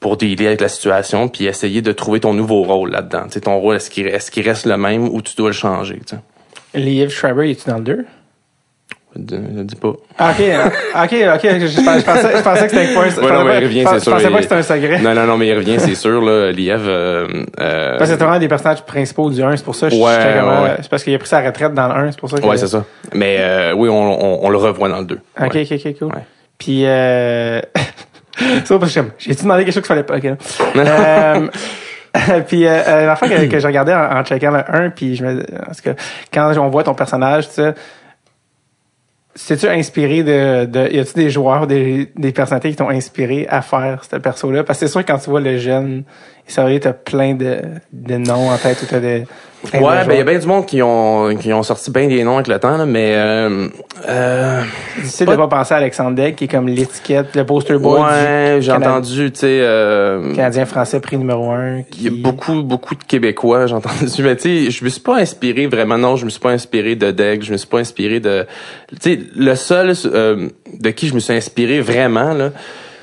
[0.00, 3.24] pour dealer avec la situation puis essayer de trouver ton nouveau rôle là-dedans.
[3.26, 6.00] Tu sais, ton rôle est-ce qu'il qu'il reste le même ou tu dois le changer.
[6.06, 6.20] Tu sais?
[6.74, 8.04] Liev Schreiber, es-tu dans le 2?
[9.16, 9.20] Je,
[9.56, 9.92] je dis pas.
[10.18, 10.44] Ah, ok,
[10.94, 11.40] ah, ok, ok.
[11.58, 13.80] Je, je pensais, je pensais que c'était je Ouais, non, pensais mais pas- il revient,
[13.80, 14.12] je c'est pensais- sûr.
[14.12, 15.00] Je pensais pas il- que c'était un secret.
[15.00, 16.82] Non, non, non, mais il revient, c'est sûr, là, Liev.
[16.86, 17.26] Euh,
[17.58, 20.00] euh, Parce que c'est vraiment des personnages principaux du 1, c'est pour ça que je
[20.00, 20.76] Ouais, ouais, euh, ouais.
[20.82, 22.46] C'est parce qu'il a pris sa retraite dans le 1, c'est pour ça que.
[22.46, 22.84] ouais, c'est ça.
[23.12, 25.18] Mais euh, oui, on, on, on le revoit dans le 2.
[25.40, 26.12] Ok, ok, ok, cool.
[26.56, 27.60] Puis, euh...
[28.64, 30.16] ça, parce que j'ai-tu demandé quelque chose qu'il fallait pas?
[30.16, 30.24] Ok.
[30.76, 31.48] euh...
[32.48, 35.24] puis, euh, euh, l'enfant que, que j'ai regardé en, en checkant le 1, puis je
[35.24, 35.44] me...
[35.64, 35.90] Parce que
[36.32, 37.74] quand on voit ton personnage, tu sais,
[39.34, 40.92] c'est-tu inspiré de, de...
[40.92, 44.64] Y a-tu des joueurs, des, des personnalités qui t'ont inspiré à faire ce perso-là?
[44.64, 46.02] Parce que c'est sûr, quand tu vois le jeune,
[46.50, 47.60] ça va t'as plein de,
[47.92, 49.24] de noms en tête ou t'as plein de
[49.64, 52.24] Ouais, ben il y a bien du monde qui ont qui ont sorti bien des
[52.24, 53.68] noms avec le temps, là, mais euh,
[54.08, 54.62] euh,
[54.94, 58.00] C'est difficile de pas penser à Alexandre Degg, qui est comme l'étiquette, le poster boy
[58.00, 61.82] ouais, j'ai entendu, tu sais, euh, Canadien français prix numéro un.
[61.98, 65.02] il y a beaucoup beaucoup de Québécois, j'ai entendu, mais tu sais, je me suis
[65.02, 67.80] pas inspiré vraiment, non, je me suis pas inspiré de Deg, je me suis pas
[67.80, 68.46] inspiré de,
[69.02, 72.50] tu sais, le seul euh, de qui je me suis inspiré vraiment là.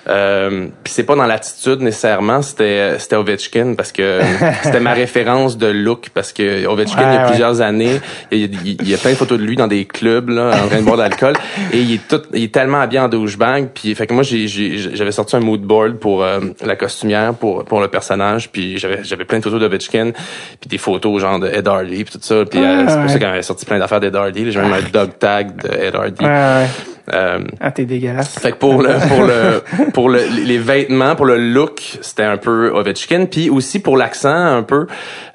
[0.10, 4.20] Euh, puis c'est pas dans l'attitude nécessairement, c'était c'était Ovechkin parce que
[4.64, 7.28] c'était ma référence de look parce que Ovechkin il y Ouais, a ouais.
[7.30, 8.00] plusieurs années,
[8.32, 10.30] il y, a, il- il y a plein de photos de lui dans des clubs
[10.30, 11.34] là en train de boire de l'alcool
[11.74, 15.12] et il est tout il est tellement habillé en douchebag puis fait que moi j'avais
[15.12, 19.26] sorti un mood board pour euh, la costumière pour pour le personnage puis j'avais j'avais
[19.26, 20.12] plein de photos d'Ovechkin
[20.62, 23.04] puis des photos genre de Ed Hardy puis tout ça puis euh, Ah, c'est pour
[23.04, 23.10] ouais.
[23.10, 25.96] ça qu'on avait sorti plein d'affaires d'Ed Hardy j'ai même un dog tag de Ed
[25.96, 26.66] Hardy Ouais, ouais.
[27.14, 28.38] Euh, Ah, t'es dégueulasse.
[28.40, 32.38] fait que pour le pour le pour le, les vêtements, pour le look, c'était un
[32.38, 34.88] peu Ovechkin, puis aussi pour l'accent un peu.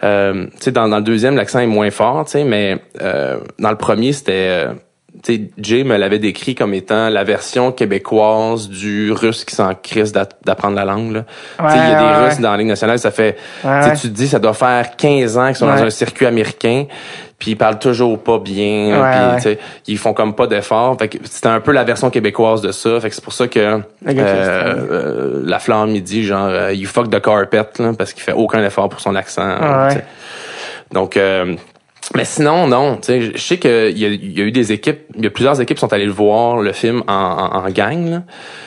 [0.04, 3.38] Euh, tu sais, dans, dans le deuxième, l'accent est moins fort, tu sais, mais euh,
[3.58, 4.32] dans le premier, c'était
[4.66, 4.72] euh,
[5.58, 10.28] Jay me l'avait décrit comme étant la version québécoise du russe qui s'en crisse d'a-
[10.44, 11.24] d'apprendre la langue.
[11.60, 14.06] Il y a Ouais, des ouais, Russes dans la Ligue nationale, ça fait, tu te
[14.08, 16.86] dis, ça doit faire 15 ans qu'ils sont dans un circuit américain,
[17.38, 19.56] puis ils parlent toujours pas bien, puis
[19.88, 20.96] ils font comme pas d'efforts.
[20.98, 23.00] Fait que c'était un peu la version québécoise de ça.
[23.00, 26.86] Fait que c'est pour ça que euh, euh, la flamme il dit genre euh, you
[26.88, 29.42] fuck the carpet là, parce qu'il fait aucun effort pour son accent.
[29.90, 30.04] Sais.
[30.92, 31.54] Donc euh,
[32.14, 32.96] mais sinon, non.
[32.96, 35.30] Tu sais, je sais qu'il y, a- y a eu des équipes, il y a
[35.30, 38.09] plusieurs équipes qui sont allées le voir, le film, en, en, en gang.
[38.11, 38.22] Là.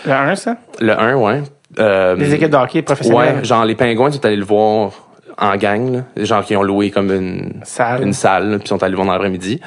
[0.05, 0.57] Le 1, ça?
[0.79, 1.41] Le 1, ouais.
[1.79, 3.37] Euh, Des équipes de hockey professionnelles.
[3.37, 4.91] Ouais, genre les pingouins sont allés le voir
[5.37, 5.99] en gang, là.
[6.15, 8.03] Des gens qui ont loué comme une Salle.
[8.03, 9.59] une salle, là, puis sont allés le voir dans l'après-midi.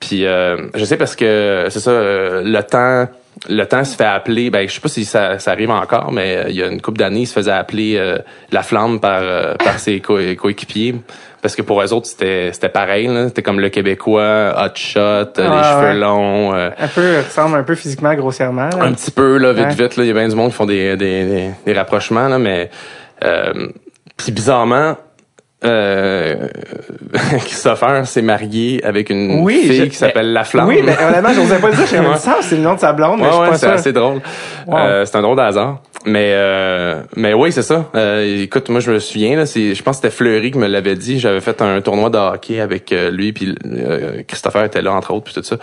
[0.00, 3.06] Puis euh, je sais parce que c'est ça, euh, le temps
[3.48, 6.36] le temps se fait appeler, ben je sais pas si ça, ça arrive encore, mais
[6.36, 8.18] euh, il y a une couple d'années, il se faisait appeler euh,
[8.52, 10.96] la flamme par euh, par ses co- coéquipiers
[11.42, 13.26] parce que pour eux autres c'était c'était pareil, là.
[13.28, 15.94] c'était comme le québécois, hot shot, euh, les Ouais, cheveux ouais.
[15.94, 16.54] longs.
[16.54, 18.68] euh, Un peu, ressemble un peu physiquement, grossièrement.
[18.70, 18.82] là.
[18.84, 19.74] un petit peu là vite Ouais.
[19.74, 22.28] vite là il y a bien du monde qui font des des, des, des rapprochements
[22.28, 22.70] là mais
[23.24, 23.68] euh,
[24.16, 24.96] puis bizarrement
[25.64, 26.48] euh,
[27.44, 30.68] Christopher s'est marié avec une Oui, fille je- qui s'appelle mais- La Flamme.
[30.68, 31.86] Oui, mais honnêtement, j'osais pas le dire.
[31.86, 32.16] J'ai Ouais.
[32.16, 33.92] ça, c'est le nom de sa blonde, mais Ouais, je suis ouais, pas c'est assez
[33.92, 34.20] drôle.
[34.66, 34.76] Wow.
[34.78, 35.80] Euh, c'est un drôle de hasard.
[36.04, 37.88] Mais euh, mais oui, c'est ça.
[37.94, 40.96] Euh, écoute, moi je me souviens là, je pense que c'était Fleury qui me l'avait
[40.96, 44.92] dit, j'avais fait un tournoi de hockey avec euh, lui puis euh, Christopher était là
[44.94, 45.58] entre autres puis tout ça.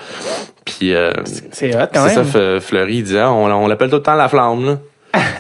[0.63, 1.11] Puis euh,
[1.51, 2.61] C'est hot, quand c'est ça même.
[2.61, 4.77] Fleury il disait on, on l'appelle tout le temps la flamme là.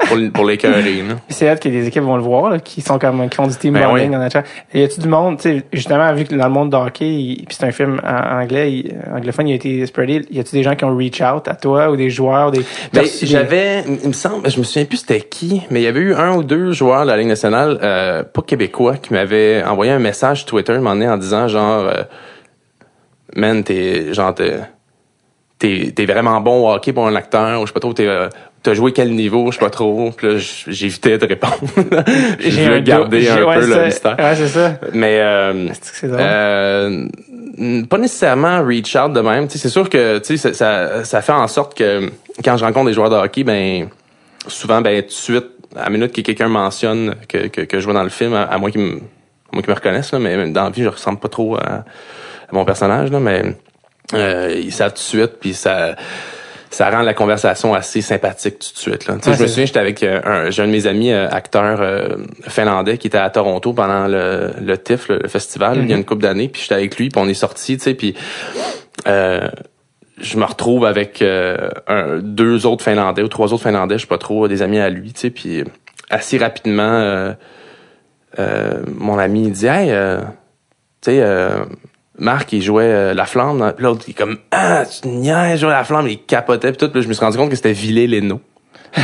[0.07, 1.03] Pour pour l'écœurer.
[1.29, 3.55] C'est hot que des équipes vont le voir, là, qui sont comme, qui font du
[3.55, 4.11] team Ben bonding oui.
[4.11, 4.43] dans la chat.
[4.73, 7.07] Et y a-tu du monde, tu sais, justement, vu que dans le monde de hockey,
[7.07, 10.55] il- puis c'est un film en anglais, il- anglophone, il a été spreadé, y a-tu
[10.55, 12.61] des gens qui ont reach out à toi, ou des joueurs, ou des,
[12.93, 15.99] Ben, j'avais, il me semble, je me souviens plus c'était qui, mais il y avait
[15.99, 19.91] eu un ou deux joueurs de la Ligue nationale, euh, pas québécois, qui m'avaient envoyé
[19.91, 22.03] un message Twitter donné en disant genre, euh,
[23.35, 24.53] man, t'es, genre, t'es,
[25.59, 28.07] t'es, t'es vraiment bon au hockey pour un acteur, ou je sais pas trop, t'es,
[28.07, 28.29] euh,
[28.63, 31.57] t'as joué quel niveau, je sais pas trop, puis là, j'évitais de répondre.
[32.39, 34.17] J'ai voulu garder un ouais, peu le mystère.
[34.17, 34.79] Ouais, c'est ça.
[34.93, 35.67] Mais, euh,
[36.01, 37.07] que euh,
[37.89, 39.49] pas nécessairement reach out de même.
[39.49, 42.09] C'est sûr que tu sais, ça, ça, ça fait en sorte que
[42.43, 43.89] quand je rencontre des joueurs de hockey, ben
[44.47, 45.45] souvent, ben tout de suite,
[45.75, 48.43] à la minute que quelqu'un mentionne que, que, que je vois dans le film, à,
[48.43, 50.89] à moins qu'ils me, à moins qu'ils me reconnaissent, là, mais dans la vie, je
[50.89, 51.83] ressemble pas trop à,
[52.49, 53.43] à mon personnage, là, mais
[54.13, 55.95] euh, ils savent tout de suite, puis ça
[56.71, 59.07] ça rend la conversation assez sympathique tout de suite.
[59.07, 59.15] Là.
[59.15, 61.11] Tu sais, Ouais, je me souviens, j'étais avec euh, un, j'ai un de mes amis
[61.11, 62.09] euh, acteurs euh,
[62.47, 65.97] finlandais qui était à Toronto pendant le, le TIFF, le, le festival, il y a
[65.97, 68.13] une couple d'années, puis j'étais avec lui, puis on est sortis, tu sais, puis
[69.07, 69.49] euh,
[70.21, 74.07] je me retrouve avec euh, un- deux autres Finlandais ou trois autres Finlandais, je sais
[74.07, 75.63] pas trop, des amis à lui, tu sais, puis
[76.11, 77.33] assez rapidement, euh,
[78.37, 80.19] euh, mon ami il dit, hey, euh,
[81.01, 81.65] tu sais, euh,
[82.19, 85.69] Marc, il jouait euh, la flamme, puis l'autre, il est comme, ah, tu niaises, jouer
[85.71, 87.71] la flamme, il capotait, puis tout, puis là, je me suis rendu compte que c'était
[87.71, 88.39] Villet Leno.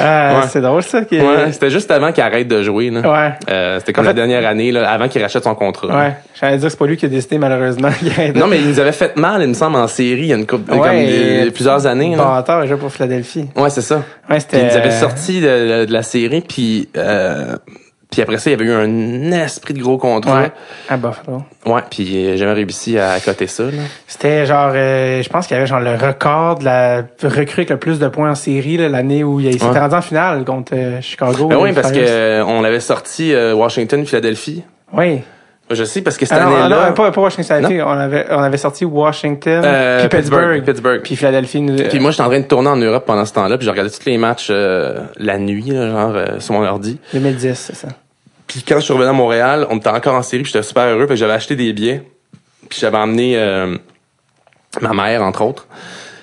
[0.00, 0.40] Ouais.
[0.48, 1.02] C'est drôle, ça.
[1.04, 1.20] Qui...
[1.20, 3.00] Ouais, c'était juste avant qu'il arrête de jouer, là.
[3.00, 3.32] Ouais.
[3.50, 5.88] Euh, c'était comme En la dernière année, là, avant qu'il rachète son contrat.
[5.88, 6.16] Ouais.
[6.40, 7.90] J'allais dire que c'est pas lui qui a décidé, malheureusement.
[8.34, 10.36] Non, mais il nous avait fait mal, il me semble, en série, il y a
[10.36, 12.14] une couple, comme Ouais, des- et- plusieurs années.
[12.16, 13.46] Bon, attends, je pour Philadelphie.
[13.56, 14.02] Ouais, c'est ça.
[14.28, 14.60] Ouais, c'était.
[14.60, 17.56] ils nous avaient sorti de, de la série, puis euh,
[18.10, 20.40] puis après ça, il y avait eu un esprit de gros contrat.
[20.42, 20.52] Ouais.
[20.88, 21.42] À Buffalo.
[21.66, 23.64] Ouais, puis j'ai jamais réussi à coter ça.
[24.06, 27.70] C'était genre, euh, je pense qu'il y avait genre le record de la recrue avec
[27.70, 29.78] le plus de points en série l'année où il s'était Ouais.
[29.78, 31.46] rendu en finale contre euh, Chicago.
[31.48, 32.08] Ben oui, parce que Flyers.
[32.10, 34.64] euh, on avait sorti euh, Washington, Philadelphie.
[34.92, 35.20] Oui.
[35.70, 36.88] Je sais parce que cette Ah, non, année-là.
[36.88, 41.60] non, pas, pas Washington, on avait, on avait sorti Washington, Euh, puis Pittsburgh, puis Philadelphie.
[41.60, 43.70] nous- Puis moi, j'étais en train de tourner en Europe pendant ce temps-là, puis je
[43.70, 46.98] regardais tous les matchs euh, la nuit, là, genre euh, sur mon ordi.
[47.12, 47.88] 2010, c'est ça.
[48.48, 50.86] Puis quand je suis revenu à Montréal, on était encore en série, puis j'étais super
[50.86, 52.02] heureux, que j'avais acheté des billets.
[52.68, 53.36] Puis j'avais emmené
[54.80, 55.66] ma mère, entre autres.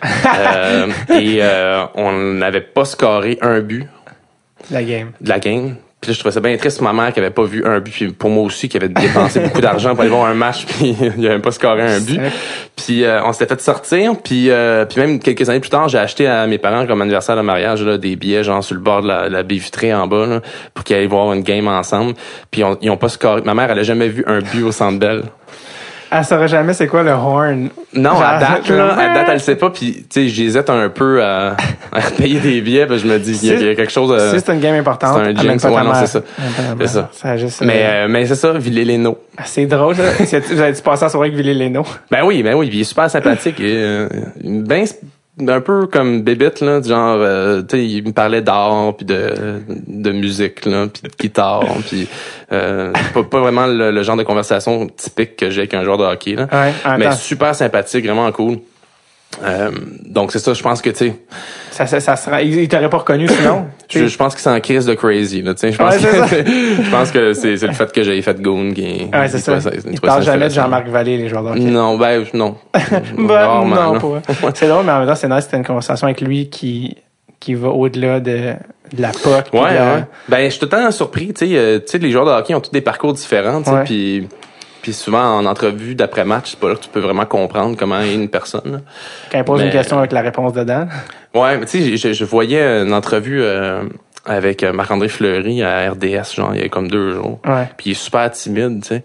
[1.09, 3.87] Et euh, on n'avait pas scoré un but
[4.71, 5.11] La game.
[5.21, 5.75] de la game.
[5.99, 7.79] Puis là, je trouvais ça bien triste pour ma mère qui avait pas vu un
[7.79, 10.65] but, puis pour moi aussi qui avait dépensé beaucoup d'argent pour aller voir un match,
[10.67, 12.19] puis il avait pas scoré un but.
[12.75, 15.97] Puis euh, on s'était fait sortir, puis euh, puis même quelques années plus tard, j'ai
[15.97, 19.01] acheté à mes parents comme anniversaire de mariage là, des billets genre sur le bord
[19.01, 20.41] de la, la baie vitrée en bas là,
[20.75, 22.13] pour qu'ils aillent voir une game ensemble.
[22.51, 23.41] Puis on- ils ont pas scoré.
[23.41, 25.23] Ma mère elle a jamais vu un but au Centre Bell.
[26.09, 27.69] Elle saura jamais c'est quoi le horn.
[27.93, 29.69] Non, à date là, à date elle sait pas.
[29.69, 31.55] Puis tu sais, j'hésite un peu à,
[31.91, 33.91] à payer des billets, que je me dis il y a, il y a quelque
[33.91, 34.11] chose.
[34.11, 36.21] euh, si c'est une game importante, c'est un jinx, ouais, non, c'est ça.
[36.79, 37.09] C'est ça.
[37.11, 39.17] Ça juste, mais euh, euh, mais c'est ça, Villé-Léno.
[39.45, 40.03] c'est drôle, ça.
[40.49, 41.83] Vous avez-tu passé la soirée avec Villy Leno?
[42.11, 43.59] Ben oui, ben oui, puis il est super sympathique.
[43.59, 44.07] et, euh,
[44.43, 44.85] ben,
[45.39, 49.61] un peu comme Bébite là, genre euh, tu sais il me parlait d'art puis de
[49.87, 52.07] de musique là, puis de guitare puis
[52.51, 55.97] euh, pas, pas vraiment le, le genre de conversation typique que j'ai avec un joueur
[55.97, 56.47] de hockey là.
[56.51, 58.57] Ouais, Mais super sympathique, vraiment cool.
[59.43, 59.69] Euh,
[60.05, 61.15] donc c'est ça, je pense que tu sais,
[61.69, 63.67] ça, ça, ça sera, il il t'aurait pas reconnu sinon.
[63.89, 65.99] je, je pense que c'est en crise de crazy là, tu sais, je pense Ouais,
[66.01, 66.51] que
[66.83, 69.59] je pense que c'est c'est le fait que j'ai fait Goon qui Ouais, c'est ça.
[69.91, 71.59] Ils parlent jamais de Jean-Marc Vallée, les joueurs de hockey.
[71.59, 72.55] Non, ben non.
[73.17, 74.21] Ben, non, vrai.
[74.55, 76.97] C'est drôle, mais en même temps, c'est nice, c'était une conversation avec lui qui,
[77.39, 78.53] qui va au-delà de,
[78.93, 79.53] de la POC.
[79.53, 80.03] Ouais, la- ouais.
[80.29, 82.61] Ben, je suis tout le temps surpris, tu sais, euh, les joueurs de hockey ont
[82.61, 83.83] tous des parcours différents, tu sais, Ouais.
[83.83, 84.27] puis
[84.87, 87.99] puis souvent en entrevue d'après match, c'est pas là que tu peux vraiment comprendre comment
[87.99, 88.83] est une personne.
[89.29, 90.87] Quand il pose Mais- une question avec la réponse dedans.
[91.35, 93.83] Ouais, mais tu sais, je, je voyais une entrevue euh,
[94.25, 97.41] avec euh, Marc-André Fleury à RDS, genre il y a comme deux jours.
[97.45, 97.67] Ouais.
[97.75, 99.03] Puis il est super timide, tu sais.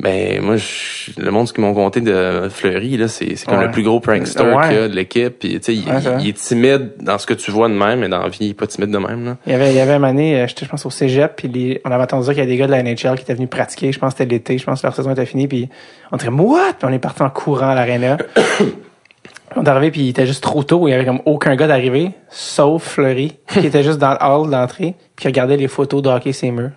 [0.00, 3.58] Ben moi, je- le monde ce qu'ils m'ont conté de Fleury là, c'est c'est comme
[3.58, 3.66] Ouais.
[3.66, 4.66] le plus gros prankster Ouais.
[4.68, 5.38] qu'il y a de l'équipe.
[5.38, 8.08] Puis tu sais, il, Ouais, est timide dans ce que tu vois de même, mais
[8.08, 9.24] dans la vie, il est pas timide de même.
[9.24, 9.36] Là.
[9.46, 11.46] Il y avait, il y avait une année, euh, j'étais, je pense, au cégep, puis
[11.46, 13.34] les- on avait entendu dire qu'il y a des gars de la NHL qui étaient
[13.34, 13.92] venus pratiquer.
[13.92, 15.68] Je pense que c'était l'été, je pense que leur saison était finie, puis
[16.10, 16.72] on dirait, what?
[16.76, 18.16] Puis on est parti en courant à l'aréna.
[19.56, 20.88] on est arrivé, puis il était juste trop tôt.
[20.88, 24.50] Il y avait comme aucun gars d'arriver, sauf Fleury, qui était juste dans le hall
[24.50, 26.72] d'entrée, puis qui regardait les photos de hockey ses murs,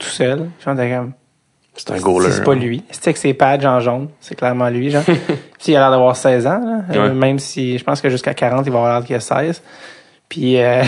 [0.00, 0.48] tout seul.
[0.60, 1.12] Était comme,
[1.78, 2.32] C'est un goaler.
[2.32, 2.56] c'est pas hein.
[2.56, 2.82] lui.
[2.90, 4.08] C'est avec ses pads en jaune.
[4.20, 5.04] C'est clairement lui, genre.
[5.06, 6.80] Puis il a l'air d'avoir 16 ans, là.
[6.90, 7.14] Euh, Ouais.
[7.14, 9.62] même si, je pense que jusqu'à 40, il va avoir l'air qu'il a 16.
[10.28, 10.82] Puis, euh,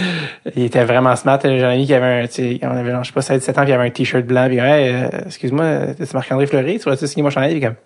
[0.56, 1.38] il était vraiment smart.
[1.42, 3.38] J'ai un ami qui avait un, tu sais, on avait, genre, je sais pas, 16,
[3.38, 5.64] 17 ans, puis il avait un t-shirt blanc, puis hey, euh, excuse-moi,
[5.98, 7.52] c'est Marc-André Fleury, tu vas-tu signer mon chandail?
[7.52, 7.76] Puis comme,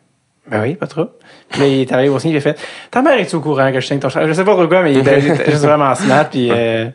[0.50, 1.06] ben oui, pas trop.
[1.50, 2.58] Puis là, il est arrivé au signe, il a fait,
[2.90, 4.28] ta mère est au courant que je signe ton chandail?
[4.28, 6.86] Je sais pas trop quoi, mais il était, juste vraiment smart, puis, euh,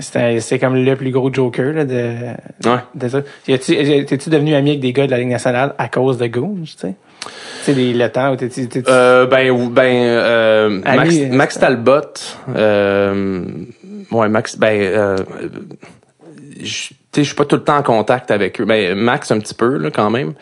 [0.00, 1.94] c'est comme le plus gros joker, là, de,
[2.64, 2.78] Ouais.
[2.94, 3.20] de ça.
[3.44, 6.72] T'es-tu devenu ami avec des gars de la Ligue nationale à cause de Goons, tu
[6.76, 6.94] sais?
[7.64, 12.00] Tu sais, le temps où t'es-tu- Euh, ben, ben, euh, Max, euh, Max Talbot,
[12.56, 13.44] euh,
[14.10, 15.16] ouais, Max, ben, euh,
[16.60, 18.64] je, suis pas tout le temps en contact avec eux.
[18.64, 20.32] Ben, Max un petit peu, là, quand même.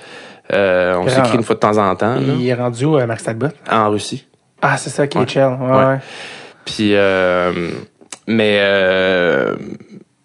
[0.53, 3.07] Euh, on s'écrit une fois de temps en temps, là, il est rendu où, euh,
[3.07, 3.49] Max Talbot?
[3.71, 4.27] en Russie.
[4.63, 5.23] Ah, c'est ça, KHL.
[5.61, 5.85] Ouais, Ouais.
[5.87, 5.99] ouais.
[6.65, 7.71] Puis, euh,
[8.31, 9.57] mais, euh,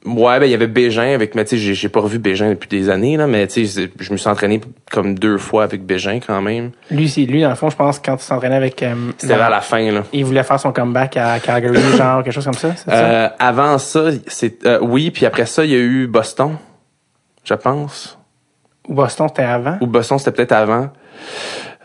[0.06, 2.70] ouais, ben, il y avait Bégin avec, mais tu sais, j'ai- pas revu Bégin depuis
[2.70, 4.62] des années, là, mais tu sais, je me suis entraîné
[4.92, 6.72] comme deux fois avec Bégin quand même.
[6.92, 9.50] Lui, c'est lui, dans le fond, je pense, quand il s'entraînait avec, euh, C'était vers
[9.50, 10.04] la fin, là.
[10.14, 12.96] il voulait faire son comeback à Calgary, genre, quelque chose comme ça, c'est ça?
[12.98, 16.58] Euh, avant ça, c'est euh, oui, puis après ça, il y a eu Boston,
[17.44, 18.18] je pense.
[18.88, 19.78] Ou Boston, c'était avant?
[19.82, 20.90] Ou Boston, c'était peut-être avant.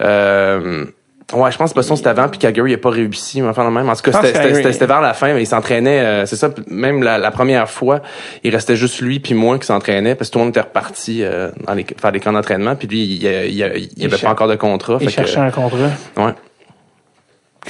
[0.03, 0.85] Euh,
[1.33, 3.71] ouais, je pense que Boston c'était avant, puis Calgary n'a pas réussi, mais enfin le
[3.71, 3.89] même.
[3.89, 6.01] En tout cas, c'était- vers la fin, mais il s'entraînait.
[6.01, 8.01] euh, c'est ça, même la, la première fois,
[8.45, 11.23] il restait juste lui puis moi qui s'entraînait, parce que tout le monde était reparti
[11.23, 14.23] euh, dans les, faire des camps d'entraînement, puis lui, il, il, il, il avait Il
[14.23, 14.99] pas encore de contrat.
[15.01, 15.79] Il fait que- cherchait un contrat.
[16.17, 16.33] ouais.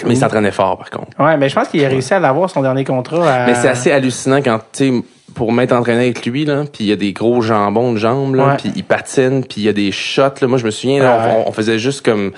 [0.06, 1.08] Mais il s'entraînait fort, par contre.
[1.18, 3.28] Ouais, mais je pense qu'il a réussi à l'avoir, son dernier contrat.
[3.28, 5.02] à- Mais c'est assez hallucinant quand tu sais
[5.34, 8.34] pour m'être entraîné avec lui là, puis il y a des gros jambons de jambes
[8.34, 10.46] là, puis il patine, puis il y a des shots là.
[10.48, 11.42] Moi je me souviens là, Ah ouais.
[11.46, 12.32] on, on faisait juste comme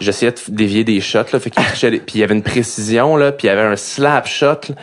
[0.00, 1.62] j'essayais de dévier des shots là, fait qu'il
[2.00, 4.46] puis il y avait une précision là, puis il y avait un slap shot.
[4.46, 4.74] là.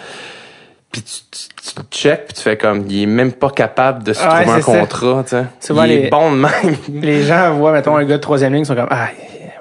[0.92, 4.04] Puis tu, tu, tu le check, puis tu fais comme il est même pas capable
[4.04, 4.80] de se Ouais, trouver un c'est ça.
[4.80, 5.44] contrat, tu sais.
[5.60, 6.76] Souvent, il les- est bon de même.
[7.02, 9.10] Les gens voient, mettons, un gars de troisième ligne, ils sont comme, ah,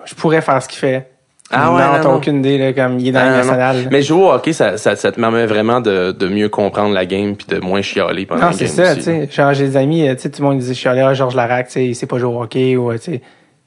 [0.04, 1.10] je pourrais faire ce qu'il fait.
[1.50, 2.14] Ah ouais, non, non, t'as non.
[2.16, 3.56] aucune idée, là, comme il est dans Ah, non, non.
[3.56, 3.72] là.
[3.90, 7.06] Mais jouer au hockey, ça, ça, ça te permet vraiment de, de mieux comprendre la
[7.06, 9.28] game puis de moins chialer pendant Non, la c'est game ça, aussi, tu sais.
[9.30, 11.12] Genre, j'ai des amis, euh, tu sais, tout le monde disait, je suis allé à
[11.14, 13.20] Georges Larac, tu sais, il sait pas jouer au hockey, ou, euh, tu sais.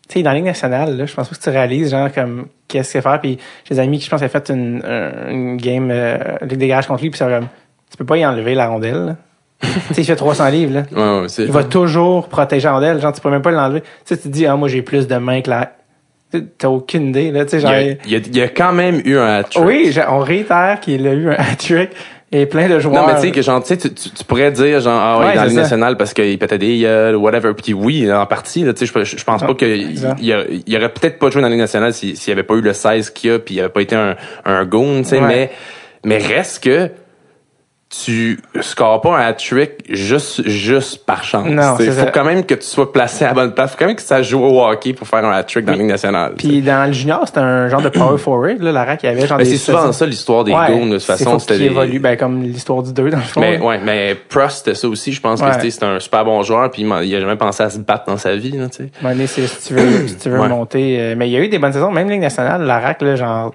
[0.09, 2.47] Tu sais, dans la Ligue nationale, là, je pense pas que tu réalises, genre, comme,
[2.67, 3.21] qu'est-ce qu'il faire.
[3.21, 6.57] Puis, j'ai des amis qui, je pense, ont fait une, un- une game, euh, Ligue
[6.57, 7.47] des garages contre lui, puis c'est comme,
[7.91, 9.15] tu peux pas y enlever la rondelle, là.
[9.61, 10.83] tu sais, il fait 300 livres, là.
[10.91, 13.81] Ouais, ouais, Il va toujours protéger la rondelle, genre, tu peux même pas l'enlever.
[13.81, 15.73] Tu sais, tu te dis, ah, moi, j'ai plus de mains que la,
[16.57, 18.71] t'as aucune idée, là, tu sais, genre, a, il, y a, il y a quand
[18.73, 19.63] même eu un hat-trick.
[19.65, 21.91] oui, on réitère qu'il a eu un hat-trick
[22.31, 23.01] et plein de joueurs.
[23.01, 25.35] Non, mais tu sais, que genre, tu tu, tu- pourrais dire, genre, ah ouais, Ouais,
[25.35, 25.53] dans ça.
[25.53, 27.53] nationale parce qu'il pétait des gueules, whatever.
[27.55, 30.17] Puis oui, en partie, là, tu sais, je, je pense Ah, pas qu'il exact.
[30.21, 32.73] il, il aurait peut-être pas joué dans Ligue nationale s'il s'il avait pas eu le
[32.73, 34.15] 16 qu'il a, puis il avait pas été un,
[34.45, 35.27] un goon, tu sais, Ouais.
[35.27, 35.51] mais,
[36.05, 36.89] mais reste que
[37.89, 41.47] tu scores pas un hat-trick juste, juste par chance.
[41.47, 42.05] Non, faut ça.
[42.11, 43.71] quand même que tu sois placé à la bonne place.
[43.71, 45.87] faut quand même que ça joue au hockey pour faire un hat-trick dans la Ligue
[45.87, 46.33] nationale.
[46.37, 49.09] Puis dans le junior, c'était un genre de power forward, là, la rack, il y
[49.09, 51.39] avait genre Mais des c'est souvent ça l'histoire des Ouais, goons, de toute façon.
[51.39, 51.65] C'était des...
[51.65, 53.41] évolue, ben, comme l'histoire du 2, dans le fond.
[53.41, 53.65] Mais là.
[53.65, 55.11] ouais, mais Prost c'était ça aussi.
[55.11, 55.47] Je pense Ouais.
[55.47, 58.03] que c'était c'était un super bon joueur, puis il, a jamais pensé à se battre
[58.05, 59.27] dans sa vie, là, tu sais.
[59.27, 60.47] C'est si tu veux, si tu veux Ouais.
[60.47, 60.97] monter.
[60.99, 63.15] euh, mais il y a eu des bonnes saisons, même Ligue nationale, la rack, là,
[63.15, 63.51] genre,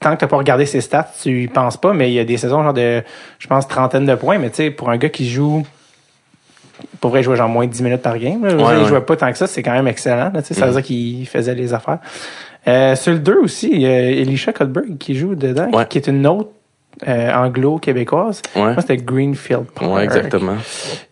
[0.00, 2.24] tant que t'as pas regardé ses stats, tu y penses pas, mais il y a
[2.24, 3.02] des saisons, genre de,
[3.38, 5.64] je pense, trentaine de points, mais tu sais, pour un gars qui joue,
[7.00, 8.52] pour vrai, il jouait genre moins de 10 minutes par game, là.
[8.52, 8.88] Ouais, dire, il ouais.
[8.88, 10.82] jouait pas tant que ça, c'est quand même excellent, là, tu sais, ça veut dire
[10.82, 11.98] qu'il faisait les affaires.
[12.66, 15.86] Euh, sur le 2 aussi, il y a Elisha Cuthbert qui joue dedans, Ouais.
[15.86, 16.50] qui est une autre
[17.06, 18.40] euh, anglo-québécoise.
[18.56, 18.62] Ouais.
[18.62, 19.92] Moi, c'était Greenfield Park.
[19.92, 20.54] Ouais, exactement.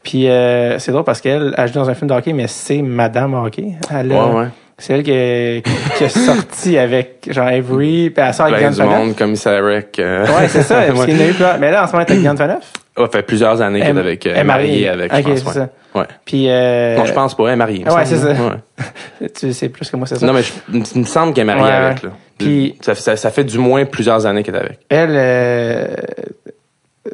[0.02, 2.80] Puis euh, c'est drôle parce qu'elle elle joue dans un film de hockey, mais c'est
[2.82, 3.72] Madame Hockey.
[3.90, 4.46] Elle Ouais, ouais.
[4.82, 5.62] C'est elle qui est,
[5.96, 8.92] qui est sortie avec Jean Avery, puis elle sort avec Glenn du Faneuf.
[8.98, 9.96] monde, commissaire Rec.
[10.00, 10.82] euh, Ouais, c'est ça.
[10.88, 11.06] parce ouais.
[11.06, 11.56] qu'il y en a eu plein.
[11.58, 12.72] Mais là, en ce moment, t'as Glenn Faneuf.
[12.98, 15.22] Ça fait plusieurs années qu'elle Elle- est avec, euh, elle est mariée avec, Ok, je
[15.28, 15.66] pense, c'est ouais.
[15.94, 15.98] ça.
[16.00, 16.06] Ouais.
[16.24, 17.84] Puis, euh, Non, je pense pas, elle est mariée.
[17.88, 18.28] Ouais, c'est ça.
[18.32, 19.28] Ouais.
[19.40, 20.26] Tu sais plus que moi, c'est ça.
[20.26, 20.52] Non, mais je-
[20.94, 22.08] il me semble qu'elle est mariée Ouais, avec, ouais.
[22.10, 22.14] là.
[22.38, 24.78] Puis- ça, ça, ça fait du moins plusieurs années qu'elle est avec.
[24.90, 25.86] Elle, euh,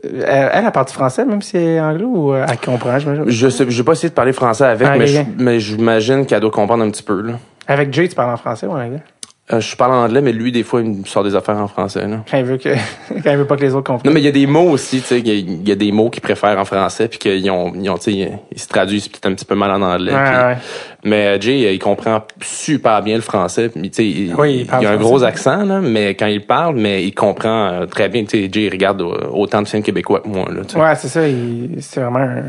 [0.02, 3.24] elle, elle a parlé français, même si elle est anglo, ou euh, elle comprend, j'imagine.
[3.28, 6.40] Je sais, j'ai pas essayé de parler français avec, Ah, mais, je- mais j'imagine qu'elle
[6.40, 7.34] doit comprendre un petit peu, là.
[7.68, 9.02] Avec Jay, tu parles en français ou en anglais?
[9.50, 11.68] Euh, je parle en anglais, mais lui, des fois, il me sort des affaires en
[11.68, 12.22] français, là.
[12.30, 12.68] Quand il veut que,
[13.24, 14.10] quand il veut pas que les autres comprennent.
[14.10, 15.72] Non, mais il y a des mots aussi, tu sais, il y a- il y,
[15.72, 19.24] a des mots qu'ils préfèrent en français, puis qu'ils ont, ils ont, se traduisent peut-être
[19.24, 20.12] un petit peu mal en anglais.
[20.12, 20.56] Ouais, puis- ouais.
[21.04, 23.70] Mais euh, Jay, euh, il comprend super bien le français.
[23.70, 25.04] puis, il, Oui, il il, parle a un français.
[25.08, 28.24] gros accent, là, mais quand il parle, mais il comprend très bien.
[28.24, 29.00] Tu sais, Jay, il regarde
[29.32, 30.46] autant de films québécois que moi.
[30.50, 30.60] Là.
[30.78, 31.26] Ouais, c'est ça.
[31.26, 32.42] il- C'est vraiment un,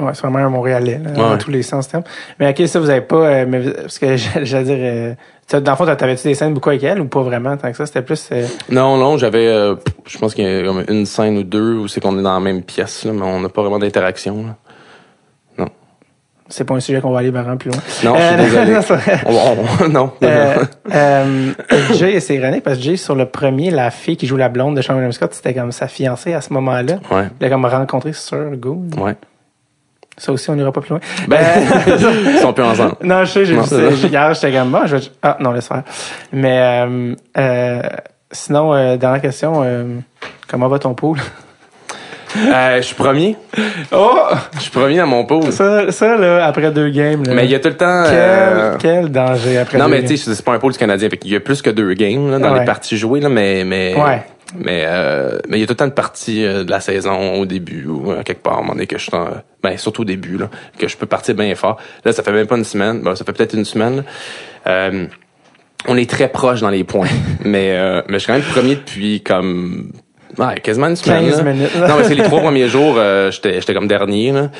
[0.00, 1.38] ouais, c'est vraiment un Montréalais, là, dans Ouais.
[1.38, 2.04] tous les sens du terme.
[2.38, 5.14] Mais ok, ça, vous avez pas, euh, mais, parce que j'allais dire, euh,
[5.48, 7.76] tu- dans le fond, t'avais-tu des scènes beaucoup avec elle ou pas vraiment tant que
[7.76, 7.86] ça?
[7.86, 9.74] C'était plus, euh, Non, non, j'avais, euh,
[10.06, 12.34] je pense qu'il y a comme une scène ou deux où c'est qu'on est dans
[12.34, 14.44] la même pièce, là, mais on n'a pas vraiment d'interaction.
[14.46, 14.54] là.
[16.52, 17.78] c'est pas un sujet qu'on va aller vraiment plus loin.
[18.02, 18.72] Non, je suis Euh, désolé.
[18.72, 19.20] non, c'est vrai.
[19.24, 21.52] On- on- non, Euh,
[21.94, 24.76] Jay, c'est ironique parce que Jay, sur le premier, la fille qui joue la blonde
[24.76, 26.94] de Sean William Scott, c'était comme sa fiancée à ce moment-là.
[27.12, 28.98] ouais, Il a comme rencontré sur Good.
[28.98, 29.14] ouais.
[30.22, 31.00] Ça aussi, on n'ira pas plus loin.
[31.28, 31.96] Ben, Euh,
[32.34, 32.96] ils sont plus ensemble.
[33.02, 34.06] non, je sais, j'ai Non, vu.
[34.08, 35.02] Hier, j'étais comme, bon, je vais...
[35.22, 35.82] Ah, non, laisse faire.
[36.30, 37.82] Mais, euh, euh,
[38.30, 39.84] sinon, euh, dernière question, euh,
[40.46, 41.16] comment va ton pool?
[42.36, 43.34] Euh, je suis premier.
[43.92, 44.18] Oh!
[44.56, 45.50] Je suis premier dans mon pool.
[45.52, 47.34] Ça, ça, là, après deux games, là.
[47.34, 48.04] Mais il y a tout le temps.
[48.04, 50.08] quel, euh, quel danger après Non, deux mais games?
[50.10, 51.08] tu sais, c'est pas un pôle du Canadien.
[51.08, 52.60] Qu'il y a plus que deux games là, dans Ouais.
[52.60, 54.22] les parties jouées, là, mais mais Ouais.
[54.58, 57.34] Mais euh, mais il y a tout le temps de parties euh, de la saison
[57.34, 59.28] au début ou euh, quelque part à un moment donné que je suis en-
[59.62, 60.48] ben surtout au début là,
[60.78, 61.78] que je peux partir bien fort.
[62.04, 63.00] Là, ça fait même pas une semaine.
[63.02, 63.96] Bon, ça fait peut-être une semaine.
[63.98, 64.02] là.
[64.66, 65.06] Euh,
[65.86, 67.08] on est très proche dans les points,
[67.44, 69.92] mais euh, mais je suis quand même premier depuis comme
[70.38, 71.28] ouais, quasiment une semaine.
[71.30, 71.52] 15 là.
[71.52, 71.70] minutes.
[71.76, 74.50] non, mais c'est les trois premiers jours, euh, j'étais j'étais comme dernier là.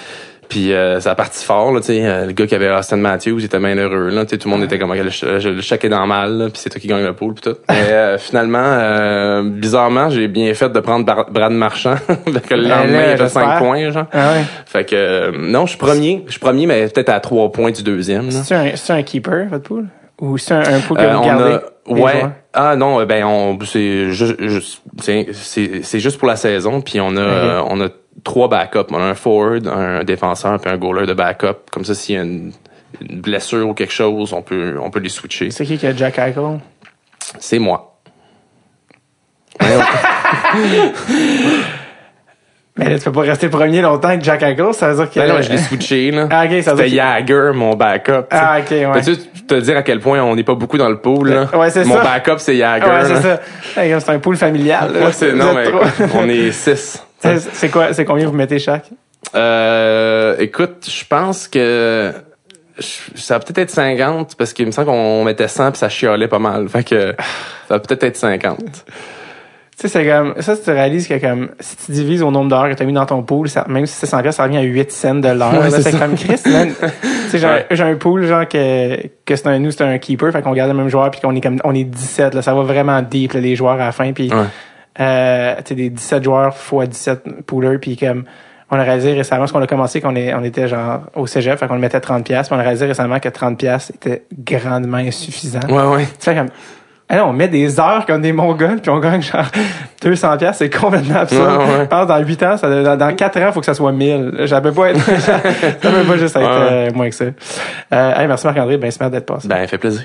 [0.51, 2.01] Puis euh, ça a parti fort, là, tu sais.
[2.05, 4.27] euh, le gars qui avait Austin Matthews, il était bien heureux, là.
[4.27, 6.69] Tout le monde était comme, le, je, le chèque est dans mal, là, puis c'est
[6.71, 7.57] toi qui gagne le pool, puis tout.
[7.71, 12.55] Mais euh, finalement, euh, bizarrement, j'ai bien fait de prendre Bar- Brad Marchand, parce que
[12.55, 13.29] le Ben lendemain, il j'espère.
[13.31, 14.07] 5 points, genre.
[14.13, 14.43] Ah ouais.
[14.67, 16.25] Fait que, euh, non, je suis premier.
[16.27, 18.31] Je suis premier, mais peut-être à 3 points du deuxième.
[18.31, 19.87] C'est un, un keeper, votre pool?
[20.21, 21.49] Ou c'est un, un pool que Euh, on a,
[21.95, 22.11] ouais.
[22.13, 22.31] joueurs?
[22.53, 24.37] Ah non, ben on c'est juste
[24.99, 27.89] c'est juste pour la saison puis on a on a
[28.25, 31.95] trois backups, on a un forward, un défenseur puis un goaler de backup comme ça
[31.95, 32.53] s'il y a une,
[33.01, 35.51] une blessure ou quelque chose, on peut on peut les switcher.
[35.51, 36.59] C'est qui qui a Jack Eichel?
[37.39, 37.87] C'est moi.
[42.77, 45.21] Mais là, tu peux pas rester premier longtemps avec Jack Eichel, ça veut dire que...
[45.21, 46.29] Ben non, je l'ai switché là.
[46.31, 48.29] Ah, ok, ça veut C'était Jagger mon backup.
[48.31, 48.43] tu sais.
[48.43, 48.89] Ah, ok, ouais.
[48.95, 49.17] Peux-tu
[49.47, 51.49] te dire à quel point on n'est pas beaucoup dans le pool là?
[51.59, 52.05] Ouais, c'est Mon ça.
[52.05, 52.87] backup c'est Jagger.
[52.87, 53.05] Ouais,
[53.77, 54.13] c'est ça.
[54.13, 54.93] Un pool familial.
[54.95, 55.13] là.
[55.13, 55.67] C'est non mais
[56.15, 57.05] on est six.
[57.21, 58.91] C'est quoi, c'est combien vous mettez chaque?
[59.35, 62.13] Euh, écoute, je pense que
[62.79, 66.29] ça va peut-être être 50 parce qu'il me semble qu'on mettait 100 puis ça chialait
[66.29, 66.69] pas mal.
[66.69, 67.15] Fait que
[67.69, 68.59] ça va peut-être être 50.
[69.79, 72.69] Tu sais, c'est comme, ça, tu réalises que comme, si tu divises au nombre d'heures
[72.69, 74.59] que tu as mis dans ton pool, ça, même si c'est 100 pièces, ça revient
[74.59, 75.55] à 8 cents de l'heure.
[75.59, 76.73] Ouais, c'est comme Chris, man.
[77.03, 77.67] tu sais, j'ai un- Ouais.
[77.71, 80.71] j'ai un pool, genre, que, que c'est un, nous, c'est un keeper, fait qu'on garde
[80.71, 82.43] le même joueur puis qu'on est comme, on est 17, là.
[82.43, 84.45] Ça va vraiment deep, là, les joueurs à la fin puis, Ouais.
[84.99, 88.25] Euh, des 17 joueurs fois 17 poolers puis comme,
[88.71, 91.59] on a réalisé récemment, parce qu'on a commencé qu'on est, on était genre au cégep,
[91.59, 94.99] fait qu'on le mettait 30 pièces, on a réalisé récemment que 30 pièces était grandement
[94.99, 95.61] insuffisant.
[95.69, 96.05] Ouais ouais.
[96.07, 96.51] Tu fais comme,
[97.13, 99.47] ah non, on met des heures comme des mongols, puis on gagne genre
[100.03, 101.59] 200 pièces, c'est complètement absurde.
[101.59, 101.81] Ouais, ouais.
[101.81, 103.91] Je pense dans 8 ans, ça, dans, dans 4 ans, il faut que ça soit
[103.91, 104.45] 1000.
[104.47, 106.89] Ça peut pas être, ça peut pas juste être ouais.
[106.89, 107.25] euh, moins que ça.
[107.25, 109.49] Euh, hey, merci Marc-André, ben, c'est d'être passé.
[109.49, 110.05] Ben fait plaisir.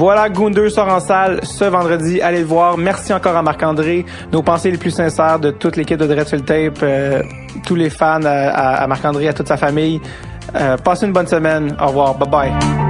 [0.00, 2.22] Voilà, Goon 2 sort en salle ce vendredi.
[2.22, 2.78] Allez le voir.
[2.78, 4.06] Merci encore à Marc-André.
[4.32, 7.22] Nos pensées les plus sincères de toute l'équipe de Dread sur le Tape, euh,
[7.66, 10.00] tous les fans, à, à- à Marc-André, à toute sa famille.
[10.56, 11.76] Euh, passez une bonne semaine.
[11.78, 12.14] Au revoir.
[12.14, 12.89] Bye bye.